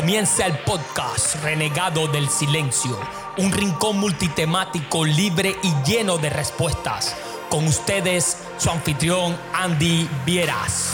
[0.00, 2.96] Comienza el podcast Renegado del Silencio,
[3.36, 7.16] un rincón multitemático libre y lleno de respuestas.
[7.50, 10.92] Con ustedes, su anfitrión Andy Vieras.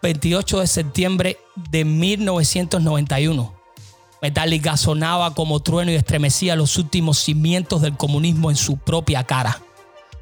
[0.00, 3.54] ...28 de septiembre de 1991...
[4.22, 9.60] Metallica sonaba como trueno y estremecía los últimos cimientos del comunismo en su propia cara.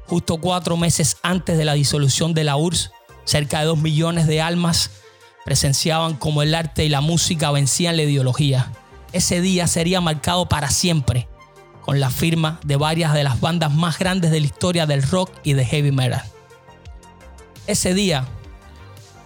[0.07, 2.91] Justo cuatro meses antes de la disolución de la URSS,
[3.25, 4.91] cerca de dos millones de almas
[5.45, 8.71] presenciaban como el arte y la música vencían la ideología.
[9.11, 11.27] Ese día sería marcado para siempre
[11.81, 15.31] con la firma de varias de las bandas más grandes de la historia del rock
[15.43, 16.23] y de heavy metal.
[17.67, 18.25] Ese día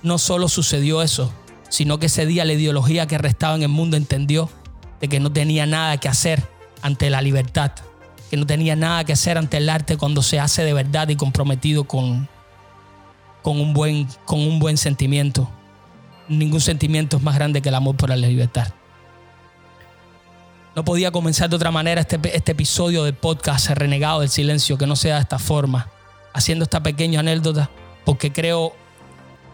[0.02, 1.32] no solo sucedió eso,
[1.70, 4.50] sino que ese día la ideología que restaba en el mundo entendió
[5.00, 6.44] de que no tenía nada que hacer
[6.82, 7.72] ante la libertad,
[8.30, 11.16] que no tenía nada que hacer ante el arte cuando se hace de verdad y
[11.16, 12.28] comprometido con,
[13.42, 15.50] con un buen, con un buen sentimiento.
[16.28, 18.68] Ningún sentimiento es más grande que el amor por la libertad.
[20.76, 24.86] No podía comenzar de otra manera este, este episodio del podcast Renegado del Silencio que
[24.86, 25.90] no sea de esta forma,
[26.34, 27.70] haciendo esta pequeña anécdota,
[28.06, 28.74] porque creo,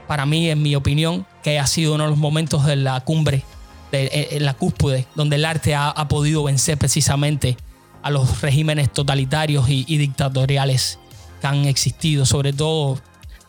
[0.06, 3.44] para mí, en mi opinión, que ha sido uno de los momentos de la cumbre,
[3.92, 7.56] de, en la cúspide, donde el arte ha, podido vencer precisamente
[8.02, 11.00] a los regímenes totalitarios y, y dictatoriales
[11.40, 13.00] que han existido, sobre todo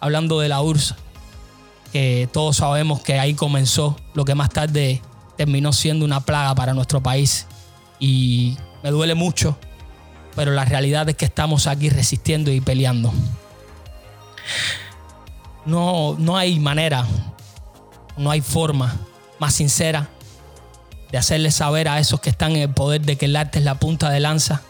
[0.05, 0.97] hablando de la URSS,
[1.91, 5.01] que todos sabemos que ahí comenzó lo que más tarde
[5.39, 7.47] terminó siendo una plaga para nuestro país.
[7.99, 9.57] Y me duele mucho,
[10.37, 13.15] pero la realidad es que estamos aquí resistiendo y peleando.
[15.65, 17.07] No, no hay manera,
[18.19, 18.95] no hay forma
[19.39, 20.11] más sincera
[21.11, 23.65] de hacerle saber a esos que están en el poder de que el arte es
[23.65, 24.61] la punta de lanza,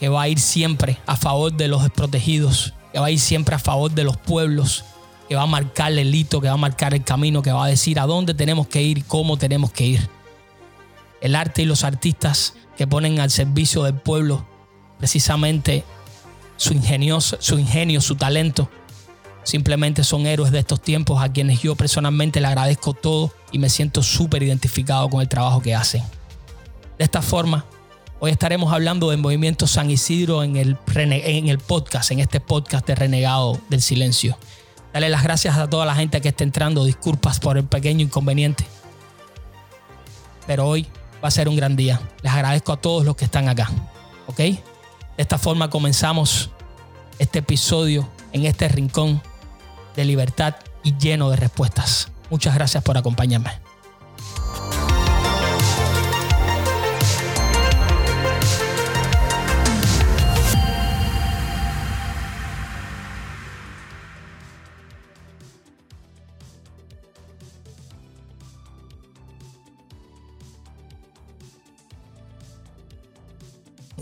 [0.00, 3.54] que va a ir siempre a favor de los desprotegidos, que va a ir siempre
[3.54, 4.84] a favor de los pueblos,
[5.28, 7.68] que va a marcar el hito, que va a marcar el camino, que va a
[7.68, 10.08] decir a dónde tenemos que ir cómo tenemos que ir.
[11.20, 14.46] El arte y los artistas que ponen al servicio del pueblo
[14.98, 15.84] precisamente
[16.56, 16.74] su,
[17.40, 18.70] su ingenio, su talento,
[19.42, 23.68] simplemente son héroes de estos tiempos a quienes yo personalmente le agradezco todo y me
[23.68, 26.02] siento súper identificado con el trabajo que hacen.
[26.98, 27.64] De esta forma,
[28.24, 32.86] Hoy estaremos hablando del movimiento San Isidro en el, en el podcast, en este podcast
[32.86, 34.38] de Renegado del Silencio.
[34.92, 36.84] Dale las gracias a toda la gente que está entrando.
[36.84, 38.64] Disculpas por el pequeño inconveniente.
[40.46, 42.00] Pero hoy va a ser un gran día.
[42.22, 43.68] Les agradezco a todos los que están acá.
[44.28, 44.38] ¿Ok?
[44.38, 44.62] De
[45.16, 46.50] esta forma comenzamos
[47.18, 49.20] este episodio en este rincón
[49.96, 52.12] de libertad y lleno de respuestas.
[52.30, 53.71] Muchas gracias por acompañarme.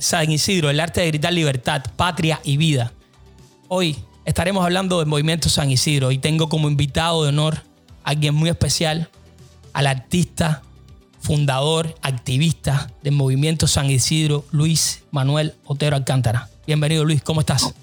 [0.01, 2.93] San Isidro, el arte de gritar libertad, patria y vida.
[3.69, 7.59] Hoy estaremos hablando del movimiento San Isidro y tengo como invitado de honor
[8.03, 9.11] a alguien muy especial,
[9.75, 10.63] al artista,
[11.21, 16.49] fundador, activista del movimiento San Isidro, Luis Manuel Otero Alcántara.
[16.67, 17.75] Bienvenido Luis, ¿cómo estás?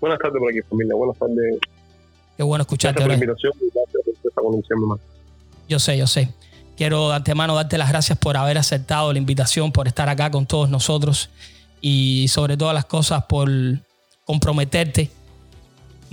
[0.00, 1.58] Buenas tardes por aquí familia, buenas tardes.
[2.36, 3.04] Qué bueno escucharte.
[3.04, 5.00] Gracias por la invitación y gracias por esta conexión,
[5.68, 6.30] Yo sé, yo sé.
[6.76, 10.46] Quiero de antemano darte las gracias por haber aceptado la invitación, por estar acá con
[10.46, 11.30] todos nosotros
[11.80, 13.48] y sobre todas las cosas por
[14.24, 15.10] comprometerte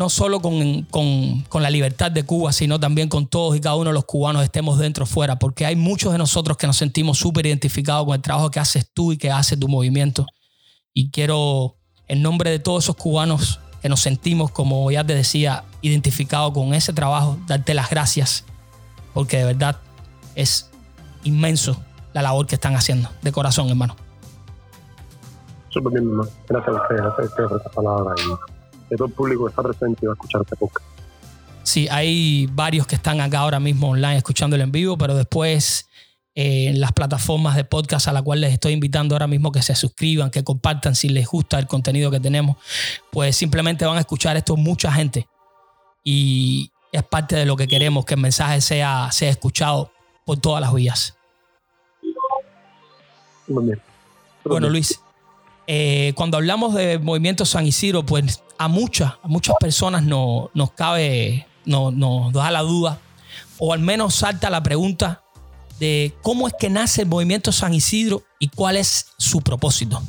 [0.01, 3.91] no solo con, con, la libertad de Cuba, sino también con todos y cada uno
[3.91, 7.19] de los cubanos estemos dentro o fuera, porque hay muchos de nosotros que nos sentimos
[7.19, 10.25] súper identificados con el trabajo que haces tú y que hace tu movimiento.
[10.91, 11.75] Y quiero,
[12.07, 16.73] en nombre de todos esos cubanos que nos sentimos, como ya te decía, identificados con
[16.73, 18.43] ese trabajo, darte las gracias,
[19.13, 19.77] porque de verdad
[20.35, 20.69] es
[21.23, 21.81] inmenso
[22.13, 23.95] la labor que están haciendo, de corazón, hermano.
[25.69, 26.29] Súper bien, hermano.
[26.47, 29.99] Gracias a ustedes, gracias a ustedes por esta palabra y todo el público está presente
[30.01, 30.85] y va a escuchar este podcast.
[31.63, 35.87] Sí, hay varios que están acá ahora mismo online escuchándolo en vivo, pero después
[36.33, 39.61] eh, en las plataformas de podcast a las cuales les estoy invitando ahora mismo que
[39.61, 42.57] se suscriban, que compartan si les gusta el contenido que tenemos,
[43.11, 45.27] pues simplemente van a escuchar esto mucha gente.
[46.03, 49.91] Y es parte de lo que queremos, que el mensaje sea, sea escuchado
[50.25, 51.17] por todas las vías.
[53.47, 54.99] Bueno, Luis,
[55.67, 60.71] eh, cuando hablamos de movimiento San Isidro, pues a muchas, a muchas personas no, nos
[60.71, 62.99] cabe, no, nos da la duda,
[63.57, 65.23] o al menos salta la pregunta
[65.79, 70.01] de cómo es que nace el movimiento San Isidro y cuál es su propósito.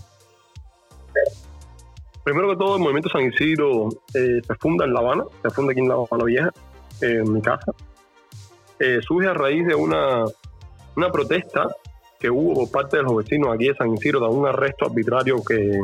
[2.25, 5.73] Primero que todo, el movimiento San Isidro eh, se funda en La Habana, se funda
[5.73, 6.51] aquí en La Habana Vieja,
[7.01, 7.73] en mi casa.
[8.85, 10.25] Eh, surge a raíz de una,
[10.97, 11.69] una protesta
[12.19, 15.37] que hubo por parte de los vecinos aquí de San Isidro de un arresto arbitrario
[15.45, 15.79] que,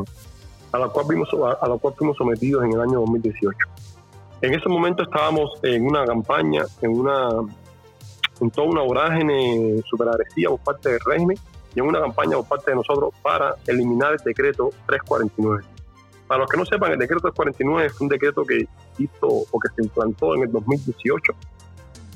[0.73, 3.57] a, la cual vimos, a, la cual fuimos sometidos en el año 2018.
[4.41, 7.29] En ese momento estábamos en una campaña, en una
[8.41, 11.39] en toda una vorágine super agresiva por parte del régimen
[11.77, 15.63] y en una campaña por parte de nosotros para eliminar el decreto 349.
[16.27, 18.67] Para los que no sepan, el decreto 349 es un decreto que
[18.99, 21.33] hizo o que se implantó en el 2018,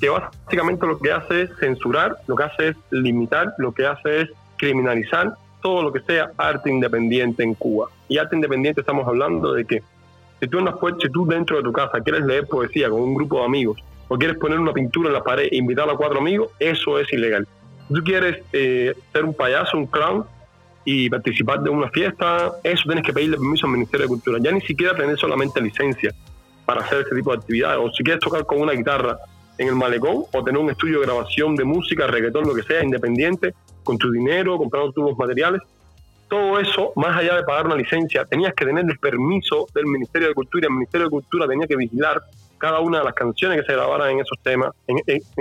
[0.03, 4.23] que básicamente lo que hace es censurar, lo que hace es limitar, lo que hace
[4.23, 7.87] es criminalizar todo lo que sea arte independiente en Cuba.
[8.09, 9.81] Y arte independiente estamos hablando de que
[10.41, 13.15] si tú, en la, si tú dentro de tu casa quieres leer poesía con un
[13.15, 16.19] grupo de amigos o quieres poner una pintura en la pared e invitar a cuatro
[16.19, 17.47] amigos, eso es ilegal.
[17.87, 20.25] Si tú quieres eh, ser un payaso, un clown
[20.83, 24.37] y participar de una fiesta, eso tienes que pedirle permiso al Ministerio de Cultura.
[24.41, 26.13] Ya ni siquiera tener solamente licencia
[26.65, 27.79] para hacer ese tipo de actividades.
[27.81, 29.17] O si quieres tocar con una guitarra
[29.57, 32.83] en el malecón o tener un estudio de grabación de música, reggaetón, lo que sea,
[32.83, 33.53] independiente,
[33.83, 35.61] con tu dinero, comprando tus materiales.
[36.27, 40.29] Todo eso, más allá de pagar una licencia, tenías que tener el permiso del Ministerio
[40.29, 42.21] de Cultura y el Ministerio de Cultura tenía que vigilar
[42.63, 44.97] cada una de las canciones que se grabaran en esos temas, en,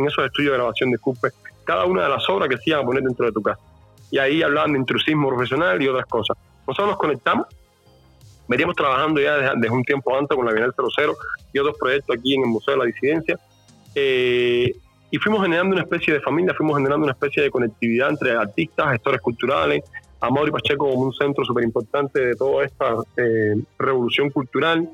[0.07, 1.29] esos estudios de grabación, disculpe,
[1.65, 3.61] cada una de las obras que se iban a poner dentro de tu casa.
[4.11, 6.37] Y ahí hablaban de intrusismo profesional y otras cosas.
[6.67, 7.47] Nosotros nos conectamos,
[8.49, 11.15] veníamos trabajando ya desde, un tiempo antes con la Bienal 00
[11.53, 13.39] y otros proyectos aquí en el Museo de la Disidencia.
[13.95, 14.73] Eh,
[15.11, 18.93] y fuimos generando una especie de familia, fuimos generando una especie de conectividad entre artistas,
[18.93, 19.85] gestores culturales,
[20.23, 24.89] Amor y Pacheco como un centro súper importante de toda esta eh, revolución cultural.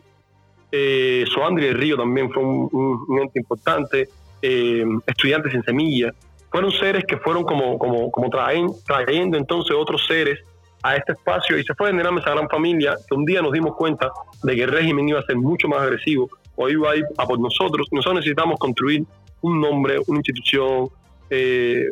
[0.72, 4.08] Eh, Soandri del Río también fue un, ente importante,
[4.42, 6.12] eh, Estudiantes en Semilla.
[6.50, 10.40] Fueron seres que fueron como, como, como traen, trayendo entonces otros seres
[10.82, 13.76] a este espacio y se fue generando esa gran familia que un día nos dimos
[13.76, 14.10] cuenta
[14.42, 17.38] de que el régimen iba a ser mucho más agresivo o iba a a por
[17.38, 17.86] nosotros.
[17.92, 19.04] Nosotros necesitamos construir
[19.40, 20.88] un nombre, una institución,
[21.30, 21.88] eh,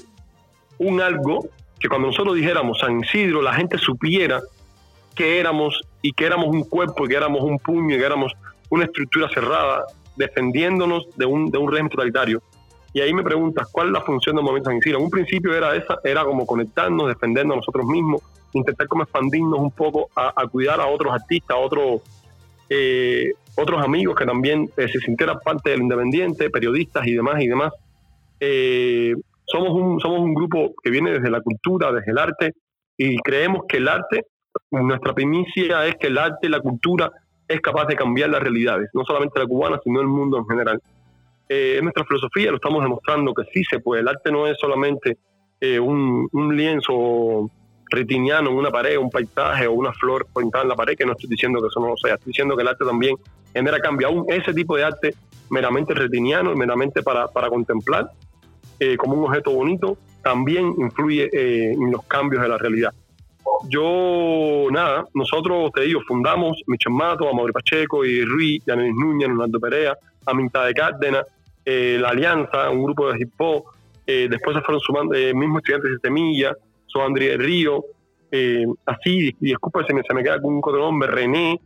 [0.79, 1.49] un algo
[1.79, 4.43] que cuando nosotros dijéramos San Isidro, la gente supiera
[5.15, 8.33] que éramos y que éramos un cuerpo, y que éramos un puño, y que éramos
[8.69, 9.85] una estructura cerrada,
[10.17, 12.43] defendiéndonos de un, de un régimen totalitario.
[12.93, 14.99] Y ahí me preguntas, ¿cuál es la función del movimiento San Isidro?
[14.99, 18.23] En un principio era esa, era como conectarnos, defendernos a nosotros mismos,
[18.53, 22.01] intentar como expandirnos un poco a, cuidar a otros artistas, a otros
[22.69, 27.49] eh, otros amigos que también eh, se sintieran parte del Independiente, periodistas y demás y
[27.49, 27.73] demás.
[28.39, 29.15] Eh,
[29.47, 32.53] somos, un, somos un grupo que viene desde la cultura, desde el arte,
[32.97, 34.27] y creemos que el arte,
[34.71, 37.11] nuestra primicia es que el arte la cultura
[37.49, 40.81] es capaz de cambiar las realidades, no solamente la cubana, sino el mundo en general.
[41.49, 44.03] Eh, nuestra filosofía, lo estamos demostrando que sí se puede.
[44.03, 45.19] El arte no es solamente
[45.81, 47.51] un, un lienzo
[47.91, 51.13] retiniano en una pared, un paisaje o una flor pintada en la pared, que no
[51.13, 53.17] estoy diciendo que eso no lo sea, estoy diciendo que el arte también
[53.53, 54.09] genera cambio.
[54.09, 55.15] Aún ese tipo de arte
[55.51, 58.11] meramente retiniano, meramente para, para contemplar,
[58.79, 62.93] eh, como un objeto bonito, también influye eh, en los cambios de la realidad.
[63.69, 69.61] Yo, nada, nosotros, te digo, fundamos Michel Mato, Amaury Pacheco y Ruiz, Yanelis Núñez, Leonardo
[69.61, 69.97] Perea,
[70.27, 71.25] Aminta de Cárdenas,
[71.65, 73.65] eh, La Alianza, un grupo de hip hop,
[74.07, 76.57] después se fueron sumando mismos estudiantes de Semilla,
[76.95, 77.85] Andrés Río,
[78.31, 81.61] eh, así, y disculpa me, se me queda con un otro nombre, René,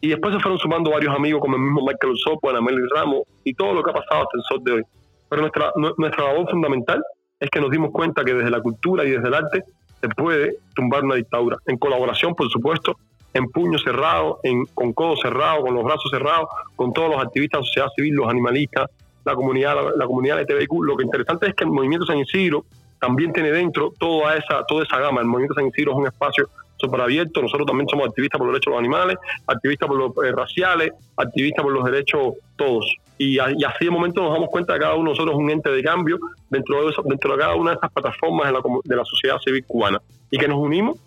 [0.00, 3.54] y después se fueron sumando varios amigos como el mismo Michael Usopp, Anameli Ramos, y
[3.54, 4.82] todo lo que ha pasado hasta el sol de hoy.
[5.28, 7.02] Pero nuestra, nuestra labor fundamental
[7.38, 9.64] es que nos dimos cuenta que desde la cultura y desde el arte
[10.00, 12.96] se puede tumbar una dictadura, en colaboración, por supuesto,
[13.34, 17.58] en puño cerrado, en, con codo cerrado, con los brazos cerrados, con todos los activistas
[17.58, 18.90] de la sociedad civil, los animalistas,
[19.24, 20.82] la comunidad, la, comunidad de TVQ.
[20.82, 22.64] Lo que interesante es que el movimiento San Isidro
[23.00, 25.20] también tiene dentro toda esa, toda esa gama.
[25.20, 27.42] El movimiento San Isidro es un espacio súper abierto.
[27.42, 29.16] Nosotros también somos activistas por los derechos de los animales,
[29.46, 32.94] activistas por los eh, raciales, activistas por los derechos todos.
[33.18, 35.70] Y, así de momento nos damos cuenta que cada uno de nosotros es un ente
[35.70, 38.60] de cambio dentro de, dentro de cada una de esas plataformas de la,
[38.96, 40.00] de sociedad civil cubana.
[40.30, 40.98] Y que nos unimos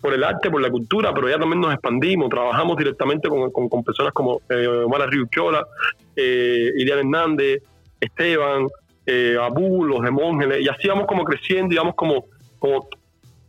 [0.00, 4.12] por el arte, por la cultura, pero ya también nos expandimos, trabajamos directamente con, personas
[4.12, 5.66] como eh, Omar Riuchola,
[6.14, 7.62] eh, Hernández,
[8.00, 8.68] Esteban,
[9.06, 12.26] eh, Abu, los de Mongeles, y así vamos como creciendo y vamos como,
[12.58, 12.88] como,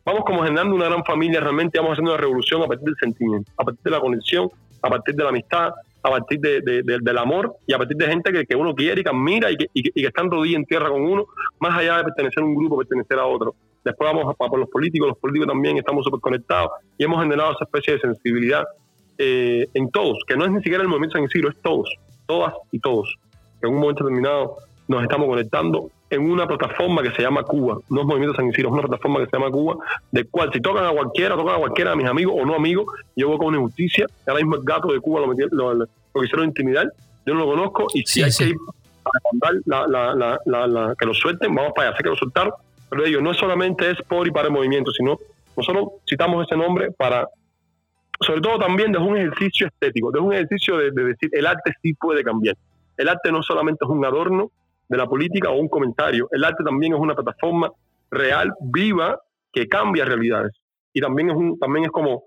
[0.04, 3.52] vamos como generando una gran familia, realmente vamos haciendo una revolución a partir del sentimiento,
[3.58, 4.50] a partir de la conexión,
[4.82, 5.72] a partir de la amistad,
[6.06, 9.10] a partir de, del amor y a partir de gente que, uno quiere y que
[9.10, 11.26] admira y que, y, que, están rodillas en tierra con uno,
[11.60, 13.56] más allá de pertenecer a un grupo, pertenecer a otro.
[13.84, 17.54] Después vamos a, por los políticos, los políticos también estamos súper conectados y hemos generado
[17.54, 18.64] esa especie de sensibilidad
[19.18, 21.90] eh, en todos, que no es ni siquiera el movimiento San Isidro, es todos,
[22.28, 23.16] todas y todos.
[23.64, 24.58] En un momento determinado
[24.88, 27.80] nos estamos conectando en una plataforma que se llama Cuba.
[27.90, 29.78] No es Movimiento San Isidro, es una plataforma que se llama Cuba,
[30.12, 32.86] de cual si tocan a cualquiera, tocan a cualquiera de mis amigos o no amigos,
[33.16, 34.06] yo voy con una injusticia.
[34.28, 35.88] Ahora mismo el gato de Cuba lo, lo,
[36.22, 36.88] quisieron intimidar,
[37.26, 38.56] yo no lo conozco y si hay que ir
[39.06, 42.54] a mandar la, que lo suelten, vamos para allá, sé que lo soltaron,
[42.90, 45.18] pero ellos no solamente es por y para el movimiento, sino
[45.58, 47.28] nosotros citamos ese nombre para,
[48.22, 51.94] sobre todo también de un ejercicio estético, de un ejercicio de decir el arte sí
[51.94, 52.56] puede cambiar.
[52.98, 54.52] El arte no solamente es un adorno,
[54.88, 56.28] de la política o un comentario.
[56.32, 57.72] El arte también es una plataforma
[58.12, 59.20] real, viva,
[59.52, 60.54] que cambia realidades.
[60.94, 62.24] Y también es un, también es como,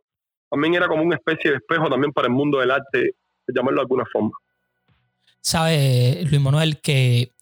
[0.50, 3.15] también era como una especie de espejo también para el mundo del arte,
[3.47, 4.33] llamarlo de alguna forma.
[5.41, 7.33] Sabe, Luis Manuel, que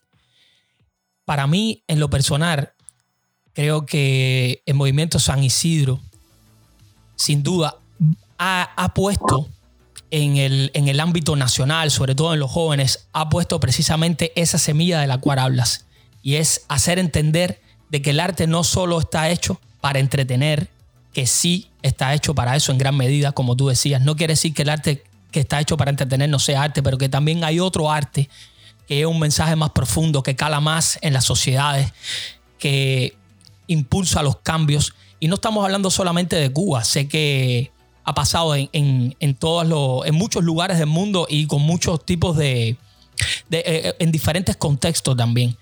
[1.25, 2.73] para mí, en lo personal,
[3.53, 5.99] creo que el movimiento San Isidro,
[7.17, 7.77] sin duda,
[8.39, 9.49] ha, ha puesto
[10.11, 14.59] en el, en el ámbito nacional, sobre todo en los jóvenes, ha puesto precisamente esa
[14.59, 15.87] semilla de la cual hablas.
[16.23, 17.61] Y es hacer entender
[17.91, 20.69] de que el arte no solo está hecho para entretener,
[21.13, 24.03] que sí está hecho para eso en gran medida, como tú decías.
[24.03, 26.99] No quiere decir que el arte que está hecho para entretener no sea arte, pero
[26.99, 28.29] que también hay otro arte
[28.87, 31.93] que es un mensaje más profundo, que cala más en las sociedades,
[32.59, 33.17] que
[33.67, 34.95] impulsa los cambios.
[35.19, 36.85] Y no estamos hablando solamente de Cuba.
[36.85, 37.73] Sé que
[38.07, 42.37] ha pasado en, en, todos los, en muchos lugares del mundo y con muchos tipos
[42.37, 42.77] de,
[43.51, 45.57] de eh, en diferentes contextos también.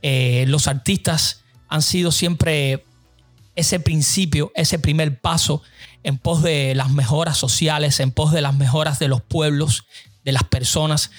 [0.00, 2.84] Eh, los artistas han sido siempre
[3.56, 5.60] ese principio, ese primer paso
[6.04, 9.84] en pos de las mejoras sociales, en pos de las mejoras de los pueblos,
[10.24, 11.10] de las personas,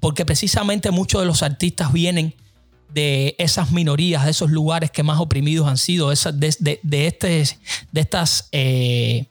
[0.00, 2.34] porque precisamente muchos de los artistas vienen
[2.88, 7.58] de esas minorías, de esos lugares que más oprimidos han sido, de, de, de, este,
[7.92, 9.26] de estas eh,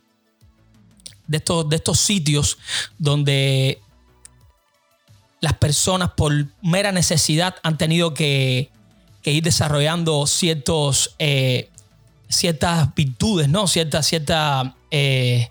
[1.31, 2.57] de estos, de estos sitios
[2.97, 3.81] donde
[5.39, 8.69] las personas por mera necesidad han tenido que,
[9.23, 11.69] ir desarrollando ciertos, eh,
[12.27, 13.67] ciertas virtudes, ¿no?
[13.67, 14.11] Ciertas,
[14.91, 15.50] eh,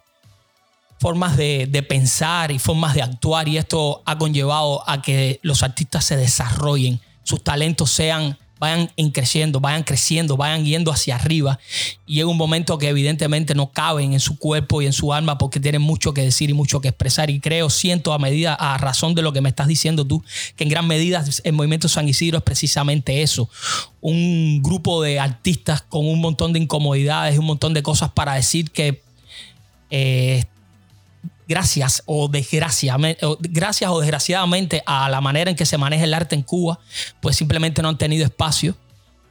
[0.99, 6.04] formas de, pensar y formas de actuar y esto ha conllevado a que los artistas
[6.04, 11.59] se desarrollen, sus talentos sean vayan creciendo, vayan creciendo, vayan yendo hacia arriba.
[12.07, 15.38] Y llega un momento que evidentemente no caben en su cuerpo y en su alma
[15.38, 17.31] porque tienen mucho que decir y mucho que expresar.
[17.31, 20.23] Y creo, siento a medida, a razón de lo que me estás diciendo tú,
[20.57, 23.49] que en gran medida el movimiento San Isidro es precisamente eso.
[24.02, 28.71] Un grupo de artistas con un montón de incomodidades, un montón de cosas para decir
[28.71, 29.02] que
[29.90, 30.45] eh,
[31.50, 36.37] gracias o, desgraciadamente, gracias o desgraciadamente a la manera en que se maneja el arte
[36.37, 36.78] en Cuba,
[37.21, 38.76] pues simplemente no han tenido espacio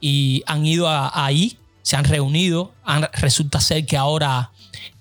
[0.02, 2.74] y han ido ahí, se han reunido,
[3.14, 4.52] resulta ser que ahora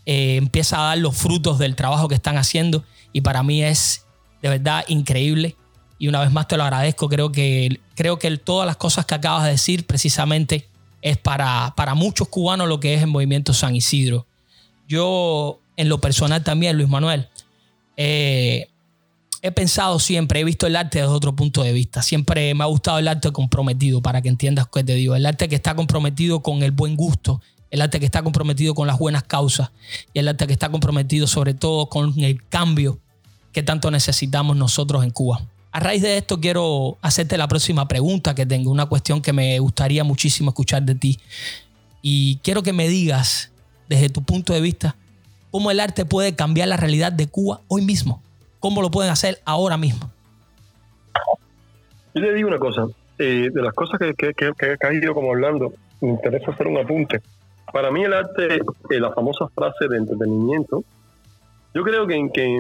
[0.07, 4.05] eh, empieza a dar los frutos del trabajo que están haciendo y para mí es
[4.41, 5.57] de verdad increíble
[5.99, 9.17] y una vez más te lo agradezco, creo que, creo que todas las cosas que
[9.17, 10.69] acabas de decir precisamente
[11.03, 14.25] es para, para muchos cubanos lo que es el movimiento San Isidro.
[14.87, 17.29] Yo en lo personal también, Luis Manuel,
[17.97, 18.69] eh,
[19.43, 22.03] he pensado siempre, he visto el arte desde otro punto de vista.
[22.03, 25.15] Siempre me ha gustado el arte comprometido, para que entiendas qué te digo.
[25.15, 28.89] El arte que está comprometido con el buen gusto, el arte que está comprometido con
[28.89, 29.71] las buenas causas
[30.13, 32.99] y el arte que está comprometido sobre todo con el cambio
[33.53, 35.47] que tanto necesitamos nosotros en Cuba.
[35.71, 39.57] A raíz de esto quiero hacerte la próxima pregunta que tengo, una cuestión que me
[39.61, 41.21] gustaría muchísimo escuchar de ti.
[42.03, 43.51] Y quiero que me digas,
[43.89, 44.97] desde tu punto de vista,
[45.51, 48.23] cómo el arte puede cambiar la realidad de Cuba hoy mismo.
[48.61, 50.11] ¿Cómo lo pueden hacer ahora mismo?
[52.15, 52.87] Yo le digo una cosa,
[53.19, 56.79] eh, de las cosas que, que, que, has ido como hablando, me interesa hacer un
[56.79, 57.21] apunte.
[57.73, 60.83] Para mí el arte, eh, la famosa frase de entretenimiento,
[61.75, 62.59] yo creo que, que,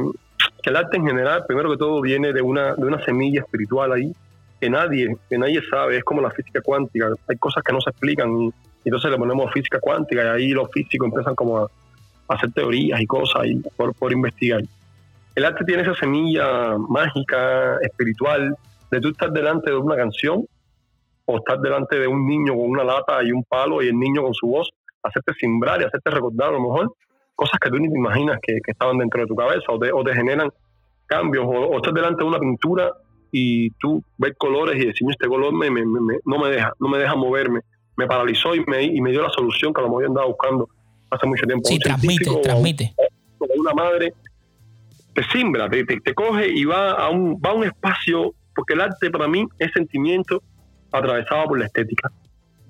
[0.64, 4.12] el arte en general, primero que todo, viene de una, de una semilla espiritual ahí,
[4.60, 7.90] que nadie, que nadie sabe, es como la física cuántica, hay cosas que no se
[7.90, 8.52] explican y, y
[8.84, 11.70] entonces le ponemos física cuántica y ahí los físicos empiezan como a,
[12.28, 14.62] hacer teorías y cosas y por, por investigar.
[15.34, 18.56] El arte tiene esa semilla mágica, espiritual,
[18.90, 20.44] de tú estar delante de una canción
[21.26, 24.22] o estar delante de un niño con una lata y un palo y el niño
[24.22, 24.70] con su voz,
[25.02, 26.92] hacerte simbrar y hacerte recordar a lo mejor
[27.34, 30.02] cosas que tú ni te imaginas que, estaban dentro de tu cabeza o te, o
[30.02, 30.50] te generan
[31.06, 32.92] cambios o, o estás delante de una pintura
[33.30, 37.14] y tú ves colores y decimos este color me, no me deja no me deja
[37.14, 37.60] moverme
[37.96, 40.68] me paralizó y me, y me dio la solución que lo mejor andaba buscando
[41.10, 41.68] hace mucho tiempo.
[41.68, 42.94] Sí, transmite, transmite.
[43.38, 44.12] Como una madre
[45.14, 48.80] te simbra, te, te, coge y va a, un, va a un espacio, porque el
[48.80, 50.42] arte para mí es sentimiento
[50.92, 52.10] atravesado por la estética.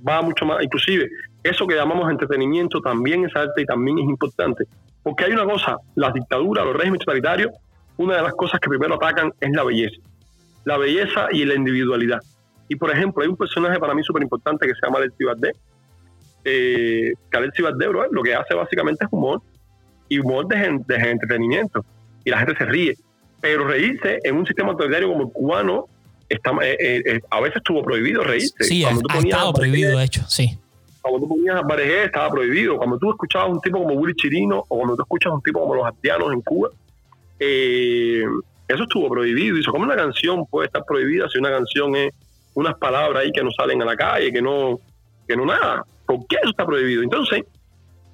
[0.06, 1.10] Va mucho más, inclusive
[1.42, 4.64] eso que llamamos entretenimiento también es arte y también es importante.
[5.02, 7.52] Porque hay una cosa, las dictaduras, los regímenes totalitarios,
[7.96, 10.00] una de las cosas que primero atacan es la belleza.
[10.64, 12.20] La belleza y la individualidad.
[12.68, 15.56] Y por ejemplo, hay un personaje para mí súper importante que se llama Alexi Valdés.
[16.44, 19.42] Eh, que Alexi Valdés, bro, lo que hace básicamente es humor.
[20.08, 21.84] Y humor de, de entretenimiento.
[22.24, 22.96] Y la gente se ríe.
[23.40, 25.86] Pero reírse en un sistema autoritario como el cubano,
[26.28, 28.64] está, eh, eh, eh, a veces estuvo prohibido reírse.
[28.64, 30.58] Sí, ha, estado prohibido, de hecho, sí.
[31.00, 32.76] Cuando tú ponías a estaba prohibido.
[32.76, 35.74] Cuando tú escuchabas un tipo como Willy Chirino o cuando tú escuchas un tipo como
[35.76, 36.70] los haitianos en Cuba,
[37.38, 39.56] eso estuvo prohibido.
[39.56, 42.12] Y eso, como una canción puede estar prohibida si una canción es
[42.54, 44.80] unas palabras ahí que no salen a la calle, que no,
[45.26, 45.84] que no nada.
[46.08, 47.02] ¿Por qué eso está prohibido?
[47.02, 47.44] Entonces,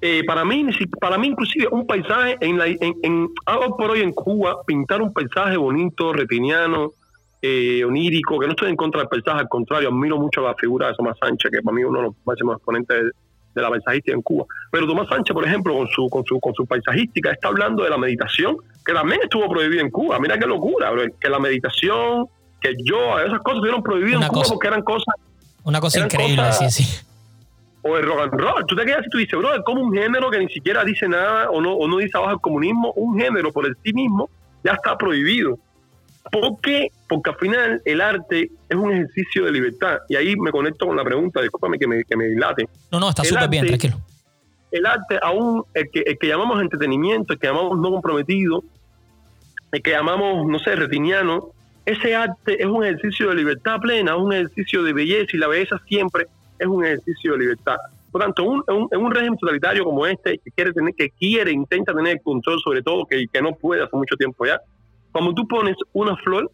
[0.01, 0.67] eh, para mí
[0.99, 3.29] para mí inclusive un paisaje en, la, en,
[3.77, 6.91] por hoy en Cuba pintar un paisaje bonito retiniano
[7.41, 10.87] eh, onírico que no estoy en contra del paisaje al contrario admiro mucho la figura
[10.87, 13.03] de Tomás Sánchez que para mí uno de los máximos exponentes
[13.53, 14.45] de, la paisajística en Cuba.
[14.69, 17.89] Pero Tomás Sánchez por ejemplo con su con su con su paisajística está hablando de
[17.89, 20.19] la meditación que también estuvo prohibida en Cuba.
[20.19, 22.27] Mira qué locura que la meditación
[22.59, 25.15] que yo esas cosas estuvieron prohibidas en Cuba porque eran cosas
[25.63, 27.05] una cosa increíble sí sí
[27.87, 28.65] o el rock and roll.
[28.65, 31.07] Tú te quedas y tú dices, bro, es como un género que ni siquiera dice
[31.07, 34.29] nada o no, o no dice abajo el comunismo, un género por el sí mismo
[34.63, 35.59] ya está prohibido.
[36.31, 36.89] ¿Por qué?
[37.07, 39.99] Porque al final el arte es un ejercicio de libertad.
[40.09, 42.67] Y ahí me conecto con la pregunta, discúlpame que me, que me dilate.
[42.91, 43.97] No, no, está súper bien, tranquilo.
[44.71, 48.63] El arte, aún el que, el que llamamos entretenimiento, el que llamamos no comprometido,
[49.71, 51.51] el que llamamos, no sé, retiniano,
[51.85, 55.47] ese arte es un ejercicio de libertad plena, es un ejercicio de belleza y la
[55.47, 56.25] belleza siempre
[56.59, 57.77] es un ejercicio de libertad.
[58.11, 62.21] Por tanto, en un régimen totalitario como este, que quiere, tener, que quiere, intenta tener
[62.21, 64.59] control sobre todo, que, que no puede hace mucho tiempo ya,
[65.11, 66.51] cuando tú pones una flor,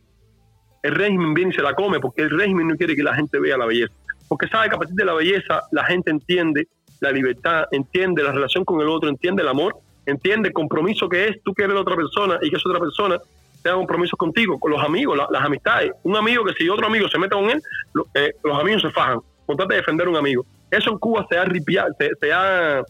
[0.84, 3.40] el régimen viene y se la come, porque el régimen no quiere que la gente
[3.40, 3.94] vea la belleza.
[4.28, 6.68] Porque sabe que a partir de la belleza la gente entiende
[7.00, 11.28] la libertad, entiende la relación con el otro, entiende el amor, entiende el compromiso que
[11.28, 13.20] es tú quieres a otra persona y que esa otra persona
[13.62, 15.92] tenga compromisos contigo, con los amigos, las amistades.
[16.04, 17.62] Un amigo que si otro amigo se mete con él,
[18.16, 19.20] eh, los amigos se fajan
[19.56, 20.46] con de defender a un amigo.
[20.70, 22.84] Eso en Cuba se ha, se, se, ha,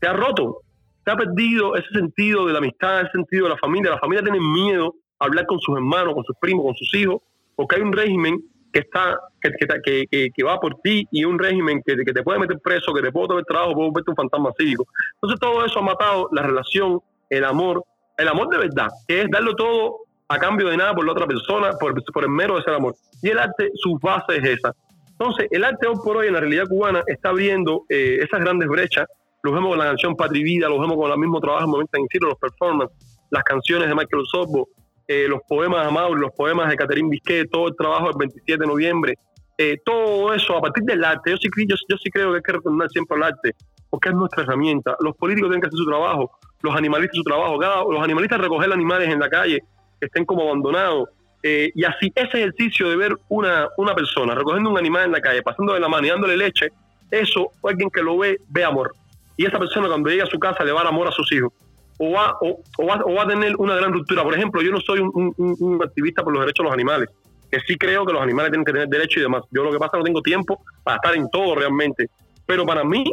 [0.00, 0.60] se ha roto.
[1.04, 3.90] Se ha perdido ese sentido de la amistad, ese sentido de la familia.
[3.90, 7.20] La familia tiene miedo a hablar con sus hermanos, con sus primos, con sus hijos,
[7.56, 8.40] porque hay un régimen
[8.72, 12.58] que está que, que, que, va por ti y un régimen que, te puede meter
[12.58, 14.86] preso, que te puede tomar trabajo, puede verte un fantasma cívico.
[15.14, 17.84] Entonces todo eso ha matado la relación, el amor,
[18.18, 21.26] el amor de verdad, que es darlo todo a cambio de nada por la otra
[21.26, 22.96] persona, por, por el mero de ser amor.
[23.22, 24.74] Y el arte, su base es esa.
[25.18, 28.68] Entonces, el arte hoy por hoy en la realidad cubana está abriendo eh, esas grandes
[28.68, 29.06] brechas.
[29.42, 31.98] Lo vemos con la canción Patria Vida, lo vemos con el mismo trabajo en Momento
[31.98, 32.96] en los performances,
[33.30, 34.68] las canciones de Michael Sobbo,
[35.06, 38.60] eh, los poemas de Mauro, los poemas de Catherine Bisquet, todo el trabajo del 27
[38.60, 39.14] de noviembre.
[39.56, 41.30] Eh, todo eso a partir del arte.
[41.30, 43.52] Yo sí, yo, yo sí creo que hay que retornar siempre al arte,
[43.90, 44.96] porque es nuestra herramienta.
[45.00, 46.30] Los políticos tienen que hacer su trabajo,
[46.62, 47.60] los animalistas su trabajo.
[47.92, 49.60] Los animalistas recoger animales en la calle
[50.00, 51.08] que estén como abandonados
[51.46, 55.20] eh, y así, ese ejercicio de ver una, una persona recogiendo un animal en la
[55.20, 56.68] calle, pasando de la mano y dándole leche,
[57.10, 58.94] eso, alguien que lo ve, ve amor.
[59.36, 61.30] Y esa persona cuando llega a su casa le va a dar amor a sus
[61.32, 61.52] hijos.
[61.98, 64.22] O va, o, va, a tener una gran ruptura.
[64.22, 67.10] Por ejemplo, yo no soy un, activista por los derechos de los animales,
[67.50, 69.42] que sí creo que los animales tienen que tener derecho y demás.
[69.50, 72.08] Yo lo que pasa no tengo tiempo para estar en todo realmente.
[72.46, 73.04] Pero para mí,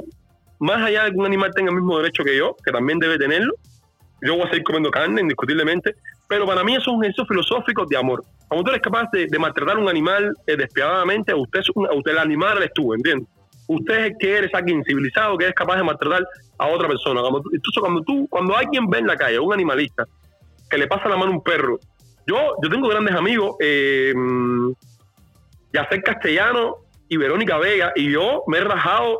[0.59, 3.17] más allá de que un animal tenga el mismo derecho que yo, que también debe
[3.17, 3.55] tenerlo,
[4.21, 5.95] yo voy a seguir comiendo carne, indiscutiblemente,
[6.27, 8.23] pero para mí eso es un ejercicio filosófico de amor.
[8.47, 12.17] Cuando tú eres capaz de, maltratar a un animal eh, despiadadamente, usted, es usted el
[12.17, 13.27] animal eres tú, ¿entiendes?
[13.67, 16.25] Usted es el que eres alguien civilizado, que es capaz de maltratar
[16.57, 17.21] a otra persona.
[17.21, 20.05] entonces, cuando tú, cuando alguien ve en la calle, un animalista,
[20.69, 21.79] que le pasa la mano a un perro,
[22.27, 24.13] yo, yo tengo grandes amigos, eh,
[25.73, 26.75] Yacer Castellano
[27.09, 29.19] y Verónica Vega, y yo me he rajado,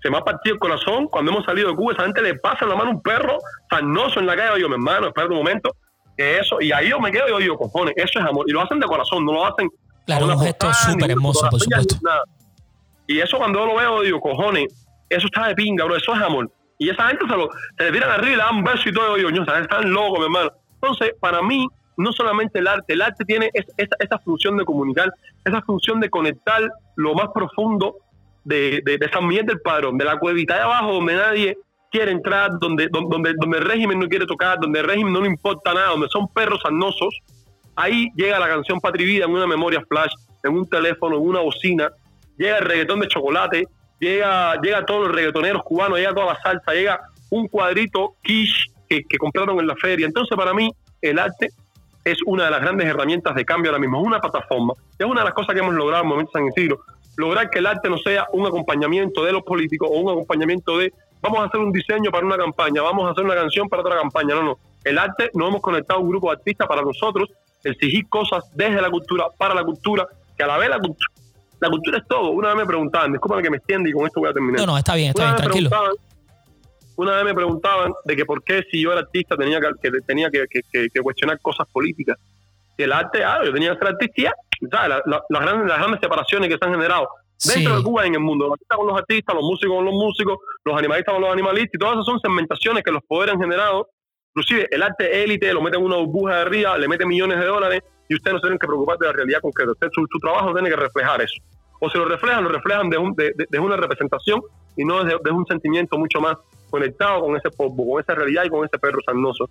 [0.00, 2.66] se me ha partido el corazón cuando hemos salido de Cuba, esa gente le pasa
[2.66, 5.74] la mano a un perro sanoso en la calle, yo, mi hermano, espera un momento,
[6.16, 8.44] que eso, y ahí yo me quedo y yo digo, cojones, eso es amor.
[8.48, 9.68] Y lo hacen de corazón, no lo hacen.
[10.06, 11.96] Claro, un gesto súper hermoso, por supuesto.
[13.06, 16.22] Y eso cuando yo lo veo, digo, cojones, eso está de pinga, bro, eso es
[16.22, 16.50] amor.
[16.78, 18.92] Y esa gente se, lo, se le tiran arriba y le dan un beso y
[18.92, 20.50] todo, y digo, están locos, mi hermano.
[20.74, 25.12] Entonces, para mí, no solamente el arte, el arte tiene esa, esa función de comunicar,
[25.44, 26.62] esa función de conectar
[26.96, 27.96] lo más profundo
[28.44, 31.58] de, de, de San Miguel del Padrón, de la cuevita de abajo donde nadie
[31.90, 35.28] quiere entrar, donde, donde, donde el régimen no quiere tocar, donde el régimen no le
[35.28, 37.18] importa nada, donde son perros sanosos,
[37.76, 41.90] ahí llega la canción Patrivida en una memoria flash, en un teléfono, en una bocina,
[42.38, 43.68] llega el reggaetón de chocolate,
[44.00, 47.00] llega, llega todos los reggaetoneros cubanos, llega toda la salsa, llega
[47.30, 50.06] un cuadrito quiche que, que compraron en la feria.
[50.06, 50.70] Entonces, para mí,
[51.02, 51.50] el arte
[52.04, 54.74] es una de las grandes herramientas de cambio ahora mismo, es una plataforma.
[54.98, 56.80] Es una de las cosas que hemos logrado en momentos San Isidro,
[57.22, 60.92] lograr que el arte no sea un acompañamiento de los políticos o un acompañamiento de
[61.22, 63.96] vamos a hacer un diseño para una campaña, vamos a hacer una canción para otra
[63.96, 64.34] campaña.
[64.34, 64.58] No, no.
[64.84, 67.30] El arte nos hemos conectado a un grupo de artistas para nosotros,
[67.62, 70.06] exigir cosas desde la cultura, para la cultura,
[70.36, 70.68] que a la vez
[71.60, 72.30] La cultura es todo.
[72.30, 74.60] Una vez me preguntaban, discúlpame que me extienda y con esto voy a terminar.
[74.60, 75.70] No, no, está bien, está bien, tranquilo.
[76.96, 80.28] Una vez me preguntaban de que por qué si yo era artista tenía que, tenía
[80.30, 82.18] que, cuestionar cosas políticas.
[82.76, 84.32] Y el arte, ah, yo tenía que ser artista,
[84.70, 85.02] ¿sabes?
[85.06, 87.08] las, grandes, las grandes separaciones que se han generado
[87.44, 88.46] dentro de Cuba y en el mundo.
[88.46, 91.74] Los artistas con los artistas, los músicos con los músicos, los animalistas con los animalistas,
[91.74, 93.88] y todas esas son segmentaciones que los poderes han generado.
[94.34, 97.44] Inclusive el arte élite lo mete en una burbuja de arriba, le mete millones de
[97.44, 99.72] dólares y ustedes no se tienen que preocupar de la realidad concreta.
[99.72, 101.34] Usted, su, trabajo tiene que reflejar eso.
[101.80, 104.40] O si lo reflejan, lo reflejan de, de, una representación
[104.76, 106.36] y no desde, un sentimiento mucho más
[106.70, 109.50] conectado con ese polvo, con esa realidad y con ese perro sarnoso.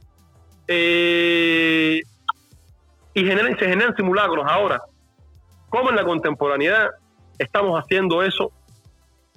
[0.67, 2.02] Eh,
[3.13, 4.82] y se generan simulacros ahora.
[5.72, 6.90] ¿Cómo en la contemporaneidad
[7.40, 8.52] estamos haciendo eso?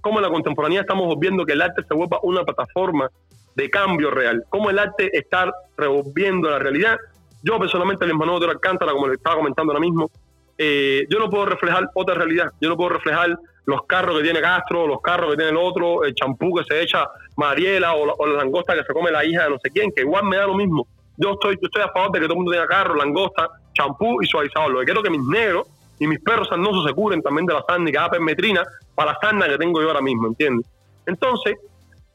[0.00, 3.08] ¿Cómo en la contemporaneidad estamos viendo que el arte se vuelva una plataforma
[3.54, 4.44] de cambio real?
[4.48, 6.98] ¿Cómo el arte está revolviendo la realidad?
[7.44, 10.10] Yo personalmente, el hermano de Alcántara, como le estaba comentando ahora mismo,
[10.58, 12.50] eh, yo no puedo reflejar otra realidad.
[12.60, 16.02] Yo no puedo reflejar los carros que tiene Castro, los carros que tiene el otro,
[16.02, 19.50] el champú que se echa Mariela o la, langosta que se come la hija de
[19.50, 20.88] no sé quién, que igual me da lo mismo.
[21.16, 24.20] Yo estoy, yo estoy a favor de que todo el mundo tenga carro, langosta, champú
[24.20, 24.72] y suavizador.
[24.72, 27.64] Lo que quiero que mis negros y mis perros sarnosos se curen también de la
[27.66, 30.66] sarna y cada permetrina para la sarna que tengo yo ahora mismo, ¿entiendes?
[31.06, 31.56] Entonces,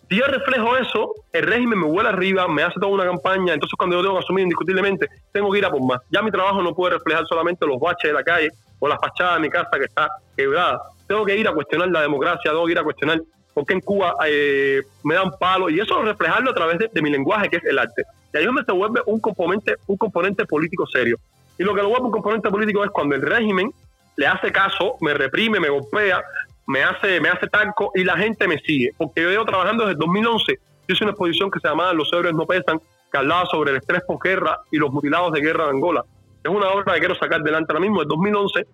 [0.10, 3.76] si yo reflejo eso, el régimen me vuela arriba, me hace toda una campaña, entonces
[3.78, 6.02] cuando yo tengo que asumir indiscutiblemente, tengo que ir a por más.
[6.10, 9.36] Ya mi trabajo no puede reflejar solamente los baches de la calle o las fachadas
[9.36, 10.82] de mi casa que está quebrada.
[11.08, 13.22] Tengo que ir a cuestionar la democracia, tengo que ir a cuestionar
[13.54, 17.10] por qué en Cuba eh, me dan palo, y eso reflejarlo a través de, mi
[17.10, 18.04] lenguaje, que es el arte.
[18.34, 21.18] Y ahí es donde se vuelve un componente, un componente político serio.
[21.60, 23.70] Y lo que lo vuelve un componente político es cuando el régimen
[24.16, 26.24] le hace caso, me reprime, me golpea,
[26.68, 28.92] me hace, me hace tanco y la gente me sigue.
[28.98, 30.54] Porque yo llevo trabajando desde el 2011.
[30.88, 32.80] Yo hice una exposición que se llamaba Los héroes no pesan,
[33.12, 36.06] que hablaba sobre el estrés posguerra y los mutilados de guerra de Angola.
[36.42, 38.66] Es una obra que quiero sacar delante ahora mismo, del 2011.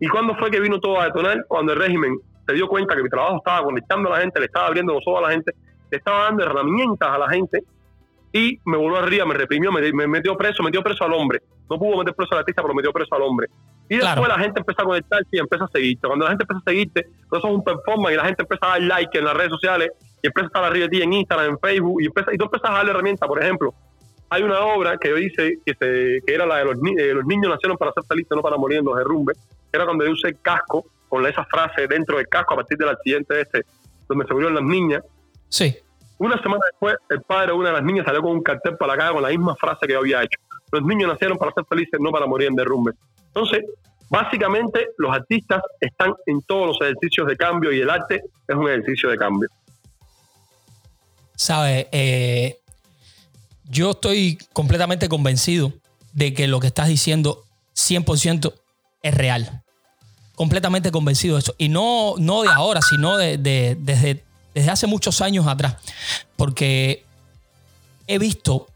[0.00, 1.46] ¿Y cuándo fue que vino todo a detonar?
[1.48, 4.46] Cuando el régimen se dio cuenta que mi trabajo estaba conectando a la gente, le
[4.46, 5.54] estaba abriendo los ojos a la gente,
[5.90, 7.64] le estaba dando herramientas a la gente
[8.34, 11.40] y me volvió arriba, me reprimió, me, me metió preso, metió preso al hombre.
[11.70, 13.46] No pudo meter preso al artista, pero metió preso al hombre.
[13.88, 16.08] Y después la gente empieza a conectarse y empieza a seguirte.
[16.08, 18.70] Cuando la gente empieza a seguirte, eso es un performance y la gente empieza a
[18.70, 21.50] dar like en las redes sociales y empieza a estar arriba de ti en Instagram,
[21.50, 23.28] en Facebook y, empieza, y tú empiezas a darle herramientas.
[23.28, 23.72] Por ejemplo,
[24.30, 27.52] hay una obra que yo hice que, se, que era la de los, los niños
[27.52, 29.38] nacieron para ser felices, no para morir en los derrumbes.
[29.72, 32.88] Era cuando yo usé el casco con esa frase dentro del casco a partir del
[32.88, 33.64] accidente este,
[34.08, 35.04] donde se murieron las niñas.
[35.48, 35.76] Sí.
[36.18, 38.94] Una semana después, el padre de una de las niñas salió con un cartel para
[38.94, 40.38] la calle con la misma frase que yo había hecho.
[40.70, 42.94] Los niños nacieron para ser felices, no para morir en derrumbes.
[43.26, 43.64] Entonces,
[44.08, 48.68] básicamente los artistas están en todos los ejercicios de cambio y el arte es un
[48.68, 49.48] ejercicio de cambio.
[51.36, 52.58] Sabe, eh,
[53.64, 55.72] yo estoy completamente convencido
[56.12, 58.54] de que lo que estás diciendo 100%
[59.02, 59.62] es real.
[60.36, 61.54] Completamente convencido de eso.
[61.58, 64.24] Y no, no de ahora, sino de, desde,
[64.54, 65.76] desde hace muchos años atrás.
[66.36, 67.04] Porque
[68.06, 68.68] he visto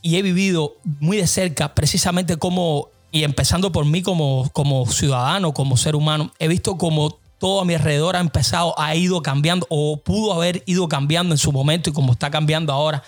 [0.00, 5.52] y he vivido muy de cerca precisamente cómo y empezando por mí como, como ciudadano,
[5.52, 9.66] como ser humano, he visto como todo a mi alrededor ha empezado, ha ido cambiando
[9.68, 13.02] o pudo haber ido cambiando en su momento y como está cambiando ahora.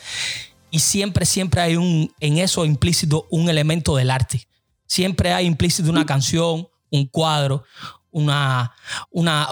[0.71, 4.47] Y siempre, siempre hay un, en eso implícito un elemento del arte.
[4.87, 7.65] Siempre hay implícito una canción, un cuadro,
[8.11, 8.75] una,
[9.11, 9.49] una,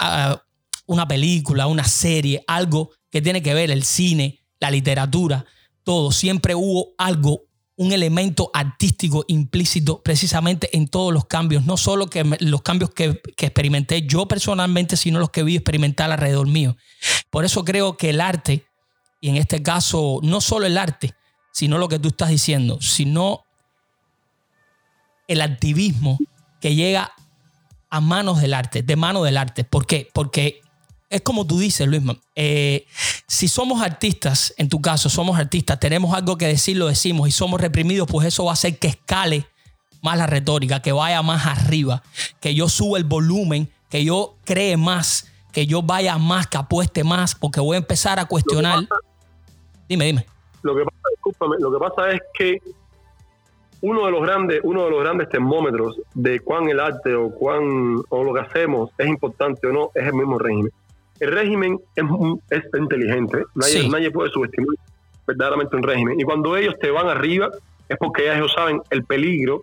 [0.00, 0.42] ah,
[0.86, 5.44] una película, una serie, algo que tiene que ver el cine, la literatura,
[5.82, 6.12] todo.
[6.12, 7.42] Siempre hubo algo
[7.76, 13.20] un elemento artístico implícito precisamente en todos los cambios, no solo que los cambios que,
[13.36, 16.76] experimenté yo personalmente, sino los que vi experimentar alrededor mío.
[17.30, 18.64] Por eso creo que el arte,
[19.20, 21.14] y en este caso no solo el arte,
[21.52, 23.44] sino lo que tú estás diciendo, sino
[25.26, 26.18] el activismo
[26.60, 27.12] que llega
[27.90, 29.64] a manos del arte, de mano del arte.
[29.64, 30.08] ¿Por qué?
[30.12, 30.60] Porque
[31.14, 32.02] es como tú dices, Luis.
[32.34, 32.86] Eh,
[33.28, 37.30] si somos artistas, en tu caso, somos artistas, tenemos algo que decir, lo decimos y
[37.30, 39.46] somos reprimidos, pues eso va a hacer que escale
[40.02, 42.02] más la retórica, que vaya más arriba,
[42.40, 47.04] que yo suba el volumen, que yo cree más, que yo vaya más, que apueste
[47.04, 48.80] más, porque voy a empezar a cuestionar.
[49.88, 50.26] dime, dime.
[50.62, 52.58] Lo que pasa, lo que pasa es que
[53.82, 58.02] uno de los grandes, uno de los grandes termómetros de cuán el arte o cuán
[58.08, 60.72] o lo que hacemos es importante o no es el mismo régimen
[61.20, 62.04] el régimen es,
[62.50, 64.76] es inteligente, nadie, nadie puede subestimar
[65.26, 66.20] verdaderamente un régimen.
[66.20, 67.50] Y cuando ellos te van arriba
[67.88, 69.62] es porque ellos saben el peligro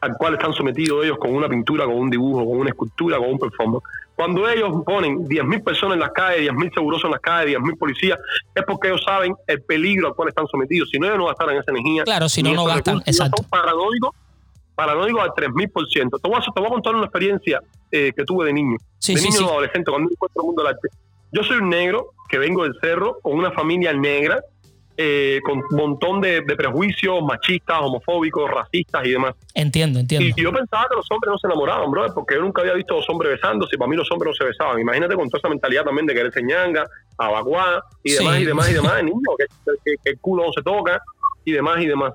[0.00, 3.30] al cual están sometidos ellos con una pintura, con un dibujo, con una escultura, con
[3.30, 3.84] un performance.
[4.14, 8.18] Cuando ellos ponen 10.000 personas en las calles, 10.000 segurosos en las calles, 10.000 policías,
[8.54, 10.90] es porque ellos saben el peligro al cual están sometidos.
[10.90, 12.04] Si no, ellos no gastan esa energía.
[12.04, 12.98] Claro, si no, no gastan.
[13.06, 13.42] Exacto.
[13.42, 14.10] Son paranoicos
[14.74, 16.20] para no digo al 3000%.
[16.20, 17.60] Te voy a, te voy a contar una experiencia
[17.90, 20.88] eh, que tuve de niño, de niño adolescente, cuando encuentro el mundo del arte.
[21.32, 24.40] Yo soy un negro que vengo del cerro con una familia negra,
[24.96, 29.34] eh, con un montón de, prejuicios machistas, homofóbicos, racistas y demás.
[29.54, 30.32] Entiendo, entiendo.
[30.36, 32.94] Y yo pensaba que los hombres no se enamoraban, bro, porque yo nunca había visto
[32.94, 34.78] a dos hombres besándose y para mí los hombres no se besaban.
[34.78, 36.86] Imagínate con toda esa mentalidad también de querer ñanga,
[37.18, 39.18] abaguá y demás y demás y demás, niño,
[39.84, 41.00] que, el culo no se toca
[41.44, 42.12] y demás y demás.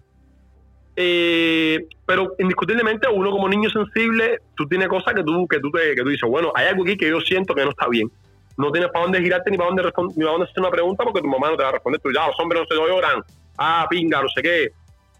[1.01, 5.95] Eh, pero indiscutiblemente uno como niño sensible, tú tienes cosas que tú, que tú, te,
[5.95, 8.11] que tú dices, bueno, hay algo aquí que yo siento que no está bien
[8.59, 11.21] no tienes para dónde girarte ni para dónde, ni para dónde hacer una pregunta porque
[11.21, 12.01] tu mamá no te va a responder.
[12.01, 13.23] Tú ya, los hombres no se lloran.
[13.57, 14.71] Ah, pinga, no sé qué.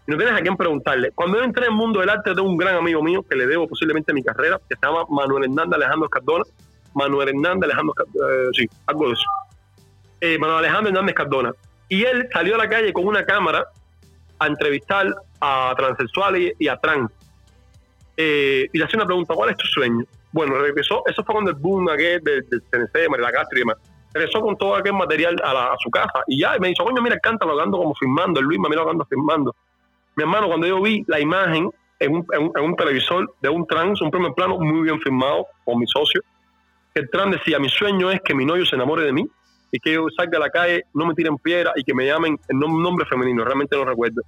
[0.06, 1.10] Y no tienes a quién preguntarle.
[1.12, 3.46] Cuando yo entré en el mundo del arte, tengo un gran amigo mío que le
[3.46, 6.44] debo posiblemente mi carrera, que se llama Manuel Hernández Alejandro Cardona.
[6.92, 9.24] Manuel Hernández Alejandro Cardona, eh, sí, algo de eso.
[10.20, 11.52] Eh, Manuel Alejandro Hernández Cardona.
[11.88, 13.64] Y él salió a la calle con una cámara
[14.40, 15.06] a entrevistar
[15.40, 17.10] a transexuales y a trans.
[18.16, 20.04] Eh, y le hacía una pregunta, ¿cuál es tu sueño?
[20.32, 23.76] Bueno, regresó, eso fue cuando el boom aquel del, del CNC, María Castro y demás.
[24.12, 27.52] Regresó con todo aquel material a, su casa y ya me dijo, coño, mira, cántalo,
[27.52, 29.54] hablando como filmando, el Luis me mira hablando filmando.
[30.16, 34.00] Mi hermano, cuando yo vi la imagen en un, en, un, televisor de un trans,
[34.00, 36.22] un primer plano muy bien filmado con mi socio,
[36.94, 39.28] el trans decía, mi sueño es que mi novio se enamore de mí
[39.72, 42.38] y que yo salga a la calle, no me tiren piedra y que me llamen
[42.48, 44.22] en un nombre femenino, realmente no recuerdo.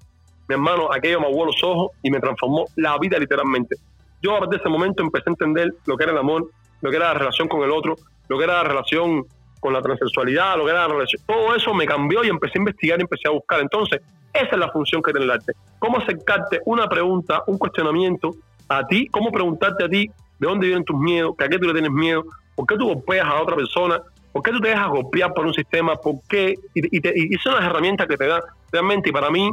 [0.48, 3.76] Mi hermano, aquello me aguó los ojos y me transformó la vida literalmente
[4.22, 6.48] yo a partir de ese momento empecé a entender lo que era el amor,
[6.80, 7.96] lo que era la relación con el otro,
[8.28, 9.26] lo que era la relación
[9.60, 11.22] con la transexualidad, lo que era la relación.
[11.26, 13.60] Todo eso me cambió y empecé a investigar y empecé a buscar.
[13.60, 14.00] Entonces,
[14.32, 15.52] esa es la función que tiene el arte.
[15.78, 18.34] Cómo acercarte una pregunta, un cuestionamiento
[18.68, 21.66] a ti, cómo preguntarte a ti de dónde vienen tus miedos, que a qué tú
[21.66, 22.24] le tienes miedo,
[22.54, 24.00] por qué tú golpeas a otra persona,
[24.32, 26.54] por qué tú te dejas golpear por un sistema, por qué.
[26.74, 29.10] Y, son las herramientas que te da realmente.
[29.10, 29.50] Y para mí,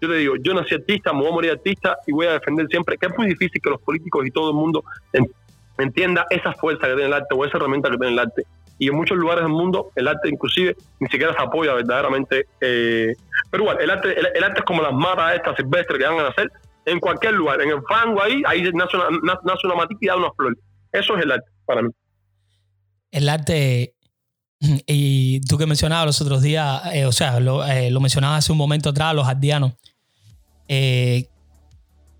[0.00, 2.66] yo te digo, yo nací artista, me voy a morir artista y voy a defender
[2.68, 4.84] siempre, que es muy difícil que los políticos y todo el mundo
[5.78, 8.44] entienda esa fuerza que tiene el arte o esa herramienta que tiene el arte.
[8.78, 12.46] Y en muchos lugares del mundo el arte inclusive ni siquiera se apoya verdaderamente.
[12.60, 13.14] Eh,
[13.50, 16.28] pero igual, el arte, el, arte es como las matas estas silvestres que van a
[16.28, 16.50] nacer
[16.84, 19.08] en cualquier lugar, en el fango ahí, ahí nace una,
[19.44, 20.56] nace una matita y da una flor.
[20.92, 21.90] Eso es el arte para mí.
[23.12, 23.94] El arte
[24.86, 28.52] y tú que mencionabas los otros días, eh, o sea, lo, eh, lo mencionabas hace
[28.52, 29.72] un momento atrás, los ardianos.
[30.68, 31.28] Eh,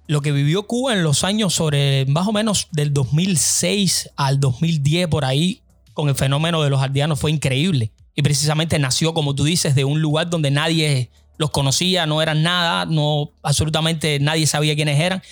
[0.08, 5.08] lo que vivió Cuba en los años sobre más o menos del 2006 al 2010
[5.08, 5.62] por ahí
[5.94, 7.92] con el fenómeno de los aldeanos fue increíble.
[8.14, 12.42] Y precisamente nació, como tú dices, de un lugar donde nadie los conocía, no eran
[12.42, 15.22] nada, no absolutamente nadie sabía quiénes eran.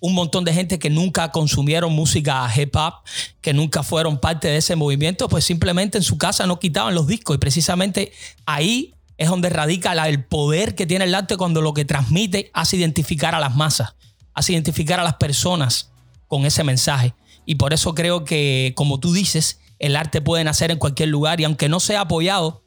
[0.00, 2.94] Un montón de gente que nunca consumieron música hip hop,
[3.40, 7.06] que nunca fueron parte de ese movimiento, pues simplemente en su casa no quitaban los
[7.06, 7.36] discos.
[7.36, 8.12] Y precisamente
[8.46, 12.76] ahí es donde radica el poder que tiene el arte cuando lo que transmite hace
[12.76, 13.94] identificar a las masas,
[14.32, 15.90] hace identificar a las personas
[16.28, 17.14] con ese mensaje.
[17.44, 21.40] Y por eso creo que, como tú dices, el arte puede nacer en cualquier lugar
[21.40, 22.62] y aunque no sea apoyado,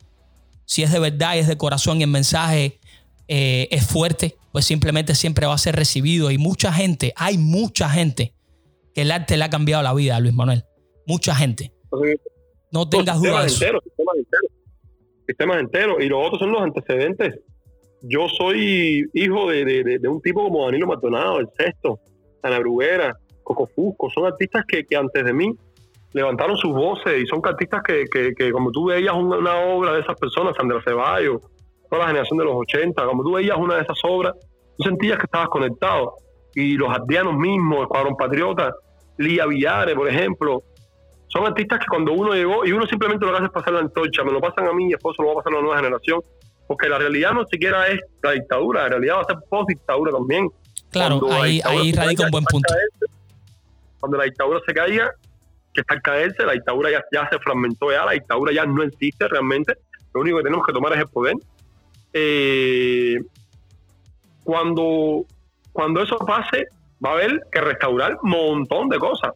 [0.66, 2.80] si es de verdad y es de corazón y el mensaje
[3.28, 6.32] eh, es fuerte, pues simplemente siempre va a ser recibido.
[6.32, 8.34] Y mucha gente, hay mucha gente
[8.94, 10.66] que el arte le ha cambiado la vida a Luis Manuel.
[11.08, 11.74] Mucha gente.
[12.72, 13.60] No tengas dudas
[15.32, 15.98] sistemas enteros.
[16.02, 17.40] Y los otros son los antecedentes.
[18.02, 22.00] Yo soy hijo de, un tipo como Danilo Maldonado, el sexto,
[22.42, 24.10] Ana Bruguera, Coco Fusco.
[24.10, 25.54] Son artistas que, antes de mí
[26.14, 30.18] levantaron sus voces y son artistas que, que, como tú veías una, obra de esas
[30.20, 31.42] personas, Sandra Ceballos,
[31.92, 34.34] toda la generación de los 80, como tú veías una de esas obras,
[34.78, 36.16] tú sentías que estabas conectado.
[36.56, 38.74] Y los ardianos mismos, Escuadrón Patriota,
[39.18, 40.64] Lía Villares, por ejemplo,
[41.28, 43.82] son artistas que cuando uno llegó y uno simplemente lo que hace es pasar la
[43.82, 45.78] antorcha, me lo pasan a mí y después lo va a pasar a la nueva
[45.78, 46.22] generación,
[46.66, 50.50] porque la realidad no siquiera es la dictadura, la realidad va a ser post-dictadura también.
[50.92, 52.74] Claro, ahí, ahí radica un buen punto.
[54.00, 55.12] cuando la dictadura se caiga,
[55.74, 58.82] que está al caerse, la dictadura ya, ya se fragmentó ya, la dictadura ya no
[58.84, 59.74] existe realmente,
[60.14, 61.36] lo único que tenemos que tomar es el poder.
[62.14, 63.20] Eh,
[64.44, 65.26] cuando,
[65.72, 66.68] cuando eso pase,
[67.04, 69.32] va a haber que restaurar un montón de cosas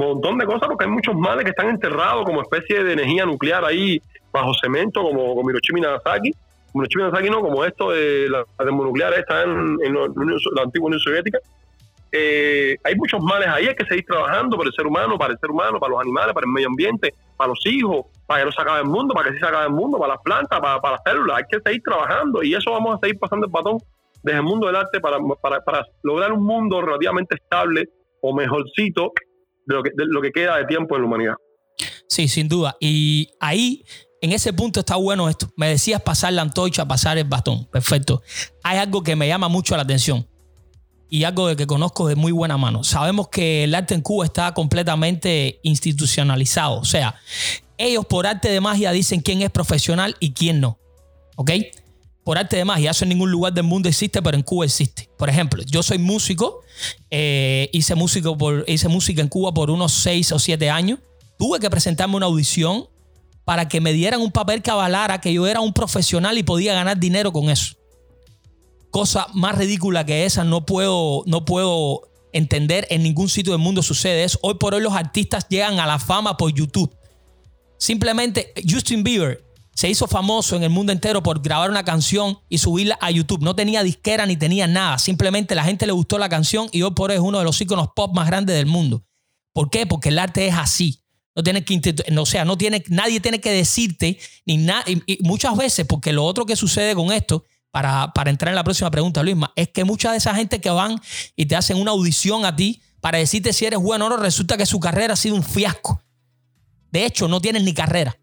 [0.00, 3.64] montón de cosas porque hay muchos males que están enterrados como especie de energía nuclear
[3.64, 4.00] ahí
[4.32, 6.34] bajo cemento como, como Hiroshima y Nagasaki.
[6.74, 11.38] Hiroshima y Nagasaki no, como esto de la, termonuclear está en, la, antigua Unión Soviética.
[12.12, 15.38] Eh, hay muchos males ahí, hay que seguir trabajando para el ser humano, para el
[15.38, 18.52] ser humano, para los animales, para el medio ambiente, para los hijos, para que no
[18.52, 20.80] se acabe el mundo, para que sí se acabe el mundo, para las plantas, para,
[20.80, 21.38] para las células.
[21.38, 23.78] Hay que seguir trabajando y eso vamos a seguir pasando el batón
[24.22, 27.88] desde el mundo del arte para, para, para lograr un mundo relativamente estable
[28.22, 29.10] o mejorcito
[29.66, 29.74] de
[30.06, 31.34] lo, que, queda de tiempo en la humanidad.
[32.06, 32.76] Sí, sin duda.
[32.78, 33.84] Y ahí,
[34.20, 35.48] en ese punto está bueno esto.
[35.56, 37.64] Me decías pasar la antorcha, pasar el bastón.
[37.64, 38.22] Perfecto.
[38.62, 40.24] Hay algo que me llama mucho la atención.
[41.12, 42.84] y algo de que conozco de muy buena mano.
[42.84, 46.78] Sabemos que el arte en Cuba está completamente institucionalizado.
[46.78, 47.16] O sea,
[47.80, 50.78] ellos por arte de magia dicen quién es profesional y quién no.
[51.36, 51.50] ¿Ok?
[52.24, 55.08] Por arte de magia, eso en ningún lugar del mundo existe, pero en Cuba existe.
[55.16, 56.60] Por ejemplo, yo soy músico,
[57.10, 60.98] eh, hice, músico por, hice música en Cuba por unos seis o siete años.
[61.38, 62.88] Tuve que presentarme una audición
[63.44, 66.74] para que me dieran un papel que avalara que yo era un profesional y podía
[66.74, 67.80] ganar dinero con eso
[68.90, 73.82] cosa más ridícula que esa no puedo, no puedo entender en ningún sitio del mundo
[73.82, 74.38] sucede eso.
[74.42, 76.94] Hoy por hoy los artistas llegan a la fama por YouTube.
[77.80, 82.58] Simplemente Justin Bieber se hizo famoso en el mundo entero por grabar una canción y
[82.58, 83.42] subirla a YouTube.
[83.42, 84.98] No tenía disquera ni tenía nada.
[84.98, 87.60] Simplemente la gente le gustó la canción y hoy por hoy es uno de los
[87.60, 89.02] íconos pop más grandes del mundo.
[89.52, 89.86] ¿Por qué?
[89.86, 91.02] Porque el arte es así.
[91.34, 91.80] No tiene que,
[92.16, 94.84] o sea, no tiene, nadie tiene que decirte ni nada.
[94.86, 98.90] y muchas veces, porque lo otro que sucede con esto para, entrar en la próxima
[98.90, 101.00] pregunta, Luisma, es que mucha de esa gente que van
[101.36, 104.56] y te hacen una audición a ti para decirte si eres bueno o no, resulta
[104.56, 106.02] que su carrera ha sido un fiasco.
[106.92, 108.16] De hecho, no tienes ni carrera.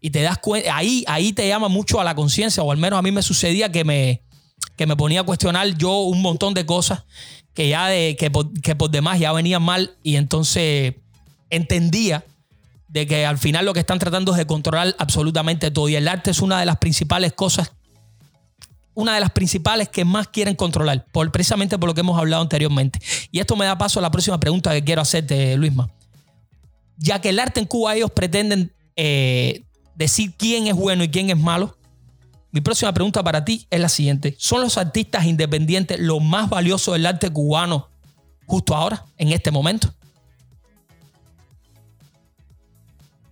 [0.00, 2.98] Y te das cuenta, ahí, ahí te llama mucho a la conciencia, o al menos
[2.98, 4.22] a mí me sucedía que me,
[4.76, 7.04] que me ponía a cuestionar yo un montón de cosas
[7.54, 10.94] que ya de, que, por, que por demás ya venían mal y entonces
[11.50, 12.24] entendía
[12.88, 15.88] de que al final lo que están tratando es de controlar absolutamente todo.
[15.88, 17.72] Y el arte es una de las principales cosas
[18.94, 23.00] una de las principales que más quieren controlar, precisamente por lo que hemos hablado anteriormente.
[23.30, 25.90] Y esto me da paso a la próxima pregunta que quiero hacerte, Luisma.
[27.02, 29.64] Ya que el arte en Cuba ellos pretenden eh,
[29.96, 31.76] decir quién es bueno y quién es malo,
[32.52, 34.36] mi próxima pregunta para ti es la siguiente.
[34.38, 37.88] ¿Son los artistas independientes lo más valioso del arte cubano
[38.46, 39.92] justo ahora, en este momento?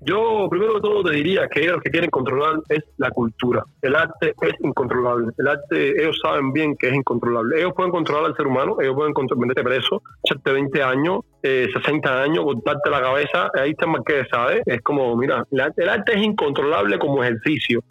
[0.02, 3.62] Yo, primero de todo, te diría que ellos lo que quieren controlar es la cultura.
[3.82, 5.28] El arte es incontrolable.
[5.36, 7.58] El arte, ellos saben bien que es incontrolable.
[7.58, 12.22] Ellos pueden controlar al ser humano, ellos pueden meterte preso, echarte 20 años, 60 eh,
[12.22, 14.62] años, cortarte la cabeza, ahí está más que sabe.
[14.64, 17.82] Es como, mira, el arte, es incontrolable como ejercicio.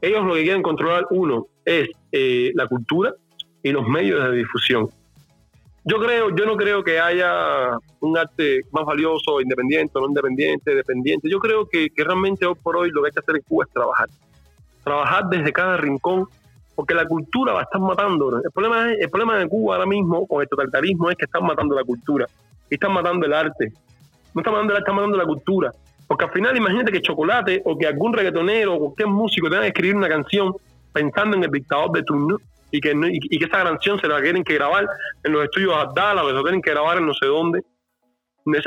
[0.00, 3.12] Ellos lo que quieren controlar, uno, es eh, la cultura
[3.62, 4.88] y los medios de difusión
[5.88, 10.74] yo creo, yo no creo que haya un arte más valioso, independiente o no independiente,
[10.74, 11.30] dependiente.
[11.30, 13.72] Yo creo que, realmente hoy por hoy lo que hay que hacer en Cuba es
[13.72, 14.08] trabajar.
[14.84, 16.26] Trabajar desde cada rincón,
[16.74, 18.36] porque la cultura la están matando.
[18.44, 21.44] El problema, es, el problema de Cuba ahora mismo con el totalitarismo es que están
[21.46, 22.26] matando la cultura.
[22.68, 23.72] Y están matando el arte.
[24.34, 25.72] No están matando el arte, están matando la cultura.
[26.06, 29.68] Porque al final imagínate que Chocolate o que algún reggaetonero o cualquier músico tenga que
[29.68, 30.52] escribir una canción
[30.92, 32.38] pensando en el dictador de turno
[32.70, 34.86] y que, y, que esa canción se la tienen que grabar
[35.22, 37.62] en los estudios Abdala o se la tienen que grabar en no sé dónde.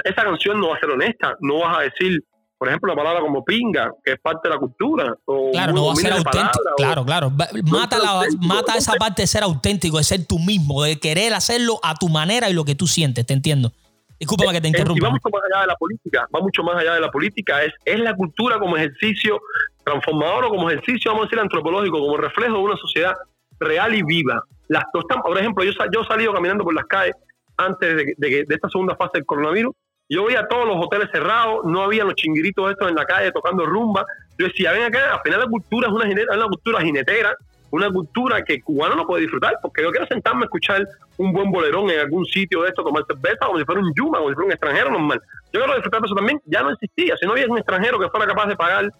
[0.03, 2.23] Esa, canción no va a ser honesta, no vas a decir,
[2.57, 5.15] por ejemplo, la palabra como pinga, que es parte de la cultura.
[5.51, 6.63] claro, no va a ser auténtico.
[6.77, 7.31] claro, claro.
[7.63, 11.79] Mata, la, mata esa parte de ser auténtico, de ser tú mismo, de querer hacerlo
[11.83, 13.71] a tu manera y lo que tú sientes, te entiendo.
[14.19, 14.99] Disculpa que te interrumpa.
[14.99, 17.63] Y va mucho más allá de la política, va mucho más allá de la política.
[17.63, 19.41] Es, es la cultura como ejercicio
[19.83, 23.15] transformador o como ejercicio, vamos a decir, antropológico, como reflejo de una sociedad
[23.61, 24.43] real y viva.
[24.67, 27.15] Las por ejemplo, yo, yo he salido caminando por las calles
[27.57, 29.73] antes de, de, esta segunda fase del coronavirus.
[30.09, 33.65] Yo veía todos los hoteles cerrados, no había los chinguiritos estos en la calle tocando
[33.65, 34.05] rumba.
[34.37, 37.35] Yo decía, ven acá, al final la cultura es una, una cultura jinetera,
[37.71, 40.85] una cultura que cubano no puede disfrutar, porque yo quiero sentarme a escuchar
[41.17, 44.17] un buen bolerón en algún sitio de esto, tomar cerveza, como si fuera un yuma,
[44.17, 45.21] como si fuera un extranjero normal.
[45.53, 47.15] Yo quiero disfrutar de eso también, ya no existía.
[47.17, 48.91] Si no había un extranjero que fuera capaz de pagar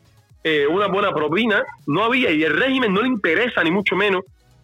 [0.43, 4.23] eh, una buena propina, no había, y el régimen no le interesa, ni mucho menos,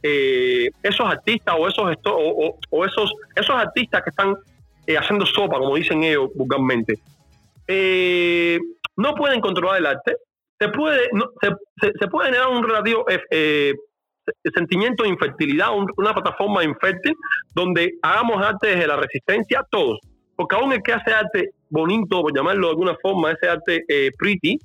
[0.09, 4.35] eh, esos artistas o esos esos esos artistas que están
[4.85, 6.93] eh, haciendo sopa, como dicen ellos vulgarmente,
[7.67, 8.57] eh,
[8.95, 10.15] no pueden controlar el arte.
[10.59, 11.09] Se puede,
[11.81, 13.05] se, puede generar un relativo
[14.55, 17.13] sentimiento de infertilidad, una plataforma infértil
[17.53, 19.99] donde hagamos arte desde la resistencia todos.
[20.35, 23.85] Porque aún el que hace arte bonito, por llamarlo de alguna forma, ese arte
[24.17, 24.57] pretty,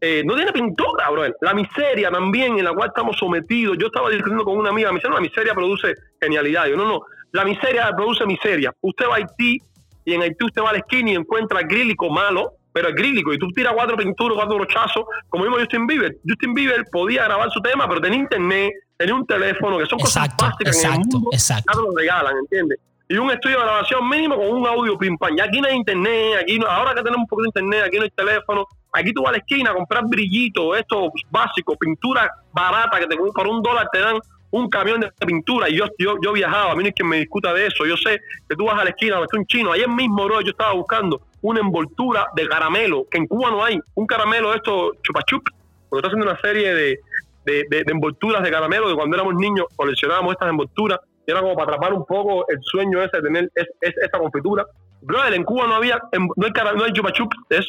[0.00, 1.24] eh, no tiene pintura, bro.
[1.40, 3.76] La miseria también en la cual estamos sometidos.
[3.78, 6.66] Yo estaba discutiendo con una amiga, me dice, no, la miseria produce genialidad.
[6.66, 8.72] Yo, no, no, la miseria produce miseria.
[8.80, 9.58] Usted va a Haití
[10.04, 13.38] y en Haití usted va a la esquina y encuentra acrílico malo, pero acrílico, y
[13.38, 16.16] tú tiras cuatro pinturas, cuatro brochazos, como mismo Justin Bieber.
[16.26, 20.28] Justin Bieber podía grabar su tema, pero tenía internet, tenía un teléfono, que son cosas
[20.40, 21.82] básicas en el mundo, exacto.
[21.82, 22.78] lo regalan, ¿entiendes?
[23.10, 25.36] y un estudio de grabación mínimo con un audio pim pam.
[25.36, 27.96] Ya aquí no hay internet, aquí no, ahora que tenemos un poco de internet, aquí
[27.96, 32.30] no hay teléfono, Aquí tú vas a la esquina a comprar brillitos, estos básicos, pintura
[32.52, 34.18] barata que te, por un dólar te dan
[34.50, 35.68] un camión de pintura.
[35.68, 37.86] Y yo, yo, viajaba, a mí no hay quien me discuta de eso.
[37.86, 39.72] Yo sé que tú vas a la esquina, ves un chino.
[39.72, 43.78] Ayer mismo, bro, yo estaba buscando una envoltura de caramelo, que en Cuba no hay.
[43.94, 45.48] Un caramelo de estos chupachup.
[45.88, 47.00] Porque estoy haciendo una serie de,
[47.44, 51.00] de, envolturas de caramelo, de cuando éramos niños coleccionábamos estas envolturas.
[51.26, 54.66] era como para atrapar un poco el sueño ese de tener es, esa confitura.
[55.02, 56.92] Brother, en Cuba no había, no hay, no hay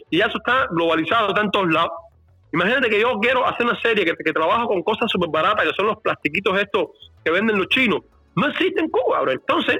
[0.10, 1.92] y eso está globalizado, está en todos lados.
[2.54, 5.74] Imagínate que yo quiero hacer una serie que, que trabajo con cosas súper baratas, que
[5.74, 6.90] son los plastiquitos estos
[7.24, 8.02] que venden los chinos.
[8.36, 9.32] No existe en Cuba, bro.
[9.32, 9.80] Entonces,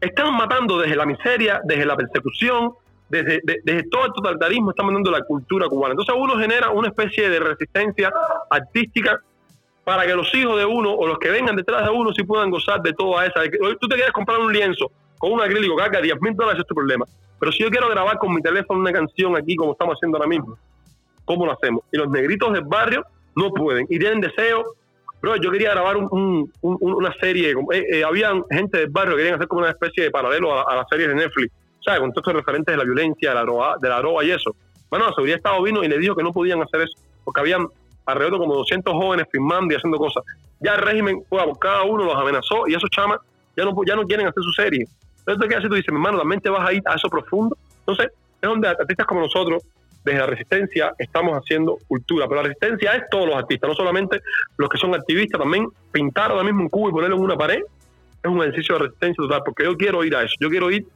[0.00, 2.72] están matando desde la miseria, desde la persecución,
[3.08, 5.92] desde, desde todo el totalitarismo, están matando la cultura cubana.
[5.92, 8.12] Entonces uno genera una especie de resistencia
[8.50, 9.20] artística
[9.84, 12.50] para que los hijos de uno o los que vengan detrás de uno sí puedan
[12.50, 13.42] gozar de toda esa.
[13.80, 14.90] Tú te quieres comprar un lienzo
[15.20, 17.04] con un acrílico haga 10 mil dólares, es tu problema.
[17.38, 20.28] Pero si yo quiero grabar con mi teléfono una canción aquí, como estamos haciendo ahora
[20.28, 20.58] mismo,
[21.24, 21.84] ¿cómo lo hacemos?
[21.92, 23.04] Y los negritos del barrio
[23.36, 24.74] no pueden y tienen deseo
[25.22, 25.96] Bro, yo quería grabar
[26.62, 27.50] una serie.
[27.50, 30.74] Eh, eh, habían gente del barrio que querían hacer como una especie de paralelo a,
[30.74, 31.52] las series de Netflix,
[31.84, 32.00] ¿sabes?
[32.00, 34.56] Con todos estos referentes de la violencia, de la droga, de la droga y eso.
[34.88, 37.66] Bueno, la seguridad estaba vino y le dijo que no podían hacer eso, porque habían
[38.06, 40.24] alrededor de como 200 jóvenes filmando y haciendo cosas.
[40.60, 43.20] Ya el régimen, pues, cada uno los amenazó y esos chamas
[43.56, 44.86] ya no, ya no quieren hacer su serie.
[45.32, 45.68] Entonces, ¿qué haces?
[45.68, 47.56] Tú dices, hermano, también te vas a ir a eso profundo.
[47.80, 48.08] Entonces,
[48.40, 49.62] es donde artistas como nosotros
[50.04, 54.20] desde la resistencia estamos haciendo cultura, pero la resistencia es todos los artistas, no solamente
[54.56, 57.60] los que son activistas, también pintar ahora mismo un cubo y ponerlo en una pared
[58.22, 60.86] es un ejercicio de resistencia total, porque yo quiero ir a eso, yo quiero ir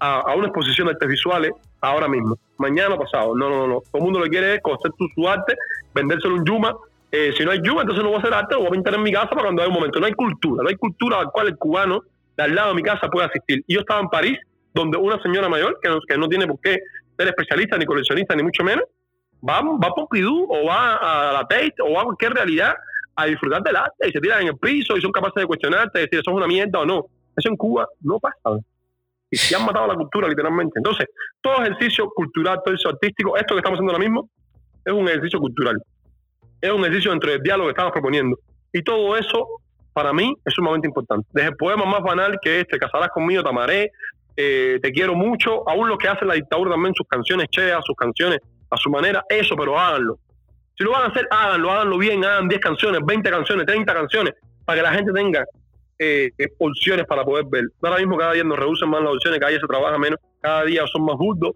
[0.00, 4.02] a, una exposición de artes visuales ahora mismo, mañana pasado, no, no, no, todo el
[4.02, 5.54] mundo lo quiere es conocer su, arte,
[5.94, 6.74] vendérselo un Yuma,
[7.12, 8.94] eh, si no hay Yuma, entonces no voy a hacer arte, lo voy a pintar
[8.94, 11.30] en mi casa para cuando haya un momento, no hay cultura, no hay cultura al
[11.30, 12.02] cual el cubano
[12.36, 13.64] de al lado de mi casa puede asistir.
[13.66, 14.38] Y yo estaba en París,
[14.74, 16.78] donde una señora mayor, que que no tiene por qué
[17.16, 18.84] ser especialista, ni coleccionista, ni mucho menos,
[19.46, 22.74] va, va a Pompidou o va a la Tate o va a cualquier realidad
[23.16, 26.00] a disfrutar del arte y se tiran en el piso y son capaces de cuestionarte,
[26.00, 27.06] decir eso es una mierda o no.
[27.36, 28.60] Eso en Cuba no pasa.
[29.30, 30.78] Y se han matado la cultura literalmente.
[30.78, 31.06] Entonces,
[31.40, 34.30] todo ejercicio cultural, todo eso artístico, esto que estamos haciendo ahora mismo,
[34.84, 35.82] es un ejercicio cultural.
[36.60, 38.38] Es un ejercicio entre el diálogo que estamos proponiendo.
[38.72, 39.46] Y todo eso,
[39.96, 41.26] para mí, es sumamente importante.
[41.32, 43.90] Desde el poema más banal que este, Casarás conmigo, Tamaré,
[44.36, 47.96] eh, te quiero mucho, aún lo que hace la dictadura también, sus canciones cheas, sus
[47.96, 48.40] canciones
[48.70, 50.18] a su manera, eso, pero háganlo.
[50.76, 54.34] Si lo van a hacer, háganlo, háganlo bien, hagan 10 canciones, 20 canciones, 30 canciones,
[54.66, 55.46] para que la gente tenga
[55.98, 57.64] eh, eh, opciones para poder ver.
[57.80, 60.62] Ahora mismo cada día nos reducen más las opciones, cada día se trabaja menos, cada
[60.64, 61.52] día son más burdos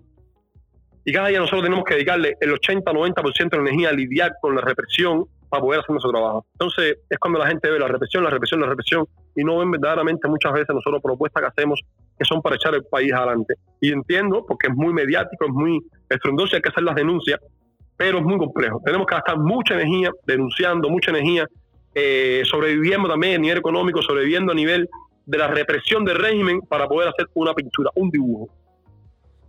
[1.05, 4.62] y cada día nosotros tenemos que dedicarle el 80-90% de energía a lidiar con la
[4.62, 6.46] represión para poder hacer nuestro trabajo.
[6.53, 9.70] Entonces es cuando la gente ve la represión, la represión, la represión y no ven
[9.70, 11.80] verdaderamente muchas veces nosotros propuestas que hacemos
[12.16, 13.55] que son para echar el país adelante.
[13.80, 17.40] Y entiendo, porque es muy mediático, es muy estrondoso, hay que hacer las denuncias,
[17.96, 18.80] pero es muy complejo.
[18.84, 21.46] Tenemos que gastar mucha energía denunciando, mucha energía
[21.94, 24.88] eh, sobreviviendo también a nivel económico, sobreviviendo a nivel
[25.26, 28.48] de la represión del régimen para poder hacer una pintura, un dibujo.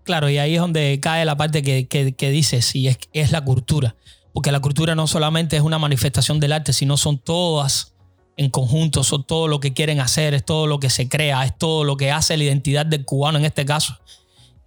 [0.03, 3.43] Claro, y ahí es donde cae la parte que, que, dices, y es, es la
[3.43, 3.95] cultura
[4.33, 7.95] porque la cultura no solamente es una manifestación del arte, sino son todas
[8.37, 11.57] en conjunto, son todo lo que quieren hacer, es todo lo que se crea, es
[11.57, 13.97] todo lo que hace la identidad del cubano en este caso.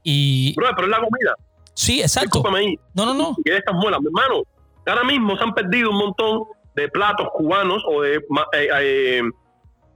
[0.03, 1.35] Y, pero es la comida.
[1.73, 2.43] Sí, exacto.
[2.55, 2.79] Ahí.
[2.93, 3.37] No, no, no.
[3.45, 4.43] Y estas muelas, hermano,
[4.87, 6.45] ahora mismo se han perdido un montón
[6.77, 9.23] de platos cubanos o de eh, eh,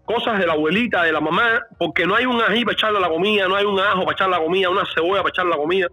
[0.07, 3.03] cosas de la abuelita, de la mamá, porque no hay un ají para echarle a
[3.03, 5.53] la comida, no hay un ajo para echarle a la comida, una cebolla para echarle
[5.53, 5.89] a la comida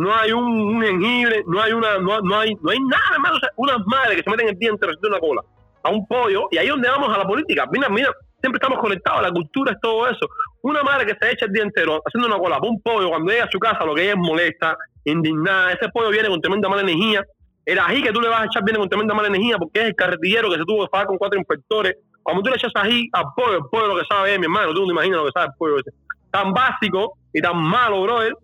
[0.00, 3.36] no hay un, jengibre, no hay una, no, no, hay, no hay nada, hermano.
[3.56, 5.42] unas madres que se meten el diente de una cola
[5.82, 7.66] a un pollo, y ahí es donde vamos a la política.
[7.70, 10.26] Mira, mira, siempre estamos conectados, la cultura es todo eso.
[10.62, 13.30] Una madre que se echa el día entero haciendo una cola a un pollo, cuando
[13.30, 16.68] llega a su casa, lo que ella es molesta, indignada, ese pollo viene con tremenda
[16.68, 17.24] mala energía.
[17.66, 19.86] El ají que tú le vas a echar viene con tremenda mala energía porque es
[19.86, 21.96] el carretillero que se tuvo que pagar con cuatro inspectores.
[22.22, 24.72] Cuando tú le echas ají al pollo, el pollo lo que sabe es, mi hermano,
[24.72, 25.90] tú no te imaginas lo que sabe el pollo ese.
[26.30, 28.34] Tan básico y tan malo, brother,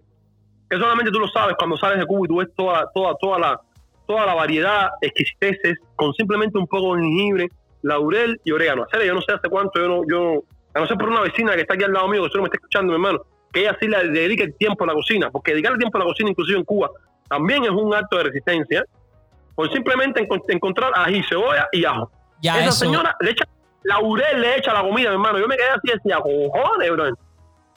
[0.68, 3.38] que solamente tú lo sabes cuando sales de Cuba y tú ves toda, toda, toda
[3.38, 3.60] la
[4.06, 7.48] toda la variedad, exquisiteces, con simplemente un poco de jengibre,
[7.82, 8.84] laurel y orégano.
[8.84, 10.42] Hacer, yo no sé hace cuánto, yo no, yo,
[10.74, 12.46] a no ser por una vecina que está aquí al lado mío, que solo me
[12.46, 15.52] está escuchando, mi hermano, que ella sí le dedique el tiempo a la cocina, porque
[15.52, 16.90] dedicarle tiempo a la cocina, inclusive en Cuba,
[17.28, 18.84] también es un acto de resistencia,
[19.54, 22.10] por simplemente encontrar ají, cebolla y ajo.
[22.42, 23.44] Ya Esa señora le echa
[23.82, 25.38] laurel, le echa la comida, mi hermano.
[25.38, 27.06] Yo me quedé así, decía, cojones, bro.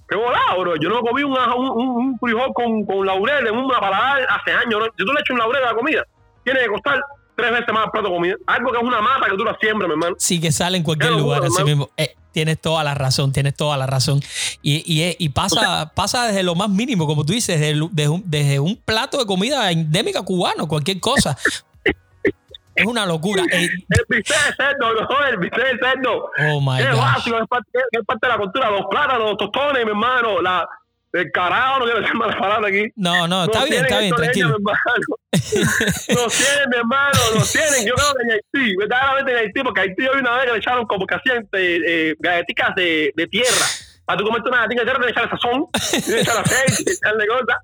[0.10, 0.76] Qué volado, bro.
[0.78, 4.89] Yo no comí un, un, un frijol con, con, laurel en una paladar hace años.
[4.97, 6.03] Si tú le echas un laurel a la comida,
[6.43, 6.99] tiene que costar
[7.36, 8.36] tres veces más el plato de comida.
[8.47, 10.16] Algo que es una mata que tú la siembras, mi hermano.
[10.18, 11.89] Sí, que sale en cualquier lugar, así mismo.
[11.95, 14.20] Eh, tienes toda la razón, tienes toda la razón.
[14.62, 18.24] Y, y, y pasa, pasa desde lo más mínimo, como tú dices, desde, desde, un,
[18.26, 21.38] desde un plato de comida endémica cubano, cualquier cosa.
[22.80, 23.43] Es una locura.
[23.51, 26.32] El, el bistec de cerdo, no, el bistec de cerdo.
[26.38, 28.71] Oh my es básico, es parte, es parte, de la cultura.
[28.71, 30.41] Los plátanos, los tostones, mi hermano.
[30.41, 30.67] La,
[31.11, 32.86] del carajo, no quiero decir malas palabras aquí.
[32.95, 34.57] No, no, está bien, está bien, tranquilo.
[34.59, 37.86] los tienen, mi hermano, los tienen.
[37.86, 40.57] Yo creo que en Haití, verdaderamente en Haití, porque Haití hoy una vez que le
[40.59, 43.65] echaron como que hacían eh, eh galletitas de, de tierra.
[44.05, 45.65] Para tú comerte una galleta de tierra, le echar sazón,
[46.07, 47.57] le echar aceite, echarle cosas.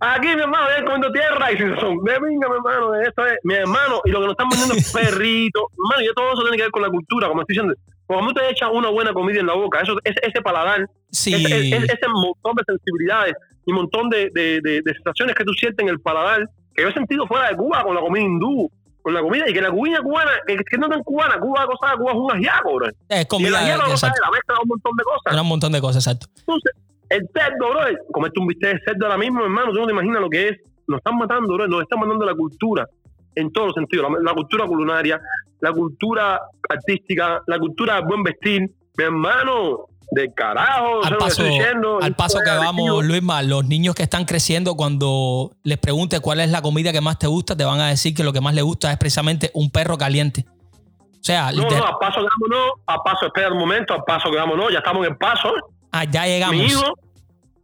[0.00, 2.04] Aquí, mi hermano, ven comiendo tierra y sin sazón.
[2.04, 4.92] De venga, mi hermano, esto es, mi hermano, y lo que nos están vendiendo es
[4.92, 5.68] perrito.
[5.72, 7.74] Hermano, y todo eso tiene que ver con la cultura, como estoy diciendo.
[8.06, 12.08] Cuando te echas una buena comida en la boca, eso, ese, ese paladar, ese, ese,
[12.12, 13.34] montón de sensibilidades
[13.64, 16.88] y montón de, de, de, de sensaciones que tú sientes en el paladar, que yo
[16.88, 19.70] he sentido fuera de Cuba con la comida hindú, con la comida, y que la
[19.70, 22.88] comida cubana, que, que no tan cubana, Cuba, cosa, Cuba es un ajiaco, bro.
[23.08, 25.40] Es comida, y el ajiaco, la mezcla un montón de cosas.
[25.40, 26.26] Un montón de cosas, exacto.
[26.40, 26.72] Entonces,
[27.08, 27.80] el cerdo, bro,
[28.12, 30.56] comerte un bistec de cerdo ahora mismo, hermano, tú no te imaginas lo que es.
[30.86, 32.86] Nos están matando, bro, nos están matando la cultura
[33.34, 34.10] en todos los sentidos.
[34.10, 35.20] La, la, cultura culinaria,
[35.60, 38.70] la cultura artística, la cultura del buen vestir.
[38.96, 43.94] Mi hermano, de carajo, al paso, que, diciendo, al paso que vamos, Luisma, los niños
[43.94, 47.64] que están creciendo, cuando les preguntes cuál es la comida que más te gusta, te
[47.64, 50.46] van a decir que lo que más les gusta es precisamente un perro caliente.
[50.48, 54.30] O sea, no, no, a paso que vámonos, a paso, espera un momento, a paso
[54.30, 55.50] que vámonos, ya estamos en el paso.
[55.96, 56.56] Ah, ya llegamos.
[56.56, 56.98] Mi hijo,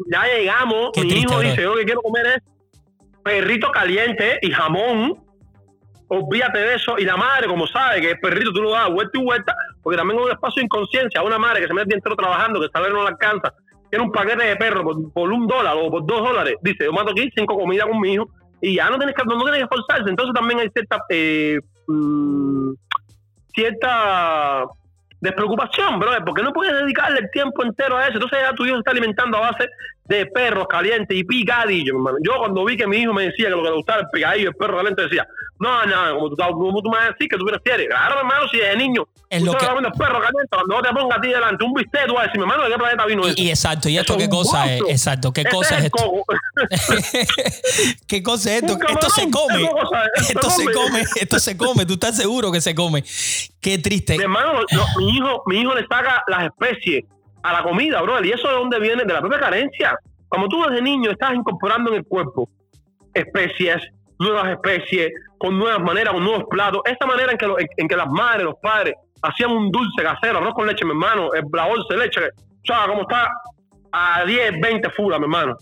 [0.06, 1.48] ya llegamos, Qué mi triste, hijo bro.
[1.50, 2.42] dice, yo que quiero comer es
[3.24, 5.20] perrito caliente y jamón.
[6.06, 6.96] Olvídate de eso.
[6.98, 9.96] Y la madre, como sabe que el perrito tú lo das vuelta y vuelta, porque
[9.96, 11.22] también es un espacio de inconsciencia.
[11.24, 13.52] Una madre que se mete entero trabajando, que tal vez no le alcanza,
[13.90, 16.54] tiene un paquete de perro por, por, un dólar o por dos dólares.
[16.62, 19.34] Dice, yo mato aquí cinco comidas con mi hijo y ya no tienes que, no,
[19.34, 20.08] no tienes que esforzarse.
[20.08, 21.58] Entonces también hay cierta, eh,
[21.88, 22.74] mmm,
[23.52, 24.66] cierta
[25.20, 28.14] despreocupación, bro, porque no puedes dedicarle el tiempo entero a eso.
[28.14, 29.68] Entonces ya tu hijo se está alimentando a base
[30.10, 32.18] de perros calientes y picadillos, hermano.
[32.22, 34.44] Yo cuando vi que mi hijo me decía que lo que le gustaba el picadillo
[34.44, 35.26] y el perro caliente, decía,
[35.60, 37.86] no, no, como tú, como tú me vas a decir que tú prefieres.
[37.88, 41.16] Claro, hermano, si de niño Es lo que- comiendo perro caliente, cuando yo te ponga
[41.16, 43.34] a ti delante un bistec, tú vas a decir, hermano, ¿de qué planeta vino eso?
[43.36, 44.82] Y, y exacto, ¿y esto qué es cosa es?
[44.88, 46.12] Exacto, ¿qué cosa es el esto?
[48.06, 48.78] ¿Qué cosa es esto?
[48.88, 49.58] Esto se come.
[49.58, 50.28] ¿qué cosa es?
[50.30, 50.74] Esto Esto se come.
[50.74, 51.86] come, esto se come.
[51.86, 53.04] ¿Tú estás seguro que se come?
[53.60, 54.16] Qué triste.
[54.16, 54.60] Mi hermano,
[54.98, 57.04] mi hijo, mi hijo le saca las especies
[57.42, 58.22] a la comida, bro.
[58.24, 59.98] Y eso de dónde viene, de la propia carencia.
[60.28, 62.48] Como tú desde niño estás incorporando en el cuerpo
[63.14, 63.76] especies,
[64.18, 66.82] nuevas especies, con nuevas maneras, con nuevos platos.
[66.84, 70.02] Esta manera en que, lo- en, en que las madres, los padres, hacían un dulce
[70.02, 72.20] casero, arroz con leche, mi hermano, el, la bolsa de leche,
[72.66, 73.28] ¿sabes cómo está?
[73.92, 75.56] A 10, 20 fulas, mi hermano.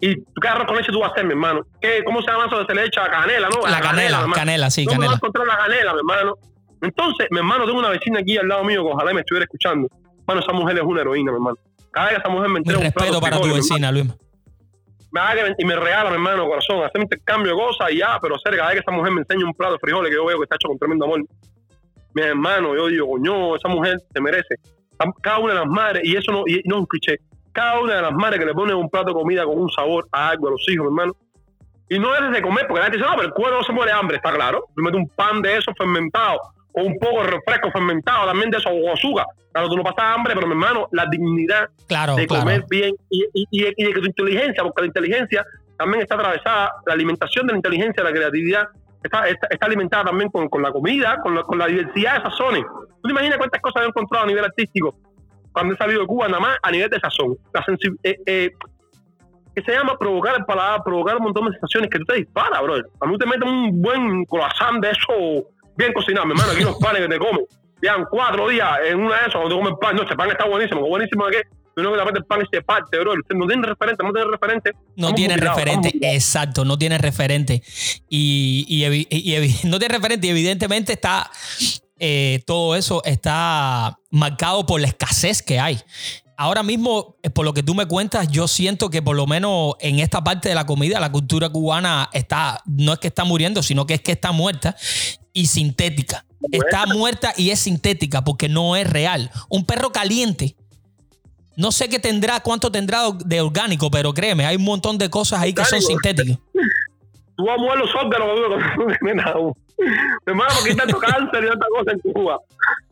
[0.00, 1.62] ¿Y qué arroz con leche tú vas a hacer, mi hermano?
[1.80, 3.08] ¿Qué, ¿Cómo se llama eso que se le echa?
[3.08, 3.66] Canela, ¿no?
[3.66, 4.34] La canela, mi hermano.
[4.34, 5.16] canela, sí, no me vas a canela.
[5.16, 6.34] encontrar la canela, mi hermano.
[6.82, 9.88] Entonces, mi hermano, tengo una vecina aquí al lado mío que ojalá me estuviera escuchando.
[10.26, 11.56] Hermano, esa mujer es una heroína, mi hermano.
[11.90, 14.06] Cada vez que esa mujer me entrega respeto para tu vecina, Luis.
[15.12, 18.18] me que- y me regala, mi hermano, corazón, hacer un intercambio de cosas y ya,
[18.20, 20.24] pero hacer cada vez que esa mujer me enseña un plato de frijoles que yo
[20.24, 21.20] veo que está hecho con tremendo amor.
[22.14, 24.56] Mi hermano, yo digo, coño, esa mujer se merece.
[25.22, 27.18] Cada una de las madres, y eso no, y no es un cliché,
[27.52, 30.06] cada una de las madres que le ponen un plato de comida con un sabor
[30.10, 31.12] a algo a los hijos, mi hermano.
[31.88, 33.72] Y no es de comer, porque la gente dice, no, pero el cuerpo no se
[33.72, 34.64] muere de hambre, está claro.
[34.74, 36.38] Tú metes un pan de eso fermentado,
[36.74, 39.26] un poco de refresco fermentado también de eso, o azúcar.
[39.52, 42.42] Claro, tú no pasas hambre, pero mi hermano, la dignidad Claro, de claro.
[42.42, 45.44] comer bien y, y, y, de, y de que tu inteligencia, porque la inteligencia
[45.76, 48.68] también está atravesada, la alimentación de la inteligencia, la creatividad,
[49.02, 52.30] está, está, está alimentada también con, con la comida, con la, con la diversidad de
[52.30, 52.64] sazones.
[53.02, 54.96] ¿Tú te imaginas cuántas cosas he encontrado a nivel artístico
[55.52, 57.36] cuando he salido de Cuba, nada más a nivel de sazón?
[57.52, 57.64] La
[58.02, 58.50] eh, eh,
[59.54, 62.60] que se llama provocar el paladar, provocar un montón de sensaciones que tú te disparas,
[62.60, 62.74] bro.
[63.00, 65.46] A mí te meten un buen croissant de eso
[65.76, 67.44] bien cocinado, mi hermano, aquí los panes que te comen.
[67.80, 70.46] Llevan cuatro días en una de esas, cuando tú comes pan, no, este pan está
[70.46, 71.42] buenísimo, buenísimo de qué.
[71.76, 73.12] Uno que la parte del pan y se parte, bro.
[73.12, 74.72] Usted no tiene referente, no tiene referente.
[74.96, 77.62] No tiene referente, exacto, no tiene referente.
[78.08, 78.84] Y,
[79.64, 81.30] no tiene referente y evidentemente está,
[81.98, 85.80] eh, todo eso está marcado por la escasez que hay.
[86.36, 89.74] Ahora mismo, eh, por lo que tú me cuentas, yo siento que por lo menos
[89.80, 93.62] en esta parte de la comida, la cultura cubana está, no es que está muriendo,
[93.62, 94.76] sino que es que está muerta
[95.34, 96.24] y sintética.
[96.50, 99.30] Está muerta y es sintética porque no es real.
[99.48, 100.56] Un perro caliente.
[101.56, 105.40] No sé qué tendrá, cuánto tendrá de orgánico, pero créeme, hay un montón de cosas
[105.40, 106.38] ahí que son sintéticas.
[107.36, 108.28] Tú vas a mover los órganos
[110.26, 112.38] hermano, porque hay tanto cáncer y tanta cosa en Cuba.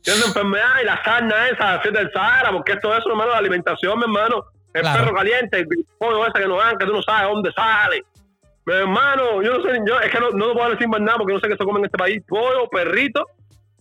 [0.05, 3.39] Esa enfermedad y la sarna esa, así del Sahara, porque esto es eso, hermano, la
[3.39, 4.43] alimentación, mi hermano.
[4.75, 5.05] El Claro.
[5.05, 5.67] perro caliente, el
[5.99, 8.03] pollo ese que nos dan, que tú no sabes dónde sale.
[8.65, 11.35] Mi hermano, yo no sé, yo es que no, no puedo decir más nada porque
[11.35, 12.23] no sé qué se come en este país.
[12.29, 13.27] Pollo, perrito,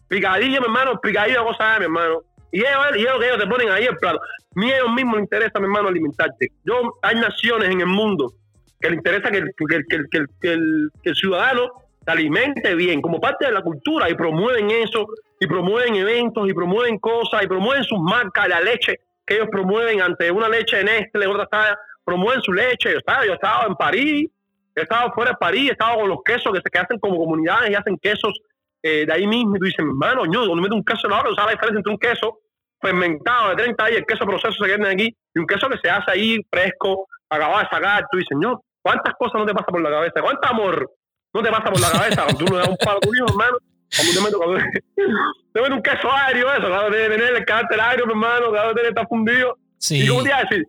[0.07, 2.21] picadillo, mi hermano, picadillo, cosa de mi hermano.
[2.51, 4.19] Y ellos, y ellos que ellos te ponen ahí el plato.
[4.55, 6.51] Ni a ellos mismos les interesa, mi hermano, alimentarte.
[6.65, 8.33] Yo, hay naciones en el mundo
[8.79, 9.79] que le interesa que que,
[10.09, 11.69] que que el- el ciudadano
[12.03, 15.05] se alimente bien, como parte de la cultura, y promueven eso,
[15.39, 20.01] y promueven eventos, y promueven cosas, y promueven sus marcas, la leche, que ellos promueven
[20.01, 22.91] ante una leche de Nestlé, otra está, promueven su leche.
[22.91, 24.29] Yo estaba, yo estaba en París,
[24.75, 27.17] he estado fuera de París, he estado con los quesos que se que hacen como
[27.17, 28.39] comunidades y hacen quesos
[28.83, 29.55] eh, de ahí mismo.
[29.55, 31.77] Y tú dices, hermano, yo cuando meto un queso en la hora, ¿sabes la diferencia
[31.77, 32.39] entre un queso
[32.81, 35.89] fermentado de 30 días, el queso proceso se queda aquí, y un queso que se
[35.89, 38.05] hace ahí fresco, acabado de sacar?
[38.11, 40.21] Tú dices, señor, ¿cuántas cosas no te pasa por la cabeza?
[40.21, 40.91] ¿Cuánto amor
[41.33, 43.25] no te pasa por la cabeza cuando tú le das un palo a tu hijo,
[43.29, 43.57] hermano?
[43.97, 44.57] Como te meto, cuando
[45.53, 48.89] te meto un queso aéreo, eso, claro, debe tener el carácter aéreo, hermano, claro, debe
[48.89, 49.57] estar fundido.
[49.77, 50.03] Sí.
[50.03, 50.65] ¿Y cómo te iba a decir?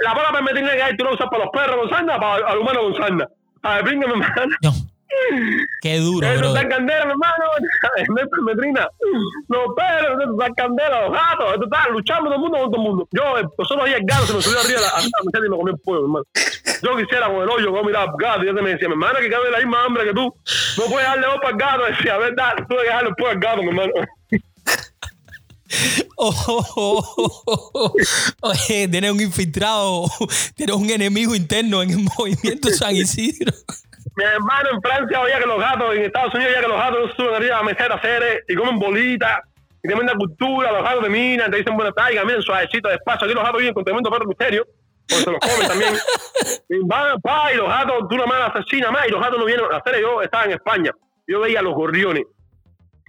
[0.00, 2.58] La bola permitirle que hay, tú lo usas para los perros con sarna, para al
[2.58, 3.28] humano con sarna.
[3.62, 4.56] A ver, mi hermano.
[4.62, 4.72] No.
[5.80, 7.44] Qué duro, Eso está candela, mi hermano.
[8.08, 8.88] No es permetrina.
[9.48, 11.52] Los perros, eso está candela, los gatos.
[11.54, 13.08] Esto está luchando todo el mundo con todo el mundo.
[13.12, 15.78] Yo, eh, nosotros ahí el gato se me subió arriba a la, y me el
[15.78, 16.24] pollo, mi hermano.
[16.82, 18.44] Yo quisiera con el hoyo, como mirar gato.
[18.44, 20.34] Y ella me decía, mi hermano, que cabe la misma hambre que tú.
[20.78, 21.84] No puedes darle ojo al gato.
[21.84, 23.92] Decía, verdad, tuve que darle pollo al gato, mi hermano.
[26.20, 27.92] Oh, oh, oh, oh, oh.
[28.42, 30.06] Oye, tienes un infiltrado,
[30.56, 33.52] tienes un enemigo interno en el movimiento San Isidro.
[34.16, 37.10] Mi hermano en Francia oía que los gatos, en Estados Unidos oía que los gatos
[37.16, 39.40] suben arriba a la meseta a hacer eh, y comen bolitas.
[39.80, 43.26] Y tremenda cultura, los gatos de mina, te dicen buenas tardes, caminan suavecito, despacio.
[43.26, 44.66] Aquí los gatos viven con tremendo perro misterio,
[45.08, 45.94] porque se los comen también.
[46.68, 49.44] Y van, pa, y los gatos, de una mala asesina más, y los gatos no
[49.44, 50.00] vienen a hacer.
[50.00, 50.90] Yo estaba en España,
[51.28, 52.24] yo veía los gorriones.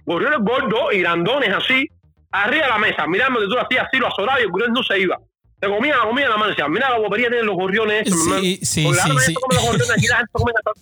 [0.06, 1.88] Gorriones gordos y grandones así,
[2.32, 4.98] arriba de la mesa, mirando de tú así, así lo azorado y el no se
[5.00, 5.18] iba.
[5.60, 8.24] Se comía la comida en la mano, decían, mira la bobería tienen los gorriones esos.
[8.40, 9.34] Sí, sí, Porque sí, sí.
[9.34, 10.80] come los gorriones, aquí la gente come hasta-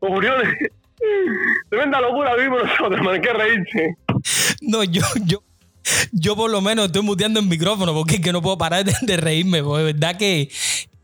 [0.00, 0.54] los gorriones.
[1.70, 3.96] Tremenda locura vivimos nosotros, hermano, hay que reírse.
[4.62, 5.42] No, yo, yo,
[6.12, 8.92] yo por lo menos estoy muteando el micrófono porque es que no puedo parar de,
[9.02, 9.62] de reírme.
[9.62, 10.48] porque de verdad que.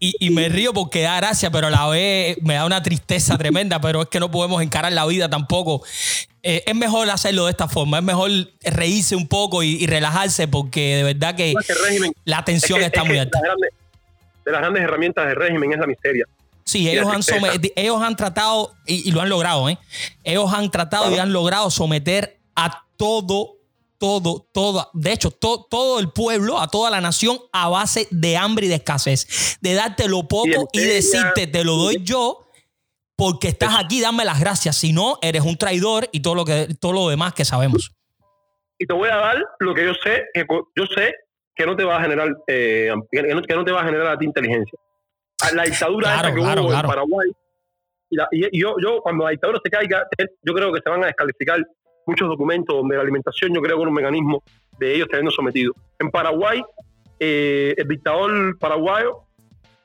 [0.00, 3.38] Y, y me río porque da gracia, pero a la vez me da una tristeza
[3.38, 3.80] tremenda.
[3.80, 5.82] Pero es que no podemos encarar la vida tampoco.
[6.42, 7.98] Eh, es mejor hacerlo de esta forma.
[7.98, 8.30] Es mejor
[8.62, 11.54] reírse un poco y, y relajarse porque de verdad que
[11.88, 12.12] régimen.
[12.24, 13.38] la tensión Es que- está es muy alta.
[13.40, 13.70] las grandes-
[14.44, 16.24] de las grandes herramientas del régimen es la miseria.
[16.66, 17.40] Sí, ellos han, tristeza.
[17.52, 19.78] some- ellos han tratado, y, y lo han logrado, ¿eh?
[20.22, 23.56] Ellos han tratado y han logrado someter a todo,
[23.98, 28.36] todo, todo, de hecho, to- todo el pueblo, a toda la nación, a base de
[28.36, 29.58] hambre y de escasez.
[29.60, 32.40] De darte lo poco Y decirte, te lo doy yo,
[33.16, 34.76] porque estás aquí, dame las gracias.
[34.76, 37.92] Si no, eres un traidor y todo lo, que, todo lo demás que sabemos.
[38.78, 40.44] Y te voy a dar lo que yo sé, que
[40.76, 41.14] yo sé
[41.54, 44.08] que no te va a generar, eh, que no, que no te va a generar
[44.08, 44.76] a ti inteligencia.
[45.54, 46.86] La dictadura Claro, esa que claro, hubo claro.
[46.86, 47.30] en Paraguay,
[48.10, 50.04] y, la- y- yo, yo cuando la dictadura se caiga,
[50.42, 51.60] yo creo que se van a descalificar
[52.06, 54.42] muchos documentos donde la alimentación, yo creo que es un mecanismo
[54.78, 55.72] de ellos teniendo sometido.
[55.98, 56.62] En Paraguay,
[57.18, 59.20] eh, el dictador paraguayo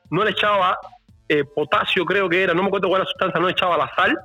[0.10, 0.78] no le echaba
[1.28, 3.78] eh, potasio, creo que era, no me acuerdo cuál era la sustancia, no le echaba
[3.78, 4.18] la sal,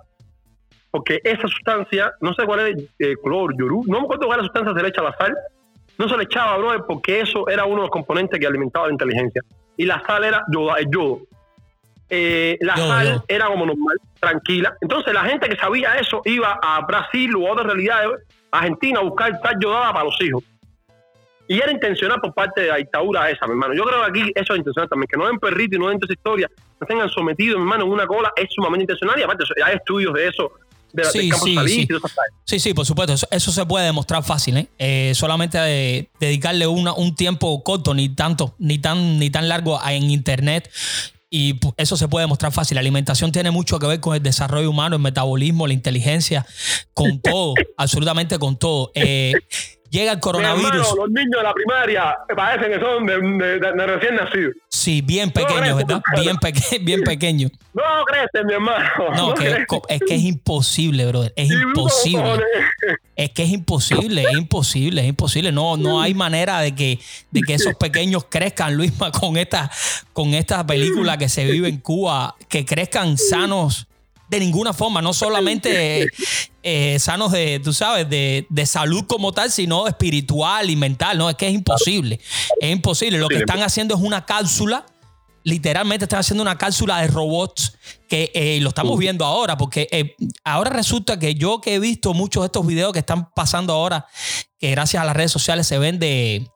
[0.90, 4.42] porque esa sustancia, no sé cuál es, eh, cloro, yorú, no me acuerdo cuál es
[4.44, 5.36] la sustancia se le echa la sal,
[5.98, 8.92] no se le echaba, brother, porque eso era uno de los componentes que alimentaba la
[8.92, 9.42] inteligencia.
[9.76, 11.20] Y la sal era yoda, el yodo.
[12.10, 14.76] Eh, la Yodo, sal era como normal, tranquila.
[14.80, 18.10] Entonces la gente que sabía eso iba a Brasil u otras realidades,
[18.50, 20.44] Argentina, a buscar sal yodada para los hijos.
[21.46, 23.74] Y era intencional por parte de la dictadura esa, mi hermano.
[23.74, 25.08] Yo creo que aquí eso es intencional también.
[25.10, 26.50] Que no den perrito y no den toda esa historia,
[26.80, 29.18] no tengan sometido, mi hermano, en una cola, es sumamente intencional.
[29.18, 30.52] Y aparte, hay estudios de eso,
[30.94, 31.88] de, Sí, sí, sí.
[32.44, 33.12] Sí, sí, por supuesto.
[33.12, 34.68] Eso, eso se puede demostrar fácil, ¿eh?
[34.78, 39.78] Eh, solamente de- dedicarle una, un tiempo corto, ni tanto, ni tan, ni tan largo
[39.86, 40.70] en internet.
[41.30, 42.76] Y eso se puede demostrar fácil.
[42.76, 46.46] La alimentación tiene mucho que ver con el desarrollo humano, el metabolismo, la inteligencia,
[46.92, 48.92] con todo, absolutamente con todo.
[48.94, 49.32] Eh,
[49.94, 50.70] llega el coronavirus.
[50.70, 54.54] hermano, los niños de la primaria parecen que son de, de- de- de recién nacidos.
[54.68, 56.02] Sí, bien pequeño, creo, ¿verdad?
[56.20, 57.48] Bien, peque- bien pequeño.
[57.72, 58.84] No crecen, mi hermano.
[59.16, 59.48] No, que
[59.88, 61.32] es, que es imposible, brother.
[61.36, 62.42] Es imposible.
[63.16, 65.52] Es que es imposible, es imposible, es imposible.
[65.52, 66.98] No, no hay manera de que,
[67.30, 69.70] de que esos pequeños crezcan, Luisma, con esta,
[70.12, 73.86] con esta película que se vive en Cuba, que crezcan sanos
[74.28, 76.06] de ninguna forma, no solamente
[76.62, 81.18] eh, sanos de, tú sabes, de, de salud como tal, sino espiritual y mental.
[81.18, 82.20] No, es que es imposible.
[82.60, 83.18] Es imposible.
[83.18, 84.86] Lo que están haciendo es una cápsula
[85.44, 87.76] literalmente están haciendo una cápsula de robots
[88.08, 92.14] que eh, lo estamos viendo ahora, porque eh, ahora resulta que yo que he visto
[92.14, 94.06] muchos de estos videos que están pasando ahora,
[94.58, 96.48] que gracias a las redes sociales se ven de,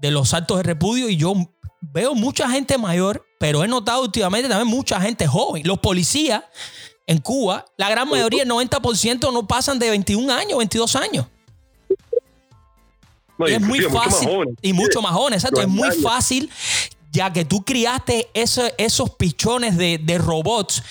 [0.00, 1.34] de los actos de repudio y yo
[1.80, 5.62] veo mucha gente mayor, pero he notado últimamente también mucha gente joven.
[5.66, 6.42] Los policías
[7.06, 11.26] en Cuba, la gran mayoría, el 90% no pasan de 21 años, 22 años.
[13.38, 14.58] No, Y es muy inclusive mucho más fácil.
[14.62, 15.60] y mucho más jóvenes, exacto.
[15.62, 16.02] Es muy años.
[16.02, 16.50] fácil,
[17.10, 20.82] ya que tú criaste ese- esos pichones de, de robots.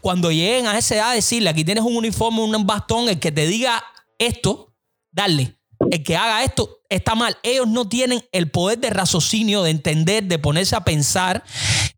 [0.00, 3.46] Cuando lleguen a esa edad, decirle: aquí tienes un uniforme, un bastón, el que te
[3.46, 3.82] diga
[4.18, 4.72] esto,
[5.12, 5.56] dale.
[5.92, 7.36] El que haga esto está mal.
[7.42, 11.44] Ellos no tienen el poder de raciocinio, de entender, de ponerse a pensar.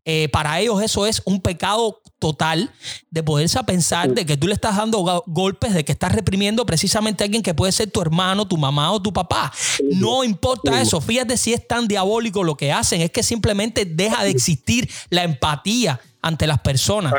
[0.03, 2.73] Eh, para ellos eso es un pecado total
[3.09, 6.65] de poderse a pensar de que tú le estás dando golpes, de que estás reprimiendo
[6.65, 9.53] precisamente a alguien que puede ser tu hermano, tu mamá o tu papá.
[9.83, 10.99] No importa eso.
[10.99, 12.99] Fíjate si es tan diabólico lo que hacen.
[12.99, 17.13] Es que simplemente deja de existir la empatía ante las personas.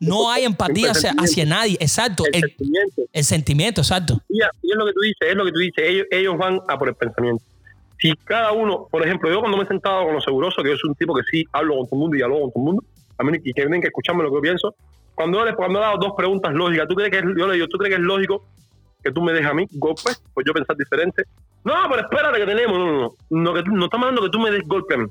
[0.00, 2.24] No hay empatía hacia, nadie, exacto.
[2.32, 3.02] El, sentimiento.
[3.12, 4.22] El sentimiento, exacto.
[4.30, 5.84] Y, es lo que tú dices, es lo que tú dices.
[5.86, 7.44] Ellos, ellos van a por el pensamiento.
[7.98, 10.76] Si cada uno, por ejemplo, yo cuando me he sentado con los segurosos, que yo
[10.76, 12.64] soy un tipo que sí hablo con todo el mundo y dialogo con todo el
[12.64, 12.84] mundo,
[13.18, 14.74] a mí, y que tienen que escucharme lo que yo pienso,
[15.14, 17.68] cuando, yo, cuando he dado dos preguntas lógicas, ¿tú crees que es, yo le digo,
[17.68, 18.46] ¿tú crees que es lógico
[19.04, 20.22] que tú me dejes a mí golpes?
[20.32, 21.24] Pues yo pensar diferente.
[21.62, 23.16] No, pero espérate que tenemos, no, no, no.
[23.28, 25.06] No, que, no estamos hablando que tú me des golpe a mí.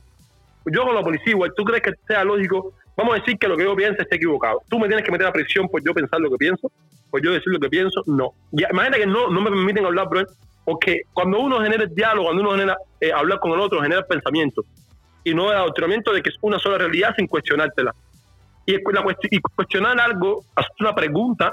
[0.65, 3.55] Yo con la policía igual, ¿tú crees que sea lógico Vamos a decir que lo
[3.55, 4.61] que yo pienso esté equivocado.
[4.67, 6.69] Tú me tienes que meter a prisión por yo pensar lo que pienso,
[7.09, 8.03] por yo decir lo que pienso.
[8.05, 8.33] No.
[8.51, 10.25] imagínate que no, no me permiten hablar, bro,
[10.65, 14.05] porque cuando uno genera el diálogo, cuando uno genera eh, hablar con el otro, genera
[14.05, 14.65] pensamiento.
[15.23, 17.95] Y no el adoctrinamiento de que es una sola realidad sin cuestionártela.
[18.65, 21.51] Y, y cuestionar algo, hacer una pregunta,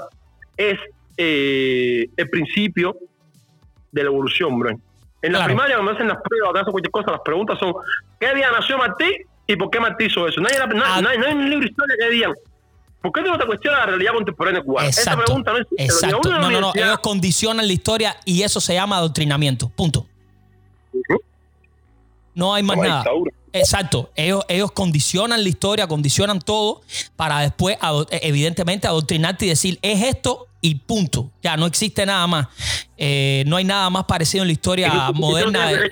[0.57, 0.77] es
[1.15, 2.97] eh, el principio
[3.93, 4.71] de la evolución, bro.
[5.21, 7.73] En la primaria, cuando hacen las pruebas, hacen cualquier cosa, las preguntas son:
[8.19, 9.15] ¿qué día nació Martí?
[9.47, 10.41] ¿Y por qué Martí hizo eso?
[10.41, 11.01] Nadie, ah.
[11.01, 12.33] no, hay, un libro de historia que digan.
[13.01, 14.89] ¿Por qué no te cuestiona la realidad contemporánea cubana?
[14.89, 15.67] Esa pregunta no es.
[15.77, 16.29] Exacto.
[16.29, 16.71] No, no, no.
[16.75, 19.69] Ellos condicionan la historia y eso se llama adoctrinamiento.
[19.69, 20.05] Punto.
[22.33, 23.05] No hay más nada.
[23.53, 24.11] Exacto.
[24.15, 26.81] Ellos, ellos condicionan la historia, condicionan todo
[27.15, 27.77] para después,
[28.11, 31.31] evidentemente, adoctrinarte y decir, es esto y punto.
[31.41, 32.47] Ya no existe nada más.
[32.97, 35.67] Eh, no hay nada más parecido en la historia moderna.
[35.67, 35.89] De,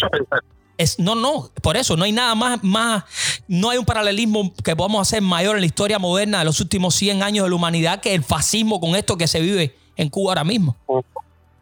[0.97, 3.03] no, no, por eso no hay nada más, más,
[3.47, 6.95] no hay un paralelismo que podamos hacer mayor en la historia moderna de los últimos
[6.95, 10.31] 100 años de la humanidad que el fascismo con esto que se vive en Cuba
[10.31, 10.75] ahora mismo.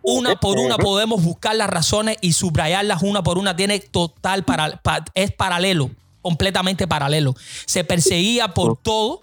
[0.01, 3.55] Una por una podemos buscar las razones y subrayarlas una por una.
[3.55, 4.81] Tiene total, para,
[5.13, 5.91] es paralelo,
[6.21, 7.35] completamente paralelo.
[7.65, 9.21] Se perseguía por todo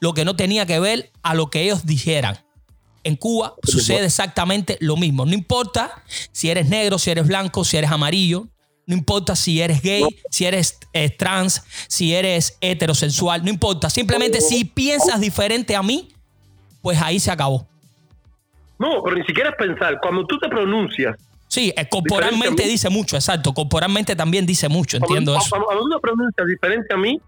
[0.00, 2.38] lo que no tenía que ver a lo que ellos dijeran.
[3.04, 5.24] En Cuba sucede exactamente lo mismo.
[5.24, 8.48] No importa si eres negro, si eres blanco, si eres amarillo,
[8.88, 13.90] no importa si eres gay, si eres eh, trans, si eres heterosexual, no importa.
[13.90, 16.08] Simplemente si piensas diferente a mí,
[16.80, 17.68] pues ahí se acabó.
[18.78, 20.00] No, pero ni siquiera es pensar.
[20.00, 21.18] Cuando tú te pronuncias.
[21.48, 23.52] Sí, eh, corporalmente dice mucho, exacto.
[23.52, 25.50] Corporalmente también dice mucho, entiendo eso.
[25.50, 27.20] Cuando, tú te pronuncias diferente a mí,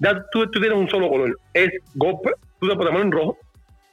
[0.00, 1.38] ya tú, tienes un solo color.
[1.54, 3.38] Es golpe, tú te poner en rojo.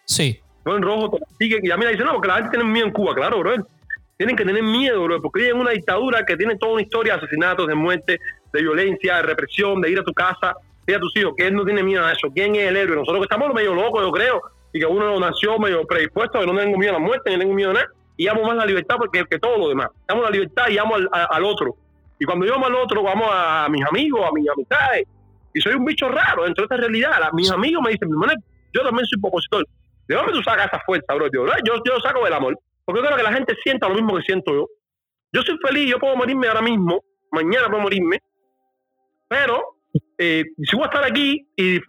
[0.06, 0.40] Sí.
[0.66, 1.60] en rojo, te sigue.
[1.62, 3.54] Y a mí me dicen, no, porque la gente tiene miedo en Cuba, claro, bro
[4.18, 7.14] tienen que tener miedo, bro, porque viven en una dictadura que tiene toda una historia
[7.14, 8.20] de asesinatos, de muerte,
[8.54, 10.56] de violencia, de represión, de ir a tu casa,
[10.88, 12.30] ir a tus hijos, que él no tiene miedo a eso.
[12.34, 12.96] ¿Quién es el héroe?
[12.96, 14.42] Nosotros que estamos medio locos, yo creo,
[14.72, 17.54] y que uno nació medio predispuesto, que no tengo miedo a la muerte, ni tengo
[17.54, 17.88] miedo a nada,
[18.18, 19.90] y amo más la libertad porque, que todo lo demás.
[20.08, 21.76] Amo la libertad y amo al, otro.
[22.20, 25.08] Y cuando yo amo al otro, vamos a, mis amigos, a mis amistades,
[25.54, 27.12] y soy un bicho raro dentro de esta realidad.
[27.34, 28.10] mis amigos me dicen,
[28.74, 29.66] yo también soy opositor.
[30.08, 31.28] ¿De dónde tú sacas esa fuerza, bro?
[31.32, 32.58] Yo, yo, saco del amor.
[32.86, 34.68] Porque yo creo que la gente sienta lo mismo que siento yo.
[35.34, 38.20] Yo soy feliz, yo puedo morirme ahora mismo, mañana puedo morirme,
[39.28, 39.76] pero
[40.18, 41.82] eh, si voy a estar aquí y,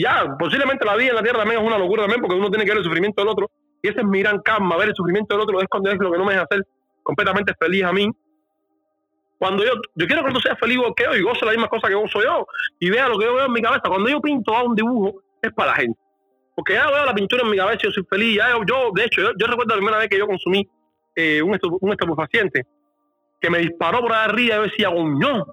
[0.00, 2.64] ya, posiblemente la vida en la tierra también es una locura también, porque uno tiene
[2.64, 3.50] que ver el sufrimiento del otro,
[3.82, 6.12] y ese es mi gran karma, ver el sufrimiento del otro es cuando es lo
[6.12, 6.64] que no me deja hacer
[7.02, 8.08] completamente feliz a mí.
[9.38, 11.94] Cuando yo, yo quiero que tú seas feliz yo y goce la misma cosa que
[11.94, 12.46] gozo yo,
[12.78, 13.82] y vea lo que yo veo en mi cabeza.
[13.88, 15.98] Cuando yo pinto a un dibujo, es para la gente.
[16.54, 18.36] Porque ya veo la pintura en mi cabeza y yo soy feliz.
[18.36, 20.68] Ya yo, de hecho, yo, recuerdo la primera vez que yo consumí
[21.14, 22.66] eh, un, un estupefaciente
[23.40, 25.46] que me disparó por arriba, yo decía, coño,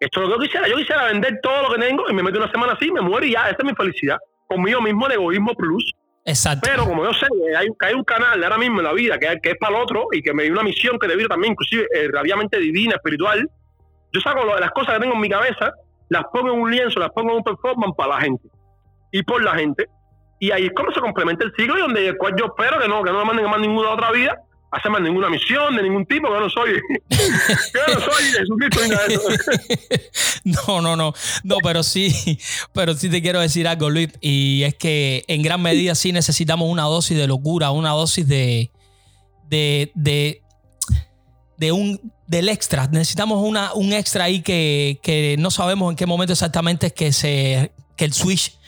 [0.00, 0.68] esto es lo que yo quisiera.
[0.68, 3.24] Yo quisiera vender todo lo que tengo y me meto una semana así, me muero
[3.24, 4.18] y ya, esa es mi felicidad.
[4.48, 5.94] Conmigo mismo el egoísmo plus.
[6.24, 6.68] Exacto.
[6.68, 9.38] Pero como yo sé que hay, hay un canal ahora mismo en la vida que,
[9.40, 11.86] que es para el otro y que me dio una misión que debido también, inclusive,
[11.94, 13.48] eh, rabiamente divina, espiritual,
[14.12, 15.72] yo saco las cosas que tengo en mi cabeza,
[16.08, 18.48] las pongo en un lienzo, las pongo en un performance para la gente
[19.10, 19.86] y por la gente.
[20.42, 22.88] Y ahí es como se complementa el ciclo y donde el cual yo espero que
[22.88, 26.04] no, que no me manden más ninguna otra vida hacer más ninguna misión de ningún
[26.04, 26.72] tipo, que no soy,
[27.10, 29.28] yo no soy Jesucristo ni eso.
[30.66, 31.14] No, no, no,
[31.44, 32.40] no, pero sí,
[32.72, 36.68] pero sí te quiero decir algo, Luis, y es que en gran medida sí necesitamos
[36.68, 38.72] una dosis de locura, una dosis de,
[39.48, 40.42] de, de,
[41.56, 42.88] de un del extra.
[42.88, 47.12] Necesitamos una, un extra ahí que, que no sabemos en qué momento exactamente es que
[47.12, 48.58] se que el switch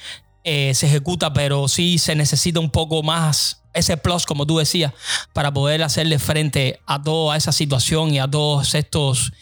[0.45, 4.93] eh, se ejecuta, pero sí se necesita un poco más ese plus, como tú decías,
[5.33, 9.33] para poder hacerle frente a toda esa situación y a todos estos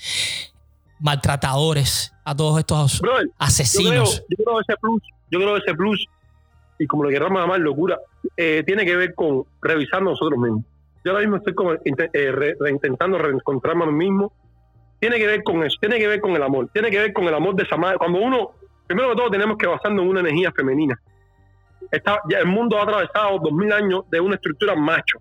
[0.98, 3.02] maltratadores, a todos estos
[3.38, 4.24] asesinos.
[4.28, 6.06] Yo creo, ese plus, yo creo ese plus,
[6.78, 7.98] y como lo queramos llamar locura,
[8.36, 10.62] eh, tiene que ver con revisar nosotros mismos.
[11.04, 14.32] yo ahora mismo estoy como eh, intentando reencontrarme a mí mismo.
[15.00, 17.24] Tiene que ver con eso, tiene que ver con el amor, tiene que ver con
[17.24, 17.98] el amor de esa madre.
[17.98, 18.52] Cuando uno,
[18.92, 21.00] primero que todo, tenemos que basarnos en una energía femenina.
[21.90, 25.18] Está, el mundo ha atravesado dos mil años de una estructura macho,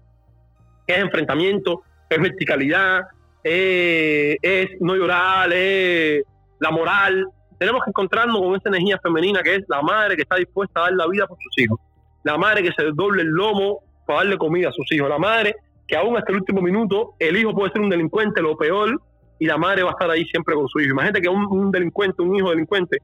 [0.86, 3.04] que es enfrentamiento, es verticalidad,
[3.44, 6.24] es no llorar, es
[6.60, 7.28] la moral.
[7.58, 10.84] Tenemos que encontrarnos con esa energía femenina que es la madre que está dispuesta a
[10.84, 11.80] dar la vida por sus hijos,
[12.24, 15.56] la madre que se doble el lomo para darle comida a sus hijos, la madre
[15.88, 19.02] que aún hasta el último minuto el hijo puede ser un delincuente, lo peor,
[19.40, 20.92] y la madre va a estar ahí siempre con su hijo.
[20.92, 23.00] Imagínate que un, delincuente, un hijo delincuente,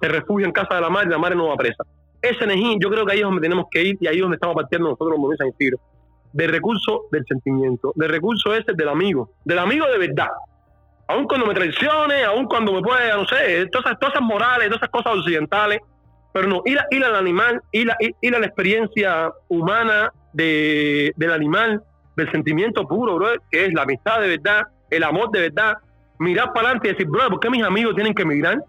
[0.00, 1.84] se refugia en casa de la madre la madre no va presa.
[2.22, 4.36] Ese energía, yo creo que ahí es donde tenemos que ir y ahí es donde
[4.36, 5.78] estamos partiendo nosotros los movimientos en tiro.
[6.32, 10.28] De recurso del sentimiento, de recurso ese del amigo, del amigo de verdad.
[11.08, 14.82] Aún cuando me traicione, aún cuando me pueda, no sé, todas esas cosas morales, todas
[14.82, 15.80] esas cosas occidentales,
[16.32, 21.32] pero no, ir, ir al animal, ir a, ir a la experiencia humana de, del
[21.32, 21.82] animal,
[22.16, 25.78] del sentimiento puro, bro, que es la amistad de verdad, el amor de verdad,
[26.18, 28.62] mirar para adelante y decir, bro, ¿por qué mis amigos tienen que emigrar?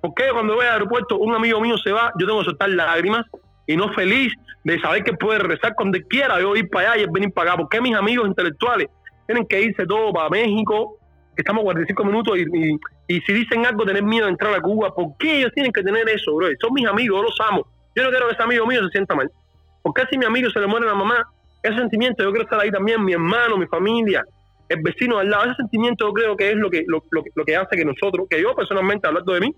[0.00, 2.68] ¿Por qué cuando voy al aeropuerto un amigo mío se va, yo tengo que soltar
[2.70, 3.24] lágrimas
[3.66, 4.32] y no feliz
[4.64, 7.62] de saber que puede regresar cuando quiera, yo ir para allá y venir para acá?
[7.62, 8.88] ¿Por qué mis amigos intelectuales
[9.26, 10.98] tienen que irse todos para México?
[11.34, 12.78] Que estamos 45 minutos y,
[13.08, 14.94] y, si dicen algo, tener miedo de entrar a Cuba.
[14.94, 16.48] ¿Por qué ellos tienen que tener eso, bro?
[16.60, 17.66] Son mis amigos, yo los amo.
[17.94, 19.30] Yo no quiero que ese amigo mío se sienta mal.
[19.82, 21.24] ¿Por qué si mi amigo se le muere la mamá,
[21.62, 24.24] ese sentimiento yo quiero estar ahí también, mi hermano, mi familia,
[24.68, 25.44] el vecino al lado.
[25.44, 28.40] Ese sentimiento yo creo que es lo que, lo, lo, que hace que nosotros, que
[28.40, 29.54] yo personalmente, hablando de mí,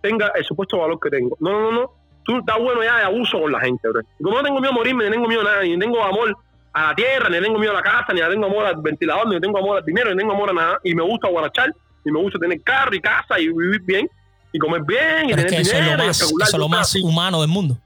[0.00, 1.36] tenga el supuesto valor que tengo.
[1.40, 1.92] No, no, no, no.
[2.24, 4.02] Tú estás bueno ya de abuso con la gente, bro.
[4.22, 6.36] Como no tengo miedo a morirme, ni tengo miedo a nada, ni tengo amor
[6.72, 9.40] a la tierra, ni tengo miedo a la casa, ni tengo amor al ventilador, ni
[9.40, 10.80] tengo amor al dinero, ni tengo amor a nada.
[10.84, 11.74] Y me gusta guarachar,
[12.04, 14.08] y me gusta tener carro y casa y vivir bien,
[14.52, 16.02] y comer bien, y tener dinero.
[16.04, 17.76] Eso es lo más, eso es lo más humano del mundo.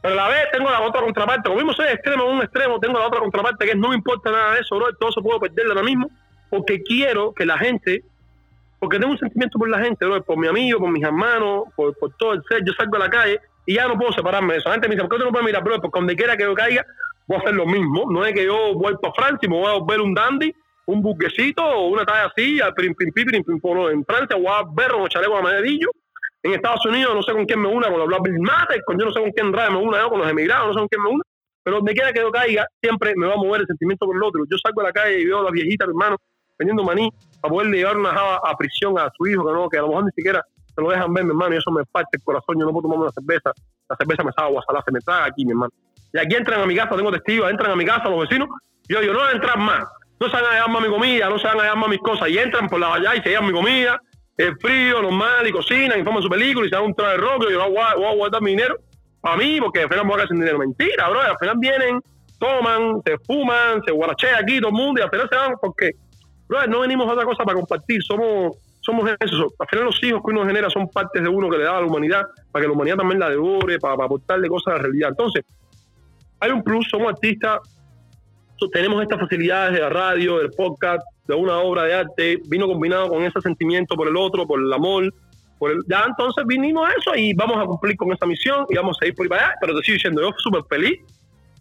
[0.00, 1.48] Pero a la vez tengo la otra contraparte.
[1.48, 3.94] Como mismo soy extremo en un extremo, tengo la otra contraparte que es no me
[3.94, 4.94] importa nada de eso, bro.
[4.96, 6.10] Todo eso puedo perderlo ahora mismo
[6.50, 8.04] porque quiero que la gente,
[8.84, 11.94] porque tengo un sentimiento por la gente, bro, por mi amigo, por mis hermanos, por,
[12.18, 12.62] todo el ser.
[12.66, 14.70] Yo salgo a la calle y ya no puedo separarme de eso.
[14.70, 15.80] Gente me dice, ¿por qué no puedes mirar, bro?
[15.80, 16.84] Porque donde quiera que yo caiga,
[17.26, 18.04] voy a hacer lo mismo.
[18.10, 20.54] No es que yo vuelto a Francia y me voy a ver un dandy,
[20.84, 23.42] un buquecito o una talla así, al pim, pim, pim,
[23.90, 25.88] en Francia voy a ver un chaleco a medillo
[26.44, 29.06] en Estados Unidos no sé con quién me una, con los Black Matter, con yo
[29.06, 31.24] no sé con quién me una, con los emigrados, no sé con quién me una,
[31.62, 34.22] pero donde quiera que yo caiga, siempre me va a mover el sentimiento por el
[34.22, 34.44] otro.
[34.50, 36.18] Yo salgo a la calle y veo a la viejita, hermano,
[36.58, 39.78] vendiendo maní, para poderle llevar una java a prisión a su hijo, que no, que
[39.78, 40.44] a lo mejor ni siquiera
[40.74, 42.82] se lo dejan ver, mi hermano, y eso me parte el corazón, yo no puedo
[42.82, 43.52] tomarme una cerveza,
[43.88, 45.72] la cerveza me sabe guasalá, se me traga aquí, mi hermano.
[46.12, 48.48] Y aquí entran a mi casa, tengo testigos, entran a mi casa los vecinos,
[48.88, 49.84] yo digo, no van a entrar más,
[50.20, 52.00] no se van a llevar más mi comida, no se van a llevar más mis
[52.00, 54.00] cosas, y entran por la valla y se llevan mi comida,
[54.36, 57.48] es frío, normal, y cocinan, y toman su película, y se dan un traje rojo,
[57.48, 58.76] y yo voy a, guardar mi dinero
[59.20, 60.58] para mí, porque al final me voy a quedar sin dinero.
[60.58, 62.00] Mentira, bro, al final vienen,
[62.38, 65.90] toman, se fuman, se guarachea aquí todo el mundo, y al final se van, porque,
[66.68, 69.48] no venimos a otra cosa para compartir, somos somos eso.
[69.58, 71.80] Al final los hijos que uno genera son partes de uno que le da a
[71.80, 72.22] la humanidad,
[72.52, 75.08] para que la humanidad también la devore, para, para aportarle cosas a la realidad.
[75.08, 75.42] Entonces,
[76.40, 77.60] hay un plus, somos artistas,
[78.72, 83.08] tenemos estas facilidades de la radio, del podcast, de una obra de arte, vino combinado
[83.08, 85.12] con ese sentimiento por el otro, por el amor,
[85.58, 88.76] por el, ya entonces vinimos a eso y vamos a cumplir con esa misión y
[88.76, 91.00] vamos a ir por ahí para allá, pero te sigo diciendo, yo súper feliz,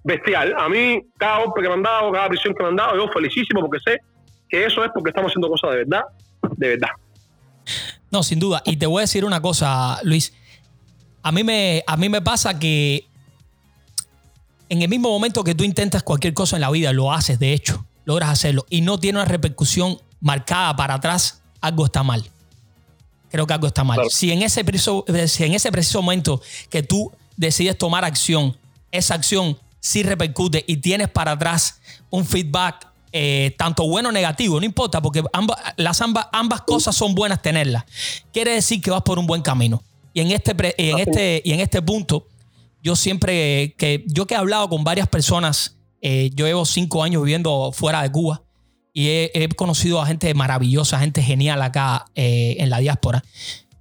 [0.04, 2.96] bestial, a mí cada golpe que me han dado, cada prisión que me han dado,
[2.98, 4.00] yo felicísimo porque sé
[4.54, 6.04] que eso es porque estamos haciendo cosas de verdad,
[6.58, 6.90] de verdad.
[8.12, 8.62] No, sin duda.
[8.66, 10.32] Y te voy a decir una cosa, Luis.
[11.24, 13.08] A mí me, a mí me pasa que
[14.70, 17.54] en el mismo momento que tú intentas cualquier cosa en la vida, lo haces de
[17.54, 22.30] hecho logras hacerlo y no tiene una repercusión marcada para atrás, algo está mal.
[23.32, 24.00] Creo que algo está mal.
[24.10, 28.56] Si, en ese preciso, en ese preciso momento que tú decides tomar acción,
[28.92, 31.82] esa acción sí repercute y tienes para atrás
[32.12, 36.96] un feedback eh, tanto bueno o negativo, no importa, porque ambas, las ambas, ambas cosas
[36.96, 37.86] son buenas tenerlas.
[38.34, 39.82] Quiere decir que vas por un buen camino.
[40.14, 42.28] Y en este, en este, y en este punto,
[42.82, 47.24] yo siempre que yo que he hablado con varias personas eh, yo llevo cinco años
[47.24, 48.44] viviendo fuera de Cuba
[48.92, 53.24] y he, conocido a gente maravillosa, gente genial acá eh, en la diáspora.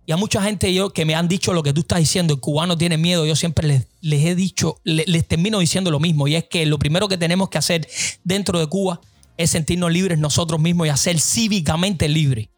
[0.07, 2.41] Y a mucha gente yo, que me han dicho lo que tú estás diciendo, el
[2.41, 6.37] cubano tiene miedo, yo siempre les, les he dicho, les, termino diciendo lo mismo, y
[6.37, 7.89] es que lo primero que tenemos que hacer
[8.25, 9.01] dentro de Cuba
[9.43, 12.49] es sentirnos libres nosotros mismos y hacer cívicamente libres.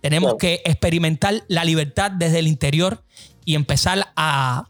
[0.00, 3.02] Tenemos que experimentar la libertad desde el interior
[3.44, 4.68] y empezar a,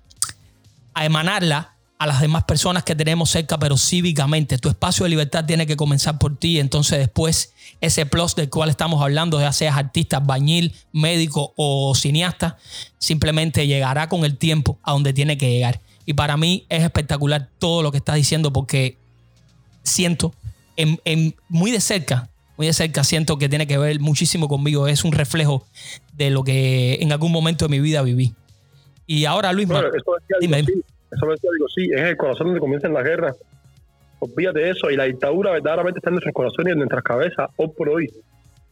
[0.94, 4.58] a emanarla a las demás personas que tenemos cerca, pero cívicamente.
[4.58, 6.58] Tu espacio de libertad tiene que comenzar por ti.
[6.58, 12.58] Entonces, después, ese plus del cual estamos hablando, ya seas artista, bañil, médico o cineasta,
[12.98, 15.80] simplemente llegará con el tiempo a donde tiene que llegar.
[16.06, 18.98] Y para mí es espectacular todo lo que estás diciendo porque
[19.82, 20.34] siento,
[20.76, 24.88] en, muy de cerca, muy de cerca siento que tiene que ver muchísimo conmigo.
[24.88, 25.66] Es un reflejo
[26.12, 28.34] de lo que en algún momento de mi vida viví.
[29.06, 33.04] Y ahora, Luis, eso dime, sí, eso digo, sí, es el corazón donde comienzan las
[33.04, 33.36] guerras.
[34.18, 34.90] Olvídate de eso.
[34.90, 38.10] Y la dictadura verdaderamente está en nuestros corazones y en nuestras cabezas, hoy por hoy.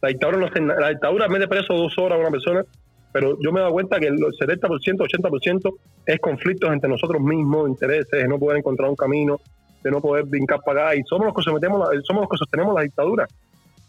[0.01, 2.65] La dictadura, no la dictadura mete preso dos horas a una persona,
[3.13, 5.75] pero yo me he dado cuenta que el 70%, 80%
[6.07, 9.39] es conflictos entre nosotros mismos, intereses, no poder encontrar un camino,
[9.83, 10.95] de no poder brincar para acá.
[10.95, 13.27] Y somos los que sometemos, somos los que sostenemos la dictadura.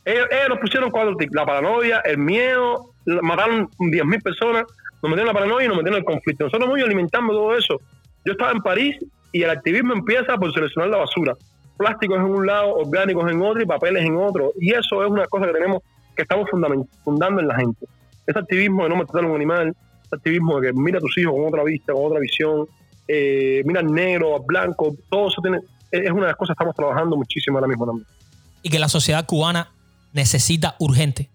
[0.05, 2.91] Ellos, nos pusieron cuatro la paranoia, el miedo,
[3.23, 4.65] mataron 10.000 personas,
[5.03, 6.45] nos metieron la paranoia y nos metieron el conflicto.
[6.45, 7.81] Nosotros muy alimentando todo eso.
[8.25, 8.97] Yo estaba en París
[9.33, 11.35] y el activismo empieza por seleccionar la basura.
[11.77, 14.53] Plásticos en un lado, orgánicos en otro y papeles en otro.
[14.61, 15.83] Y eso es una cosa que tenemos,
[16.15, 17.87] que estamos fundando en la gente.
[18.27, 19.75] Ese activismo de no matar a un animal,
[20.05, 22.67] ese activismo de que mira a tus hijos con otra vista, con otra visión,
[23.09, 25.61] eh, mira al negro, al blanco, todo eso tiene,
[25.99, 28.07] es una de las cosas que estamos trabajando muchísimo ahora mismo también.
[28.63, 29.73] Y que la sociedad cubana
[30.13, 31.31] necesita urgente,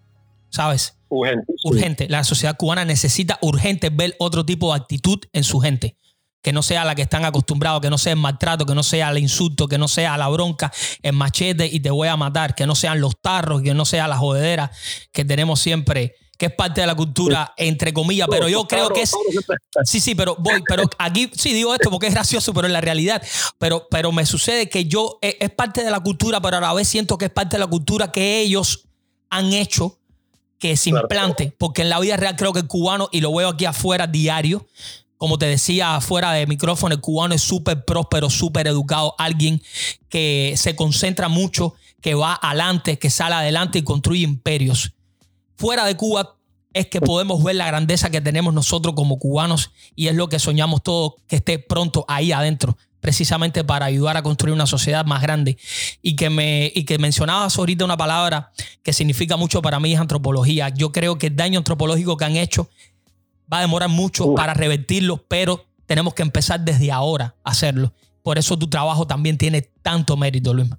[0.50, 0.98] ¿sabes?
[1.10, 1.54] Urgente.
[1.64, 2.10] Urgente.
[2.10, 5.96] La sociedad cubana necesita urgente ver otro tipo de actitud en su gente
[6.42, 9.10] que no sea la que están acostumbrados, que no sea el maltrato, que no sea
[9.10, 12.66] el insulto, que no sea la bronca, el machete y te voy a matar, que
[12.66, 14.72] no sean los tarros, que no sea la jodedera
[15.12, 19.02] que tenemos siempre, que es parte de la cultura, entre comillas, pero yo creo que
[19.02, 19.12] es...
[19.84, 22.80] Sí, sí, pero voy, pero aquí sí digo esto porque es gracioso, pero en la
[22.80, 23.22] realidad,
[23.58, 26.74] pero, pero me sucede que yo, es, es parte de la cultura, pero a la
[26.74, 28.86] vez siento que es parte de la cultura que ellos
[29.30, 30.00] han hecho
[30.60, 33.50] que se implante, porque en la vida real creo que el cubano, y lo veo
[33.50, 34.66] aquí afuera diario,
[35.18, 39.62] como te decía afuera de micrófono, el cubano es súper próspero, súper educado, alguien
[40.08, 44.94] que se concentra mucho, que va adelante, que sale adelante y construye imperios.
[45.60, 46.38] Fuera de Cuba
[46.72, 50.40] es que podemos ver la grandeza que tenemos nosotros como cubanos y es lo que
[50.40, 55.22] soñamos todos que esté pronto ahí adentro, precisamente para ayudar a construir una sociedad más
[55.22, 55.58] grande.
[56.02, 58.54] Y que, me, y que mencionabas ahorita una palabra
[58.84, 60.70] que significa mucho para mí es antropología.
[60.70, 62.70] Yo creo que el daño antropológico que han hecho
[63.52, 67.92] va a demorar mucho para revertirlo, pero tenemos que empezar desde ahora a hacerlo.
[68.24, 70.70] Por eso tu trabajo también tiene tanto mérito, Luis.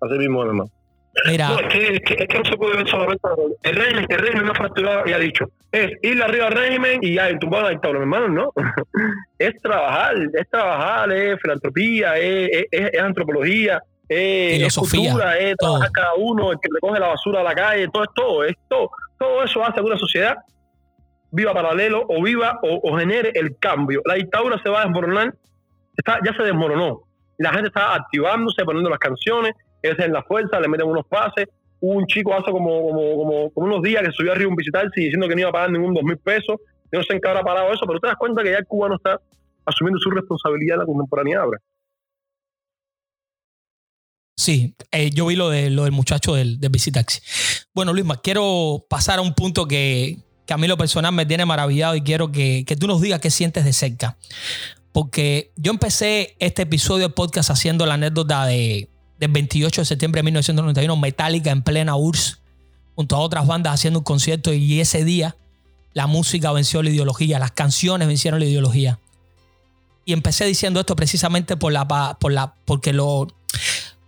[0.00, 0.75] Así mismo, hermano.
[1.24, 1.48] Mira.
[1.48, 3.28] No, es, que, es, que, no se puede ver solamente.
[3.62, 7.00] El régimen, el régimen me ha fracturado y ha dicho: es ir arriba al régimen
[7.02, 8.00] y ya tumbar la dictadura.
[8.00, 8.52] Hermano, no.
[9.38, 16.52] es trabajar, es trabajar, es filantropía, es, es antropología, es, cultura, es trabajar cada uno,
[16.52, 18.90] el que recoge la basura a la calle, todo es todo, es todo.
[19.18, 20.36] Todo eso hace que una sociedad
[21.30, 24.02] viva paralelo o viva o, genere el cambio.
[24.04, 25.34] La dictadura se va a desmoronar,
[25.96, 27.02] está, ya se desmoronó.
[27.38, 29.52] La gente está activándose, poniendo las canciones,
[29.90, 31.46] es en la fuerza, le meten unos pases.
[31.80, 35.40] un chico hace como, como, unos días que subió arriba un visitar diciendo que no
[35.40, 36.56] iba a pagar ningún dos mil pesos.
[36.92, 38.66] Yo no sé en qué habrá parado eso, pero te das cuenta que ya el
[38.66, 39.20] cubano está
[39.64, 41.44] asumiendo su responsabilidad en la contemporaneidad.
[44.38, 47.20] Sí, eh, yo vi lo, de, lo del muchacho del, del Visitaxi.
[47.74, 50.18] Bueno, Luisma, quiero pasar a un punto que,
[50.48, 53.64] a mí lo personal me tiene maravillado y quiero que, tú nos digas qué sientes
[53.64, 54.16] de cerca.
[54.92, 60.20] Porque yo empecé este episodio del podcast haciendo la anécdota de, del 28 de septiembre
[60.20, 62.38] de 1991, Metallica en plena URSS,
[62.94, 65.36] junto a otras bandas haciendo un concierto y ese día
[65.92, 68.98] la música venció la ideología, las canciones vencieron la ideología.
[70.04, 71.88] Y empecé diciendo esto precisamente por la,
[72.20, 73.28] por la, porque lo,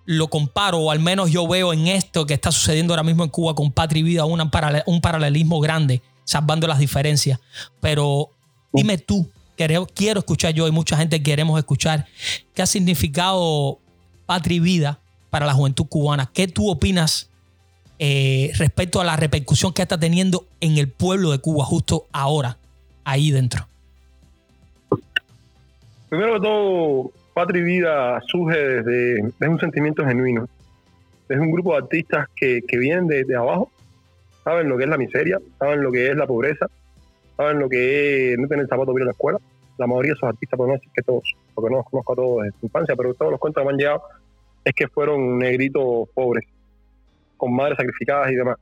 [0.05, 3.31] lo comparo, o al menos yo veo en esto que está sucediendo ahora mismo en
[3.31, 7.41] Cuba con Patria y Vida un paralelismo grande, salvando las diferencias.
[7.81, 8.31] Pero
[8.73, 12.07] dime tú, quiero, quiero escuchar yo y mucha gente queremos escuchar,
[12.55, 13.81] ¿qué ha significado
[14.29, 15.01] Patria y Vida
[15.31, 16.29] para la juventud cubana?
[16.35, 17.31] ¿Qué tú opinas
[17.99, 22.59] eh, respecto a la repercusión que está teniendo en el pueblo de Cuba justo ahora,
[23.05, 23.67] ahí dentro?
[26.11, 30.47] Primero que todo, Patria y Vida surge desde, un sentimiento genuino.
[31.31, 33.71] Es un grupo de artistas que, que vienen de, abajo,
[34.45, 36.67] saben lo que es la miseria, saben lo que es la pobreza,
[37.35, 39.39] saben lo que es no tener zapatos para ir a la escuela.
[39.79, 42.17] La mayoría de esos artistas, por no decir que todos, porque no los conozco a
[42.17, 44.03] todos desde su infancia, pero todos los cuentos que me han llegado
[44.65, 46.47] es que fueron negritos pobres,
[47.37, 48.57] con madres sacrificadas y demás.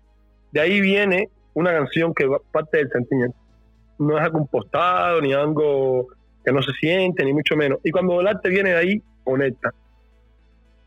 [0.53, 3.37] De ahí viene una canción que parte del sentimiento.
[3.99, 6.09] No es algo impostado ni algo
[6.45, 7.79] que no se siente, ni mucho menos.
[7.83, 9.73] Y cuando el arte viene de ahí, conecta.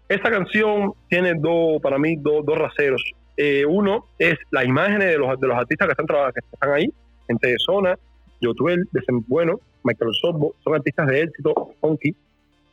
[0.08, 3.04] Esta canción tiene dos, para mí, dos, dos raseros.
[3.36, 6.92] Eh, uno es las imágenes de los, de los artistas que están, que están ahí,
[7.28, 7.98] gente de zona,
[8.42, 12.16] Yotuel, de Bueno, Michael Sorbo, son artistas de éxito, funky,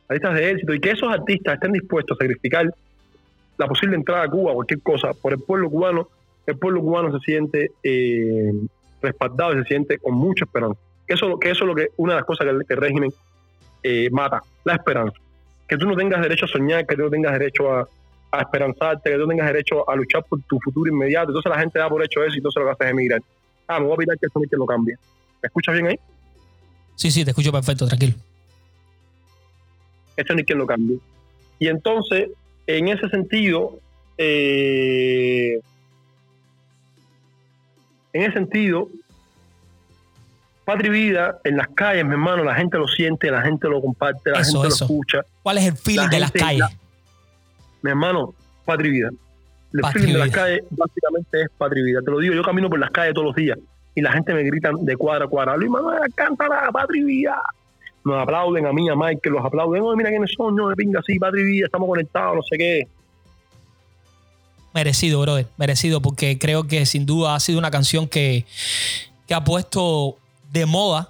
[0.07, 2.73] artistas de éxito, y que esos artistas estén dispuestos a sacrificar
[3.57, 6.09] la posible entrada a Cuba, cualquier cosa, por el pueblo cubano,
[6.45, 8.53] el pueblo cubano se siente eh,
[9.01, 10.79] respaldado y se siente con mucha esperanza.
[11.07, 13.11] Eso, que eso es lo que una de las cosas que el, régimen
[13.83, 15.17] eh, mata, la esperanza.
[15.67, 17.87] que tú no tengas derecho a soñar, que tú no tengas derecho a,
[18.39, 21.29] esperanzarte, que tú tengas derecho a luchar por tu futuro inmediato.
[21.29, 23.21] Entonces la gente da por hecho eso y entonces lo que hace es emigrar.
[23.67, 24.95] Ah, me voy a pedir que eso ni que lo cambie.
[25.41, 25.99] ¿Me escuchas bien ahí?
[26.97, 28.13] Sí, sí, te escucho perfecto, tranquilo.
[30.17, 30.97] Eso ni quien lo cambie.
[31.59, 32.29] Y entonces,
[32.65, 33.79] en ese sentido,
[34.17, 35.59] eh,
[38.13, 38.89] en ese sentido,
[40.65, 43.79] Patria y Vida en las calles, mi hermano, la gente lo siente, la gente lo
[43.81, 44.85] comparte, la Eso, gente eso.
[44.85, 45.21] lo escucha.
[45.43, 46.59] ¿Cuál es el feeling La de las calles?
[46.59, 46.71] la-
[47.83, 48.33] Mi hermano,
[48.65, 49.09] Patria y Vida.
[49.73, 52.01] El Patria feeling de las calles básicamente es Patria y Vida.
[52.03, 53.57] Te lo digo, yo camino por las calles todos los días
[53.97, 57.41] y la gente me grita de cuadra a cuadra, Luis Manuel, cántala, Patria y Vida.
[58.05, 59.81] Nos aplauden a mí, a Mike, los aplauden.
[59.81, 62.57] Oye, mira quiénes son, no, de pinga así, Patria y Vida, estamos conectados, no sé
[62.59, 62.87] qué.
[64.71, 65.47] Merecido, brother.
[65.57, 68.45] Merecido, porque creo que sin duda ha sido una canción que,
[69.25, 70.17] que ha puesto
[70.53, 71.09] de moda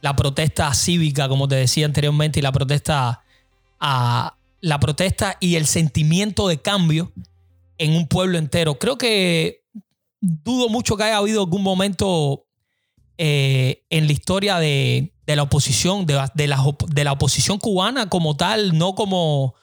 [0.00, 3.22] la protesta cívica, como te decía anteriormente, y la protesta
[3.78, 7.12] a la protesta y el sentimiento de cambio
[7.78, 8.80] en un pueblo entero.
[8.80, 9.61] Creo que
[10.22, 12.46] dudo mucho que haya habido algún momento
[13.18, 18.08] eh, en la historia de, de la oposición, de, de la, de la oposición cubana
[18.08, 19.54] como tal, no como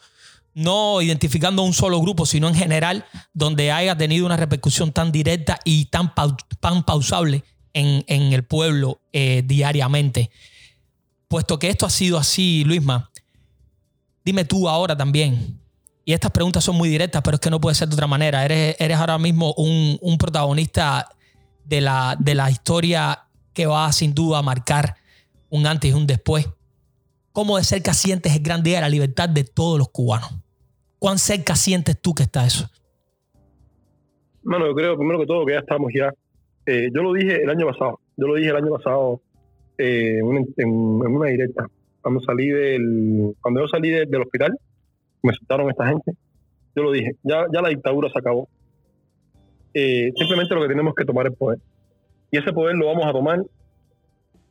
[0.53, 5.11] no identificando a un solo grupo, sino en general, donde haya tenido una repercusión tan
[5.11, 6.13] directa y tan,
[6.59, 7.43] tan pausable
[7.73, 10.31] en, en el pueblo eh, diariamente.
[11.29, 13.09] Puesto que esto ha sido así, Luisma,
[14.25, 15.58] dime tú ahora también,
[16.09, 18.43] y estas preguntas son muy directas, pero es que no puede ser de otra manera.
[18.43, 21.07] Eres, eres ahora mismo un, un protagonista
[21.65, 24.95] de la, de la historia que va sin duda a marcar
[25.51, 26.47] un antes y un después.
[27.31, 30.31] ¿Cómo de cerca sientes el gran día de la libertad de todos los cubanos?
[30.97, 32.67] ¿Cuán cerca sientes tú que está eso?
[34.41, 36.11] Bueno, yo creo primero que todo que ya estamos ya.
[36.65, 37.99] eh, yo lo dije el año pasado.
[38.17, 39.21] Yo lo dije el año pasado
[39.77, 40.25] eh, en,
[40.71, 41.67] una- directa.
[42.01, 44.57] Cuando salí del, cuando yo salí de- del hospital,
[45.21, 46.13] me soltaron esta gente.
[46.75, 47.11] Yo lo dije.
[47.23, 48.47] Ya, ya la dictadura se acabó.
[49.73, 51.59] Eh, simplemente lo que tenemos que tomar es poder.
[52.31, 53.39] Y ese poder lo vamos a tomar.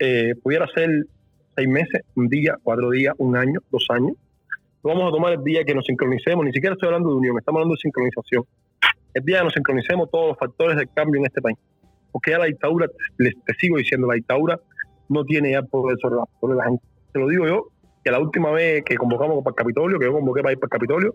[0.01, 0.89] eh, pudiera ser
[1.57, 4.17] seis meses, un día, cuatro días, un año, dos años.
[4.85, 6.45] Lo vamos a tomar el día que nos sincronicemos.
[6.45, 8.45] Ni siquiera estoy hablando de unión, estamos hablando de sincronización
[9.15, 11.59] el día que nos sincronicemos todos los factores del cambio en este país.
[12.13, 12.87] Porque ya la dictadura,
[13.19, 14.61] les te sigo diciendo, la dictadura
[15.09, 16.85] no tiene ya poder sobre sobre la gente.
[17.13, 17.67] Te lo digo yo,
[18.05, 20.67] que la última vez que convocamos para el Capitolio, que yo convoqué para ir para
[20.67, 21.15] el Capitolio,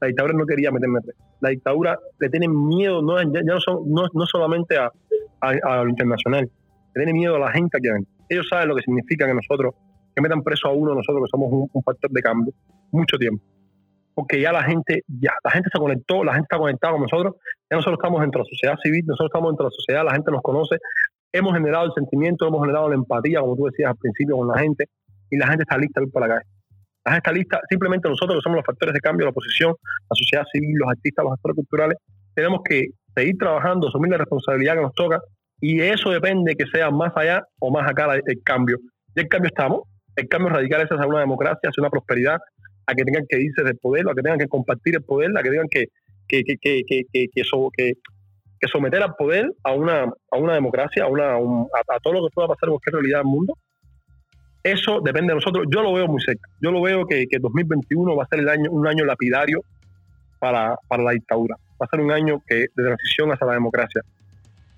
[0.00, 1.00] la dictadura no quería meterme.
[1.40, 4.90] La dictadura le tiene miedo, no, ya, no, son, no, no solamente a,
[5.40, 6.44] a- lo internacional,
[6.94, 8.12] le tiene miedo a la gente aquí adentro.
[8.28, 9.74] Ellos saben lo que significa que nosotros,
[10.14, 12.52] que metan preso a uno nosotros que somos un, un factor de cambio,
[12.90, 13.42] mucho tiempo
[14.14, 17.34] porque ya la gente, ya la gente se conectó, la gente está conectada con nosotros,
[17.68, 20.12] ya nosotros estamos dentro de la sociedad civil, nosotros estamos dentro de la sociedad, la
[20.12, 20.76] gente nos conoce,
[21.32, 24.58] hemos generado el sentimiento, hemos generado la empatía, como tú decías al principio, con la
[24.58, 24.84] gente,
[25.30, 26.46] y la gente está lista a ir para la calle.
[27.04, 29.74] La gente está lista, simplemente nosotros que somos los factores de cambio, la oposición,
[30.10, 31.98] la sociedad civil, los artistas, los actores culturales,
[32.34, 35.20] tenemos que seguir trabajando, asumir la responsabilidad que nos toca,
[35.60, 38.78] y eso depende que sea más allá o más acá el cambio.
[39.14, 39.82] Y el cambio estamos,
[40.16, 42.38] el cambio radical es hacia una democracia, hacia una prosperidad,
[42.86, 45.42] a que tengan que irse del poder, a que tengan que compartir el poder, a
[45.42, 45.86] que tengan que,
[46.28, 47.70] que, que, que, so-
[48.66, 52.14] someter al poder a una, a una democracia, a, una, a, un- a- a todo
[52.14, 53.54] lo que pueda pasar en cualquier realidad del mundo.
[54.64, 55.66] Eso depende de nosotros.
[55.70, 56.48] Yo lo veo muy cerca.
[56.60, 59.60] Yo lo veo que, que 2021 va a ser el año, un año lapidario
[60.40, 61.56] para, para la dictadura.
[61.80, 64.00] Va a ser un año que, de transición hacia la democracia.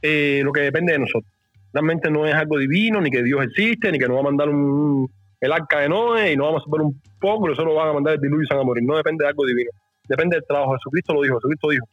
[0.03, 1.30] Eh, lo que depende de nosotros.
[1.72, 4.49] Realmente no es algo divino, ni que Dios existe, ni que nos va a mandar
[4.49, 5.09] un,
[5.41, 7.93] el arca de Noé y nos vamos a ver un poco, y solo van a
[7.93, 8.82] mandar el diluvio y se van a morir.
[8.84, 9.70] No depende de algo divino.
[10.09, 10.74] Depende del trabajo.
[10.77, 11.36] Jesucristo lo dijo.
[11.36, 11.86] Jesucristo dijo.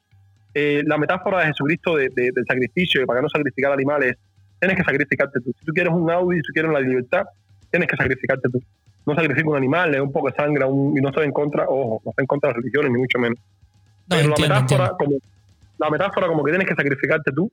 [0.56, 4.16] Eh, la metáfora de Jesucristo de- de- del sacrificio, para no sacrificar animales,
[4.60, 5.52] tienes que sacrificarte tú.
[5.60, 7.24] Si tú quieres un Audi, si tú quieres la libertad,
[7.74, 8.60] tienes que sacrificarte tú.
[9.06, 11.32] No sacrifica un animal, le da un poco de sangre un- y no estoy en
[11.34, 13.38] contra, ojo, no estoy en contra de las religiones, ni mucho menos.
[13.40, 14.98] No, Pero entiendo, la metáfora, entiendo.
[14.98, 15.18] como
[15.80, 17.52] la metáfora como que tienes que sacrificarte tú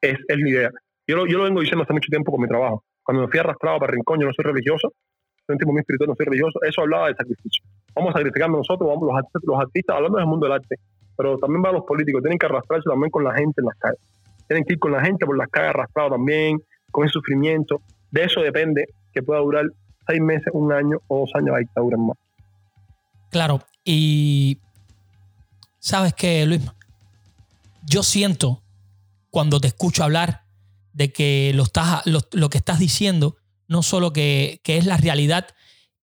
[0.00, 0.70] es, es la idea.
[1.06, 2.84] Yo lo, yo lo vengo diciendo hace mucho tiempo con mi trabajo.
[3.02, 4.92] Cuando me fui arrastrado para el rincón, yo no soy religioso,
[5.46, 7.64] soy un tipo muy espiritual, no soy religioso, eso hablaba de sacrificio.
[7.94, 10.76] Vamos a sacrificarnos nosotros, vamos los artistas, los artistas, hablando del mundo del arte,
[11.16, 13.76] pero también va a los políticos, tienen que arrastrarse también con la gente en las
[13.76, 14.00] calles.
[14.46, 16.62] Tienen que ir con la gente por las calles arrastrados también,
[16.92, 17.80] con el sufrimiento.
[18.12, 19.64] De eso depende que pueda durar
[20.06, 22.16] seis meses, un año o dos años la dictadura más.
[23.30, 24.58] Claro, y
[25.78, 26.62] sabes qué, Luis,
[27.86, 28.62] yo siento
[29.30, 30.42] cuando te escucho hablar
[30.92, 33.36] de que lo, estás, lo, lo que estás diciendo
[33.68, 35.46] no solo que, que es la realidad,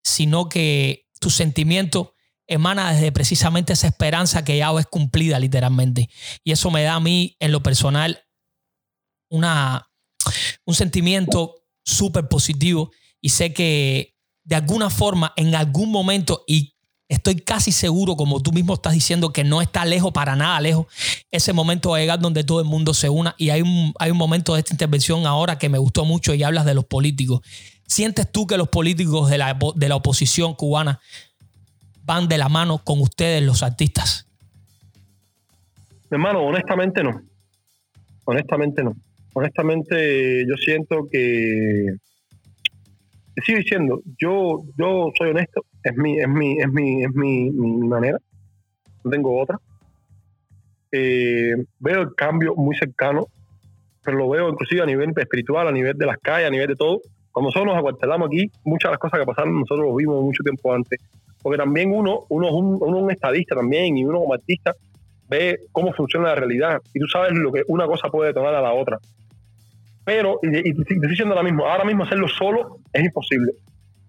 [0.03, 2.15] sino que tu sentimiento
[2.47, 6.09] emana desde precisamente esa esperanza que ya es cumplida literalmente.
[6.43, 8.25] Y eso me da a mí, en lo personal,
[9.29, 9.87] una,
[10.65, 16.75] un sentimiento súper positivo y sé que de alguna forma, en algún momento, y
[17.11, 20.85] Estoy casi seguro, como tú mismo estás diciendo, que no está lejos, para nada lejos.
[21.29, 23.35] Ese momento va a llegar donde todo el mundo se una.
[23.37, 26.41] Y hay un, hay un momento de esta intervención ahora que me gustó mucho y
[26.41, 27.41] hablas de los políticos.
[27.85, 31.01] ¿Sientes tú que los políticos de la, de la oposición cubana
[32.05, 34.25] van de la mano con ustedes, los artistas?
[36.09, 37.21] Hermano, honestamente no.
[38.23, 38.95] Honestamente no.
[39.33, 41.95] Honestamente yo siento que
[43.43, 48.17] sigo diciendo, yo, yo soy honesto, es mi, es mi, es mi, es mi, manera,
[49.03, 49.57] no tengo otra.
[50.91, 53.27] Eh, veo el cambio muy cercano,
[54.03, 56.75] pero lo veo inclusive a nivel espiritual, a nivel de las calles, a nivel de
[56.75, 57.01] todo.
[57.31, 60.43] Cuando nosotros nos acuartelamos aquí, muchas de las cosas que pasaron nosotros lo vimos mucho
[60.43, 60.99] tiempo antes.
[61.41, 64.75] Porque también uno, uno es un, uno un estadista también y uno como artista
[65.27, 68.61] ve cómo funciona la realidad y tú sabes lo que una cosa puede detonar a
[68.61, 68.99] la otra.
[70.11, 73.53] Pero, y, y, te estoy diciendo ahora mismo, ahora mismo hacerlo solo es imposible.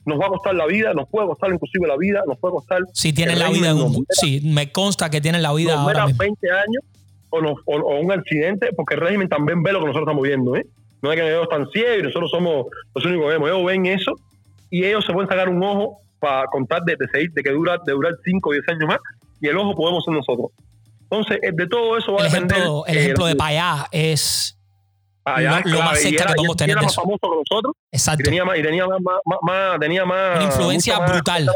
[0.05, 2.81] Nos va a costar la vida, nos puede costar inclusive la vida, nos puede costar...
[2.93, 6.19] Si tienen la vida, un, sí, me consta que tienen la vida ahora mismo.
[6.19, 6.83] 20 años
[7.31, 10.66] o, o, un accidente, porque el régimen también ve lo que nosotros estamos viendo, ¿eh?
[11.03, 13.49] No es que ellos están ciegos y nosotros somos los únicos que vemos.
[13.49, 14.12] Ellos ven eso
[14.70, 17.79] y ellos se pueden sacar un ojo para contar de, de, seguir, de que dura,
[17.87, 18.99] de durar 5 o 10 años más
[19.41, 20.51] y el ojo podemos ser nosotros.
[21.03, 22.59] Entonces, de todo eso va el a depender...
[22.59, 24.59] Ejemplo, el ejemplo de Payá es
[25.24, 27.74] Allá, lo, más cerca que podemos tener era más famoso que nosotros.
[27.93, 28.23] Exacto.
[28.23, 31.44] Y tenía más, y tenía más, más, más tenía más Una influencia brutal.
[31.44, 31.55] Más,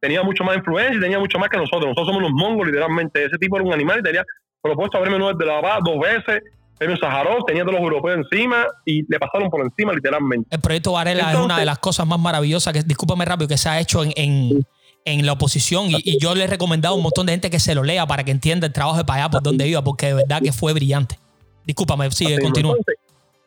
[0.00, 1.86] tenía mucho más influencia y tenía mucho más que nosotros.
[1.86, 3.24] Nosotros somos los mongos, literalmente.
[3.24, 4.24] Ese tipo era un animal y tenía
[4.60, 6.42] propuesto a premio Nobel de la Paz dos veces,
[6.78, 10.48] premio Sájarov, tenía todos los europeos encima y le pasaron por encima, literalmente.
[10.50, 13.56] El proyecto Varela Entonces, es una de las cosas más maravillosas, que discúlpame rápido, que
[13.56, 14.66] se ha hecho en, en,
[15.06, 15.90] en la oposición.
[15.90, 18.06] Y, y, yo le he recomendado a un montón de gente que se lo lea
[18.06, 20.72] para que entienda el trabajo de Payá por donde iba, porque de verdad que fue
[20.74, 21.18] brillante.
[21.64, 22.76] Discúlpame, sigue, continúa.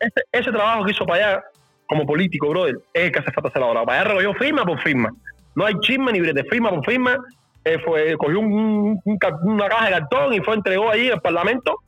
[0.00, 1.42] Ese, ese, trabajo que hizo Payá
[1.86, 3.84] como político, brother, es el que hace falta hacer ahora.
[3.84, 5.10] Payá recogió firma por firma.
[5.54, 7.16] No hay chisme ni brete, firma por firma.
[7.64, 11.80] Eh, fue, cogió un, un, una caja de cartón y fue entregó ahí al Parlamento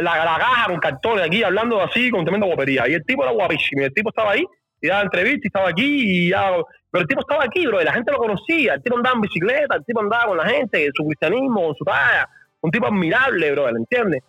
[0.00, 2.88] la, la caja con cartones aquí, hablando así con tremenda guapería.
[2.88, 3.82] Y el tipo era guapísimo.
[3.82, 4.44] Y el tipo estaba ahí
[4.80, 6.26] y daba entrevistas y estaba aquí.
[6.26, 6.52] Y ya,
[6.90, 7.80] pero el tipo estaba aquí, bro.
[7.80, 8.74] Y la gente lo conocía.
[8.74, 11.84] El tipo andaba en bicicleta, el tipo andaba con la gente, su cristianismo, con su
[11.84, 12.28] talla.
[12.62, 14.22] Un tipo admirable, bro, ¿entiendes?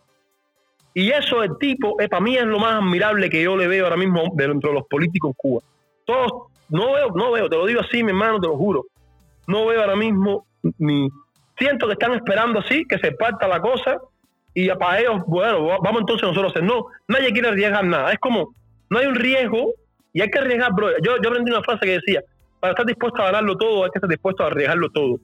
[0.94, 3.86] Y eso el tipo, eh, para mí es lo más admirable que yo le veo
[3.86, 5.62] ahora mismo dentro de los políticos en Cuba.
[6.06, 8.86] Todos, no veo, no veo, te lo digo así, mi hermano, te lo juro.
[9.48, 10.46] No veo ahora mismo
[10.78, 11.10] ni.
[11.58, 14.00] Siento que están esperando así, que se parta la cosa,
[14.54, 16.64] y para ellos, bueno, vamos entonces nosotros a hacer.
[16.64, 18.12] No, nadie quiere arriesgar nada.
[18.12, 18.54] Es como,
[18.90, 19.74] no hay un riesgo
[20.14, 20.90] y hay que arriesgar, bro.
[21.02, 22.22] Yo, yo aprendí una frase que decía,
[22.60, 25.20] para estar dispuesto a ganarlo todo, hay que estar dispuesto a arriesgarlo todo.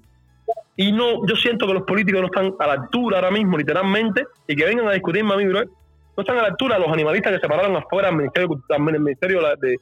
[0.75, 4.25] Y no, yo siento que los políticos no están a la altura ahora mismo, literalmente,
[4.47, 5.63] y que vengan a discutirme a mí, bro.
[5.63, 9.41] No están a la altura los animalistas que se pararon afuera del Ministerio, del Ministerio
[9.59, 9.77] de,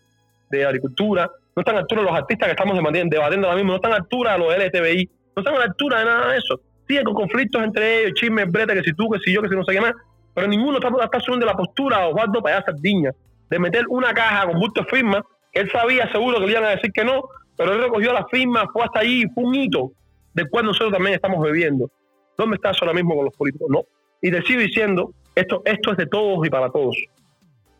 [0.50, 3.76] de, Agricultura, no están a la altura los artistas que estamos debatiendo ahora mismo, no
[3.76, 6.60] están a la altura los LTBI, no están a la altura de nada de eso.
[6.88, 9.56] Siguen con conflictos entre ellos, chismes, brete, que si tú, que si yo, que si
[9.56, 9.94] no sé qué más,
[10.34, 13.12] pero ninguno está, está asumiendo la postura a Osvaldo Payá Sardiña
[13.50, 16.66] de meter una caja con bulto de firmas, que él sabía seguro que le iban
[16.66, 17.24] a decir que no,
[17.58, 19.92] pero él recogió la firma, fue hasta ahí, fue un hito
[20.36, 21.90] del cual nosotros también estamos bebiendo.
[22.38, 23.68] ¿Dónde estás ahora mismo con los políticos?
[23.70, 23.84] No.
[24.22, 26.96] Y te sigo diciendo, esto, esto es de todos y para todos.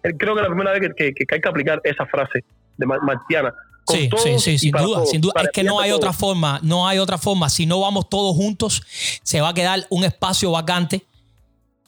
[0.02, 2.44] Creo que es la primera vez que, que, que hay que aplicar esa frase
[2.78, 3.54] de Martiana.
[3.88, 5.34] Sí, sí, sí, sin duda, todos, sin duda.
[5.44, 7.50] Es que no hay otra forma, no hay otra forma.
[7.50, 8.82] Si no vamos todos juntos,
[9.22, 11.04] se va a quedar un espacio vacante,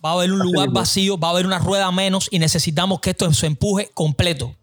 [0.04, 3.12] va a haber un lugar vacío, va a haber una rueda menos y necesitamos que
[3.12, 4.56] esto se empuje completo,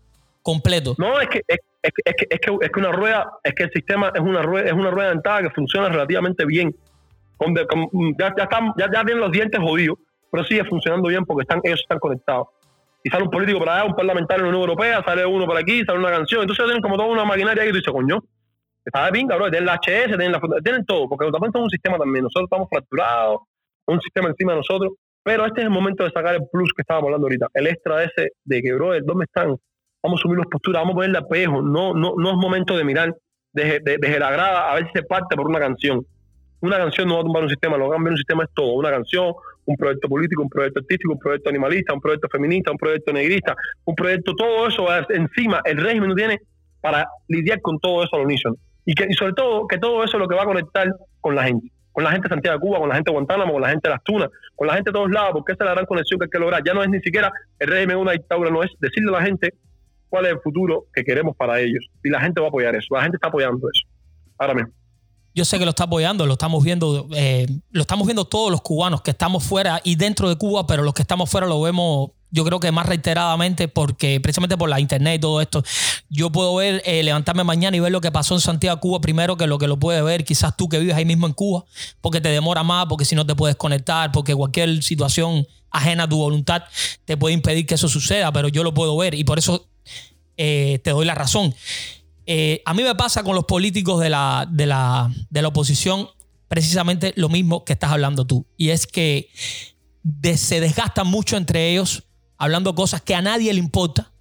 [0.42, 0.94] completo.
[0.96, 3.70] No, es que, es, es, que, es, que, es, que, una rueda, es que el
[3.70, 6.74] sistema es una rueda, es una rueda dentada que funciona relativamente bien.
[7.36, 7.66] Con de,
[8.18, 9.98] ya, ya, tienen los dientes jodidos,
[10.30, 12.48] pero sigue funcionando bien porque están, ellos están conectados.
[13.02, 15.58] Y sale un político para allá, un parlamentario en la Unión Europea, sale uno por
[15.58, 16.40] aquí, sale una canción.
[16.40, 18.24] Entonces tienen como toda una maquinaria ahí y tú dices, coño,
[18.82, 19.50] está de pinga, bro.
[19.50, 22.22] Tienen la HS, tienen, la, tienen todo, porque también es un sistema también.
[22.22, 23.40] Nosotros estamos fracturados,
[23.86, 24.92] un sistema encima de nosotros.
[25.22, 28.04] Pero este es el momento de sacar el plus que estábamos hablando ahorita, el extra
[28.04, 29.56] ese de que, bro, ¿dónde están?
[30.04, 31.62] Vamos a subir las posturas, vamos a ponerle espejo.
[31.62, 33.16] No, no, no es momento de mirar
[33.54, 36.04] desde, desde la grada a ver si se parte por una canción.
[36.60, 38.44] Una canción no va a tumbar un sistema, lo que va a cambiar un sistema
[38.44, 38.74] es todo.
[38.74, 39.32] Una canción,
[39.64, 43.56] un proyecto político, un proyecto artístico, un proyecto animalista, un proyecto feminista, un proyecto negrista,
[43.84, 46.38] un proyecto, todo eso encima, el régimen no tiene
[46.82, 48.56] para lidiar con todo eso al unísono.
[48.84, 50.86] Y, que, y sobre todo, que todo eso es lo que va a conectar
[51.22, 53.52] con la gente, con la gente de Santiago de Cuba, con la gente de Guantánamo,
[53.54, 55.68] con la gente de las Tunas, con la gente de todos lados, porque esa es
[55.68, 56.62] la gran conexión que hay que lograr.
[56.62, 59.54] Ya no es ni siquiera el régimen una dictadura, no es decirle a la gente
[60.08, 61.84] cuál es el futuro que queremos para ellos.
[62.02, 63.86] Y la gente va a apoyar eso, la gente está apoyando eso.
[64.38, 64.72] Ahora mismo
[65.34, 68.62] yo sé que lo está apoyando, lo estamos viendo, eh, lo estamos viendo todos los
[68.62, 72.10] cubanos que estamos fuera y dentro de Cuba, pero los que estamos fuera lo vemos
[72.30, 75.62] yo creo que más reiteradamente, porque precisamente por la internet y todo esto,
[76.08, 79.36] yo puedo ver, eh, levantarme mañana y ver lo que pasó en Santiago, Cuba, primero
[79.36, 81.64] que lo que lo puede ver quizás tú que vives ahí mismo en Cuba,
[82.00, 86.08] porque te demora más, porque si no te puedes conectar, porque cualquier situación ajena a
[86.08, 86.64] tu voluntad
[87.04, 89.68] te puede impedir que eso suceda, pero yo lo puedo ver y por eso
[90.36, 91.54] eh, te doy la razón.
[92.26, 96.08] Eh, a mí me pasa con los políticos de la, de, la, de la oposición
[96.48, 98.46] precisamente lo mismo que estás hablando tú.
[98.56, 99.28] Y es que
[100.36, 102.04] se desgastan mucho entre ellos
[102.38, 104.12] hablando cosas que a nadie le importa,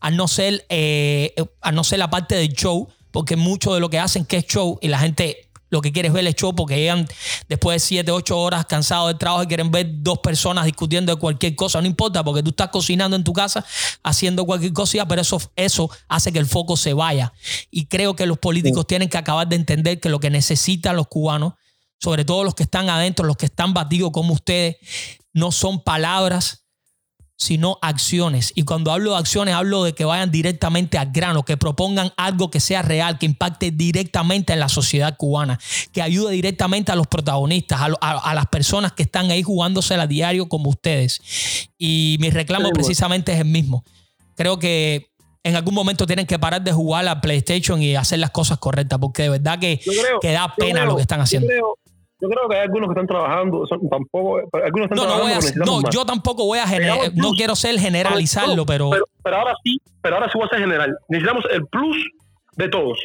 [0.00, 3.90] a no ser, eh, a no ser la parte del show, porque mucho de lo
[3.90, 6.54] que hacen que es show y la gente lo que quiere es ver el show
[6.54, 7.06] porque llegan
[7.48, 11.20] después de 7, 8 horas cansados del trabajo y quieren ver dos personas discutiendo de
[11.20, 11.80] cualquier cosa.
[11.80, 13.64] No importa porque tú estás cocinando en tu casa,
[14.02, 17.32] haciendo cualquier cosa, pero eso, eso hace que el foco se vaya.
[17.70, 21.06] Y creo que los políticos tienen que acabar de entender que lo que necesitan los
[21.06, 21.54] cubanos,
[21.98, 24.76] sobre todo los que están adentro, los que están batidos como ustedes,
[25.32, 26.59] no son palabras,
[27.40, 28.52] sino acciones.
[28.54, 32.50] Y cuando hablo de acciones, hablo de que vayan directamente al grano, que propongan algo
[32.50, 35.58] que sea real, que impacte directamente en la sociedad cubana,
[35.90, 40.50] que ayude directamente a los protagonistas, a, las personas que están ahí jugándose a diario
[40.50, 41.22] como ustedes.
[41.78, 43.84] Y mi reclamo precisamente es el mismo.
[44.36, 45.10] Creo que
[45.42, 48.98] en algún momento tienen que parar de jugar a PlayStation y hacer las cosas correctas,
[48.98, 49.80] porque de verdad que,
[50.22, 51.48] da pena lo que están haciendo.
[51.48, 51.89] Yo creo
[52.48, 55.64] que hay algunos que están trabajando, tampoco, algunos están no, trabajando.
[55.64, 58.90] No, no yo tampoco voy a generar, no quiero ser generalizarlo, pero,
[59.22, 60.96] pero, ahora sí, pero ahora sí voy a ser general.
[61.08, 61.96] Necesitamos el plus
[62.56, 62.98] de todos.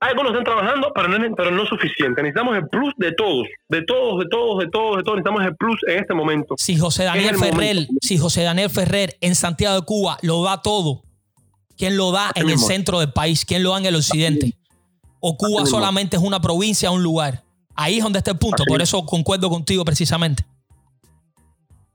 [0.00, 2.22] Hay algunos que están trabajando, pero no, pero no es suficiente.
[2.22, 5.16] Necesitamos el plus de todos, de todos, de todos, de todos, de todos.
[5.16, 6.54] Necesitamos el plus en este momento.
[6.58, 11.04] Si José Daniel Ferrer, si José Daniel Ferrer en Santiago de Cuba lo da todo,
[11.78, 13.46] ¿quién lo da en el centro del país?
[13.46, 14.54] ¿Quién lo da en el occidente?
[15.20, 17.44] ¿O Cuba solamente es una provincia, un lugar?
[17.76, 18.64] Ahí es donde está el punto.
[18.66, 20.44] Por eso concuerdo contigo precisamente.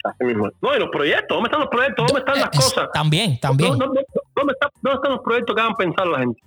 [0.04, 0.50] Así mismo.
[0.62, 1.36] No, y los proyectos.
[1.36, 2.08] ¿Dónde están los proyectos?
[2.08, 2.90] ¿Dónde están las cosas?
[2.94, 3.78] También, también.
[3.78, 4.02] ¿Dónde,
[4.54, 6.42] están, los proyectos que hagan pensar a la gente?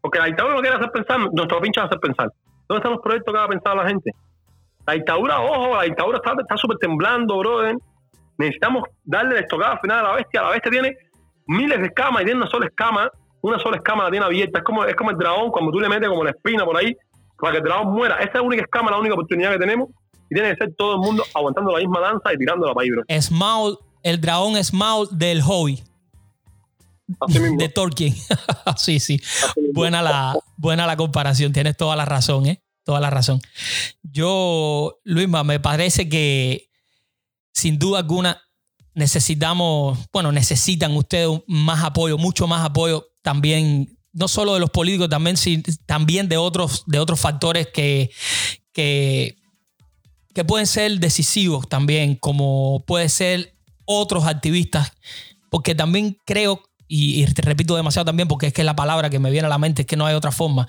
[0.00, 2.30] Porque la dictadura no quiere hacer pensar, nuestro pinche va a hacer pensar.
[2.68, 4.10] ¿Dónde están los proyectos que hagan pensar a la gente?
[4.86, 7.76] La dictadura, ojo, la dictadura está súper temblando, brother.
[8.36, 10.42] Necesitamos darle la estocada final a la bestia.
[10.42, 10.96] La bestia tiene
[11.46, 13.10] miles de escamas y tiene una sola escama.
[13.40, 14.58] Una sola escama la tiene abierta.
[14.58, 16.96] Es como, es como el dragón cuando tú le metes como la espina por ahí
[17.44, 18.16] para que el dragón muera.
[18.16, 19.90] Esa es la única escama, la única oportunidad que tenemos.
[20.30, 23.04] Y tiene que ser todo el mundo aguantando la misma danza y tirando la bro.
[23.20, 25.82] Small, el dragón Small del hobby.
[27.58, 28.14] De Tolkien.
[28.76, 29.20] sí, sí.
[29.74, 31.52] Buena la, buena la comparación.
[31.52, 32.62] Tienes toda la razón, ¿eh?
[32.82, 33.40] Toda la razón.
[34.02, 36.70] Yo, Luisma, me parece que
[37.52, 38.40] sin duda alguna
[38.94, 45.08] necesitamos, bueno, necesitan ustedes más apoyo, mucho más apoyo también no solo de los políticos,
[45.08, 45.36] también,
[45.86, 48.10] también de, otros, de otros factores que,
[48.72, 49.36] que,
[50.32, 53.54] que pueden ser decisivos también, como puede ser
[53.84, 54.92] otros activistas,
[55.50, 59.30] porque también creo, y, te repito demasiado también, porque es que la palabra que me
[59.30, 60.68] viene a la mente es que no hay otra forma.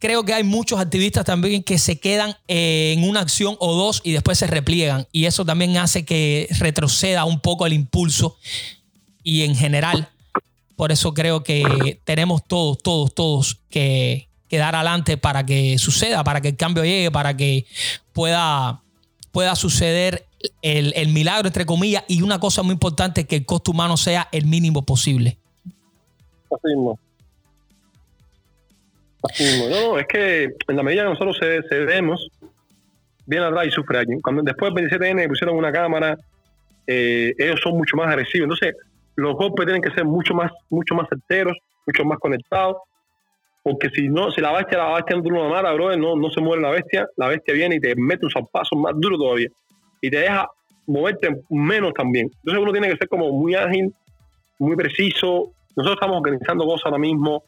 [0.00, 4.12] Creo que hay muchos activistas también que se quedan en una acción o dos y
[4.12, 5.06] después se repliegan.
[5.12, 8.36] Y eso también hace que retroceda un poco el impulso.
[9.22, 10.10] Y en general,
[10.76, 16.40] por eso creo que tenemos todos, todos, todos que, dar adelante para que suceda, para
[16.40, 17.66] que el cambio llegue, para que
[18.12, 18.82] pueda,
[19.32, 20.26] pueda suceder
[20.62, 24.46] el, milagro, entre comillas, y una cosa muy importante, que el costo humano sea el
[24.46, 25.38] mínimo posible.
[26.52, 26.98] Así mismo.
[29.24, 29.68] Así mismo.
[29.70, 32.28] No, es que en la medida que nosotros cedemos,
[33.26, 34.20] viene atrás y sufre alguien.
[34.20, 36.16] Cuando después del 27N pusieron una cámara,
[36.86, 38.44] eh, ellos son mucho más agresivos.
[38.44, 38.76] Entonces,
[39.16, 42.76] los golpes tienen que ser mucho más, mucho más certeros, mucho más conectados,
[43.62, 46.30] porque si no, si la bestia, la bestia no tiene una mala, bro, no, no
[46.30, 49.48] se muere la bestia, la bestia viene y te mete un zapazo más duro todavía
[50.00, 50.48] y te deja
[50.86, 52.30] moverte menos también.
[52.40, 53.90] Entonces uno tiene que ser como muy ágil,
[54.58, 55.52] muy preciso.
[55.76, 57.42] Nosotros estamos organizando cosas ahora mismo,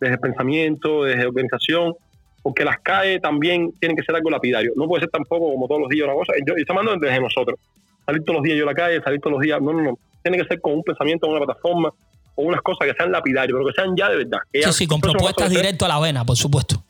[0.00, 1.94] desde pensamiento, desde organización,
[2.42, 4.72] porque las calles también tienen que ser algo lapidario.
[4.74, 6.32] No puede ser tampoco como todos los días una cosa.
[6.38, 7.60] Yo, yo estoy hablando desde nosotros.
[8.04, 9.60] Salir todos los días yo a la calle, salir todos los días.
[9.60, 11.92] No, no, no tiene que ser con un pensamiento, una plataforma,
[12.34, 14.38] o unas cosas que sean lapidarios, pero que sean ya de verdad.
[14.52, 16.82] sí, sí, con propuestas directo a la vena, por supuesto.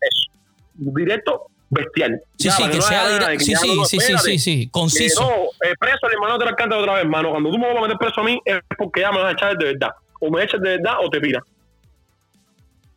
[0.00, 0.30] Eso.
[0.74, 2.20] Directo, bestial.
[2.36, 3.44] Sí, sí, que sea directo.
[3.44, 5.20] Sí, sí, sí, sí, sí, sí, conciso.
[5.22, 7.30] no, eh, preso el hermano te la canta otra vez, hermano.
[7.30, 9.32] Cuando tú me vas a meter preso a mí es porque ya me vas a
[9.32, 9.90] echar de verdad.
[10.20, 11.42] O me echas de verdad o te pira.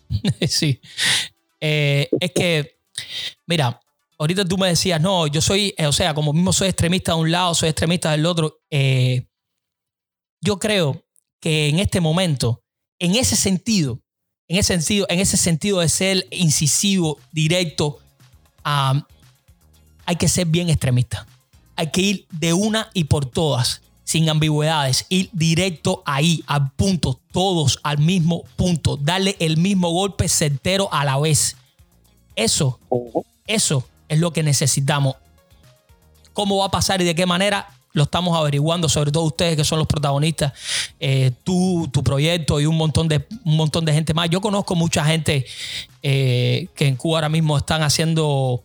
[0.47, 0.79] sí.
[1.59, 2.77] Eh, es que,
[3.45, 3.79] mira,
[4.17, 7.19] ahorita tú me decías, no, yo soy, eh, o sea, como mismo soy extremista de
[7.19, 8.59] un lado, soy extremista del otro.
[8.69, 9.25] Eh,
[10.41, 11.05] yo creo
[11.39, 12.61] que en este momento,
[12.99, 13.99] en ese sentido,
[14.47, 17.99] en ese sentido, en ese sentido de ser incisivo, directo,
[18.63, 21.25] hay que ser bien extremista.
[21.75, 23.81] Hay que ir de una y por todas.
[24.03, 30.27] sin ambigüedades, ir directo ahí, al punto, todos al mismo punto, darle el mismo golpe
[30.27, 31.55] certero a la vez.
[32.35, 32.77] Eso,
[33.47, 35.15] eso es lo que necesitamos.
[36.33, 37.69] ¿Cómo va a pasar y de qué manera?
[37.93, 40.53] Lo estamos averiguando, sobre todo ustedes que son los protagonistas,
[40.99, 44.29] eh, tú, tu proyecto y un montón, de, un montón de gente más.
[44.29, 45.45] Yo conozco mucha gente
[46.03, 48.63] eh, que en Cuba ahora mismo están haciendo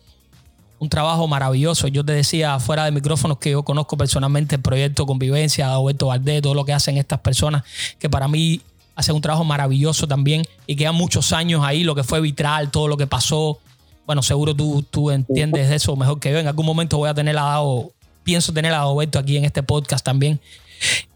[0.79, 1.87] un trabajo maravilloso.
[1.87, 6.41] Yo te decía fuera de micrófonos que yo conozco personalmente el proyecto Convivencia, Alberto Valdés,
[6.41, 7.63] todo lo que hacen estas personas,
[7.99, 8.61] que para mí
[8.95, 12.87] hacen un trabajo maravilloso también y quedan muchos años ahí, lo que fue vitral, todo
[12.87, 13.59] lo que pasó.
[14.05, 16.39] Bueno, seguro tú, tú entiendes eso mejor que yo.
[16.39, 17.91] En algún momento voy a tener a Dado,
[18.27, 20.41] pienso tener a Alberto aquí en este podcast también.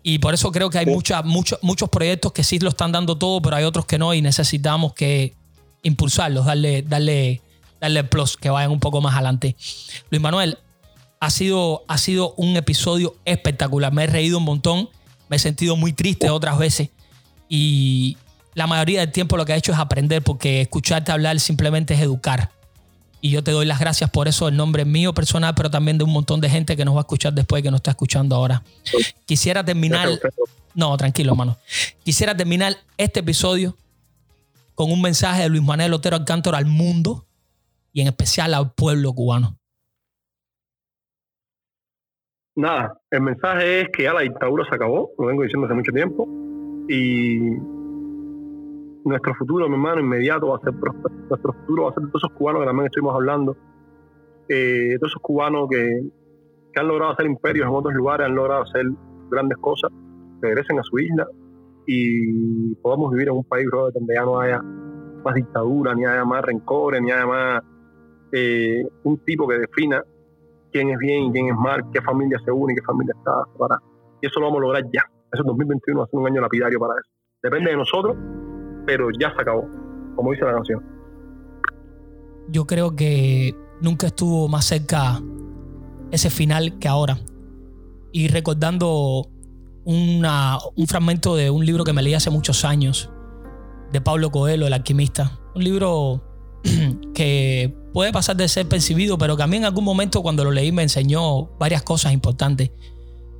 [0.02, 1.20] Y por eso creo que hay muchos,
[1.62, 4.94] muchos proyectos que sí lo están dando todo, pero hay otros que no y necesitamos
[4.94, 5.34] que
[5.84, 7.42] impulsarlos, darle, darle
[7.82, 9.58] darle plus, que vayan un poco más adelante.
[10.10, 10.58] Luis Manuel,
[11.20, 13.92] ha sido, ha sido un episodio espectacular.
[13.92, 14.88] Me he reído un montón,
[15.28, 16.92] me he sentido muy triste otras veces
[17.50, 18.18] y
[18.54, 22.00] la mayoría del tiempo lo que he hecho es aprender porque escucharte hablar simplemente es
[22.00, 22.52] educar.
[23.22, 26.04] Y yo te doy las gracias por eso, el nombre mío personal, pero también de
[26.04, 28.64] un montón de gente que nos va a escuchar después, que nos está escuchando ahora.
[29.26, 30.10] Quisiera terminar...
[30.74, 31.58] No, tranquilo, hermano.
[32.04, 33.76] Quisiera terminar este episodio
[34.74, 37.26] con un mensaje de Luis Manuel Otero Alcántara al mundo
[37.94, 39.58] y en especial al pueblo cubano?
[42.56, 45.92] Nada, el mensaje es que ya la dictadura se acabó, lo vengo diciendo hace mucho
[45.92, 46.28] tiempo,
[46.90, 47.56] y
[49.04, 50.74] nuestro futuro, mi hermano, inmediato va a ser
[51.30, 53.58] Nuestro futuro va a ser de todos esos cubanos que también estuvimos hablando,
[54.50, 56.02] eh, todos esos cubanos que,
[56.74, 58.86] han logrado hacer imperios en otros lugares, han logrado hacer
[59.30, 59.92] grandes cosas,
[60.42, 61.28] regresen a su isla
[61.86, 66.42] y podamos vivir en un país donde ya no haya más dictadura, ni haya más
[66.44, 67.62] rencores, ni haya más
[68.32, 70.02] eh, un tipo que defina
[70.72, 73.44] quién es bien y quién es mal, qué familia se une y qué familia está
[73.52, 73.82] separada.
[74.22, 75.04] Y eso lo vamos a lograr ya.
[75.32, 77.10] Eso 2021 va a ser un año lapidario para eso.
[77.44, 78.16] Depende de nosotros,
[78.86, 79.68] pero ya se acabó,
[80.16, 80.84] como dice la canción.
[82.50, 85.22] Yo creo que nunca estuvo más cerca
[86.12, 87.20] ese final que ahora.
[88.12, 89.30] Y recordando
[89.86, 93.10] un fragmento de un libro que me leí hace muchos años,
[93.92, 95.40] de Pablo Coelho, el alquimista.
[95.56, 96.24] Un libro
[97.14, 100.52] que puede pasar de ser percibido, pero que a mí en algún momento cuando lo
[100.52, 102.72] leí me enseñó varias cosas importantes.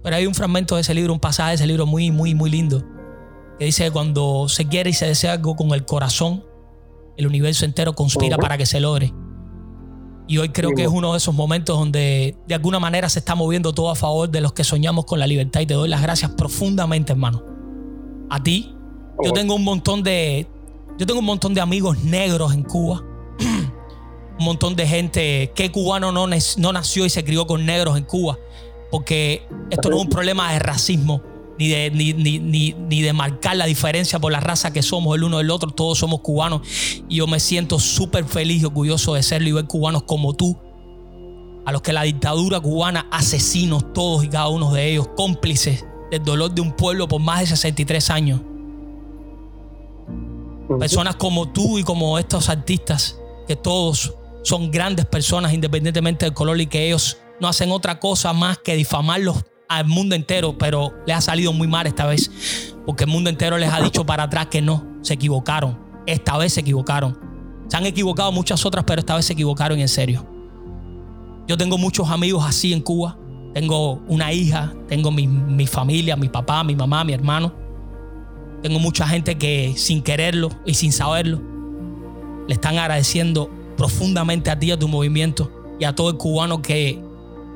[0.04, 2.50] Pero hay un fragmento de ese libro, un pasaje de ese libro muy, muy, muy
[2.50, 2.84] lindo,
[3.62, 6.44] que dice que cuando se quiere y se desea algo con el corazón,
[7.16, 9.14] el universo entero conspira para que se logre.
[10.28, 13.36] Y hoy creo que es uno de esos momentos donde de alguna manera se está
[13.36, 16.02] moviendo todo a favor de los que soñamos con la libertad y te doy las
[16.02, 17.44] gracias profundamente, hermano.
[18.32, 18.76] A ti.
[19.24, 20.48] Yo tengo un montón de
[20.98, 23.04] yo tengo un montón de amigos negros en Cuba
[24.40, 28.06] un montón de gente, que cubano no, no nació y se crió con negros en
[28.06, 28.40] Cuba?
[28.90, 31.22] Porque esto no es un problema de racismo,
[31.62, 35.38] ni de, ni, ni, de marcar la diferencia por la raza que somos el uno
[35.38, 36.62] del otro, todos somos cubanos.
[37.08, 40.58] Y yo me siento súper feliz y orgulloso de serlo y ver cubanos como tú,
[41.64, 46.24] a los que la dictadura cubana, asesinos todos y cada uno de ellos, cómplices del
[46.24, 48.42] dolor de un pueblo por más de 63 años.
[50.80, 56.60] Personas como tú y como estos artistas, que todos son grandes personas independientemente del color
[56.60, 61.16] y que ellos no hacen otra cosa más que difamarlos al mundo entero, pero les
[61.16, 64.48] ha salido muy mal esta vez, porque el mundo entero les ha dicho para atrás
[64.48, 67.18] que no, se equivocaron, esta vez se equivocaron.
[67.68, 70.28] Se han equivocado muchas otras, pero esta vez se equivocaron en serio.
[71.48, 73.18] Yo tengo muchos amigos así en Cuba,
[73.54, 77.54] tengo una hija, tengo mi, mi familia, mi papá, mi mamá, mi hermano.
[78.62, 81.42] Tengo mucha gente que sin quererlo y sin saberlo
[82.48, 85.50] le están agradeciendo profundamente a ti, a tu movimiento
[85.80, 87.02] y a todo el cubano que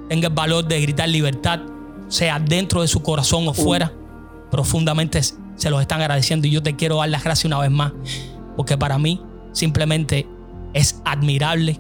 [0.08, 1.60] tenga el valor de gritar libertad,
[2.08, 3.92] sea dentro de su corazón o fuera,
[4.52, 7.94] profundamente se los están agradeciendo y yo te quiero dar las gracias una vez más,
[8.56, 9.22] porque para mí
[9.52, 10.28] simplemente
[10.74, 11.80] es admirable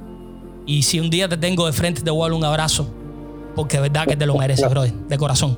[0.65, 2.87] y si un día te tengo de frente te voy a dar un abrazo,
[3.55, 5.57] porque es verdad que te lo mereces, brother, de corazón.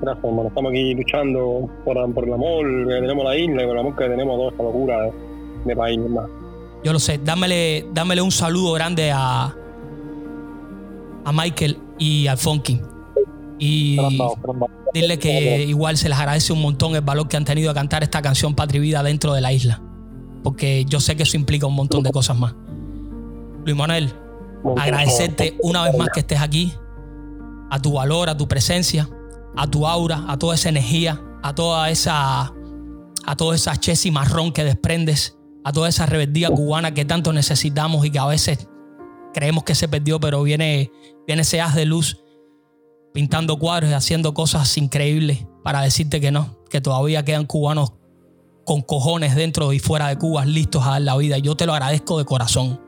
[0.00, 0.48] Gracias, hermano.
[0.48, 4.08] Estamos aquí luchando por, el amor que tenemos la isla y por el amor que
[4.08, 5.12] tenemos toda esta locura de,
[5.64, 6.28] de país, hermano.
[6.84, 7.18] Yo lo sé.
[7.22, 9.54] Dámele, dámele un saludo grande a,
[11.24, 12.80] a Michael y al Funky.
[13.58, 13.98] Y
[14.92, 18.02] dile que igual se les agradece un montón el valor que han tenido a cantar
[18.02, 19.82] esta canción Patria Vida dentro de la isla.
[20.42, 22.54] Porque yo sé que eso implica un montón de cosas más.
[23.64, 24.12] Luis Manuel,
[24.76, 26.72] agradecerte una vez más que estés aquí,
[27.70, 29.08] a tu valor, a tu presencia,
[29.56, 32.52] a tu aura, a toda esa energía, a toda esa,
[33.24, 38.06] a toda esa chesi marrón que desprendes a toda esa rebeldía cubana que tanto necesitamos
[38.06, 38.68] y que a veces
[39.34, 40.92] creemos que se perdió, pero viene,
[41.26, 42.22] viene ese haz de luz.
[43.16, 47.94] Pintando cuadros y haciendo cosas increíbles para decirte que no, que todavía quedan cubanos
[48.66, 51.38] con cojones dentro y fuera de Cuba listos a dar la vida.
[51.38, 52.78] Yo te lo agradezco de corazón,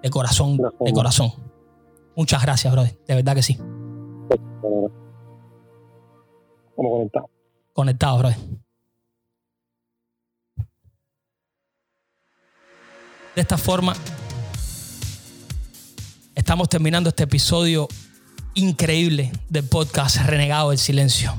[0.00, 1.32] de corazón, de corazón.
[2.14, 2.96] Muchas gracias, brother.
[3.04, 3.58] De verdad que sí.
[6.76, 7.30] Como conectado.
[7.72, 8.38] Conectado, brother.
[13.34, 13.92] De esta forma,
[16.36, 17.88] estamos terminando este episodio
[18.54, 21.34] increíble del podcast Renegado del Silencio.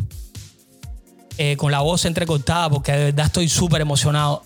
[1.38, 4.44] Eh, con la voz entrecortada porque de verdad estoy súper emocionado.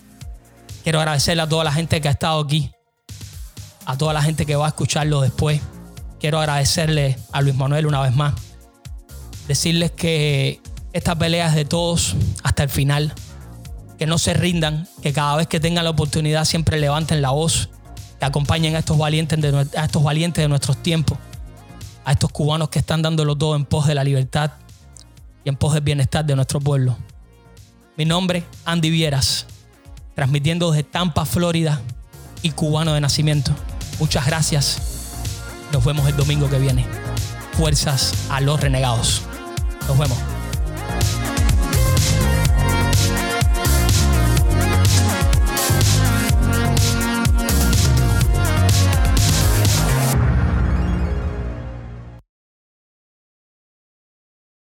[0.83, 2.71] Quiero agradecerle a toda la gente que ha estado aquí,
[3.85, 5.61] a toda la gente que va a escucharlo después.
[6.19, 8.33] Quiero agradecerle a Luis Manuel una vez más.
[9.47, 10.61] Decirles que
[10.93, 13.13] esta pelea es de todos hasta el final.
[13.97, 17.69] Que no se rindan, que cada vez que tengan la oportunidad siempre levanten la voz,
[18.19, 21.17] que acompañen a estos valientes de, a estos valientes de nuestros tiempos
[22.10, 24.53] a estos cubanos que están dándolo todo en pos de la libertad
[25.45, 26.98] y en pos del bienestar de nuestro pueblo.
[27.98, 29.45] Mi nombre, Andy Vieras,
[30.15, 31.80] transmitiendo desde Tampa, Florida
[32.41, 33.52] y cubano de nacimiento.
[33.99, 34.81] Muchas gracias.
[35.72, 36.84] Nos vemos el domingo que viene.
[37.52, 39.22] Fuerzas a los renegados.
[39.88, 40.18] Nos vemos.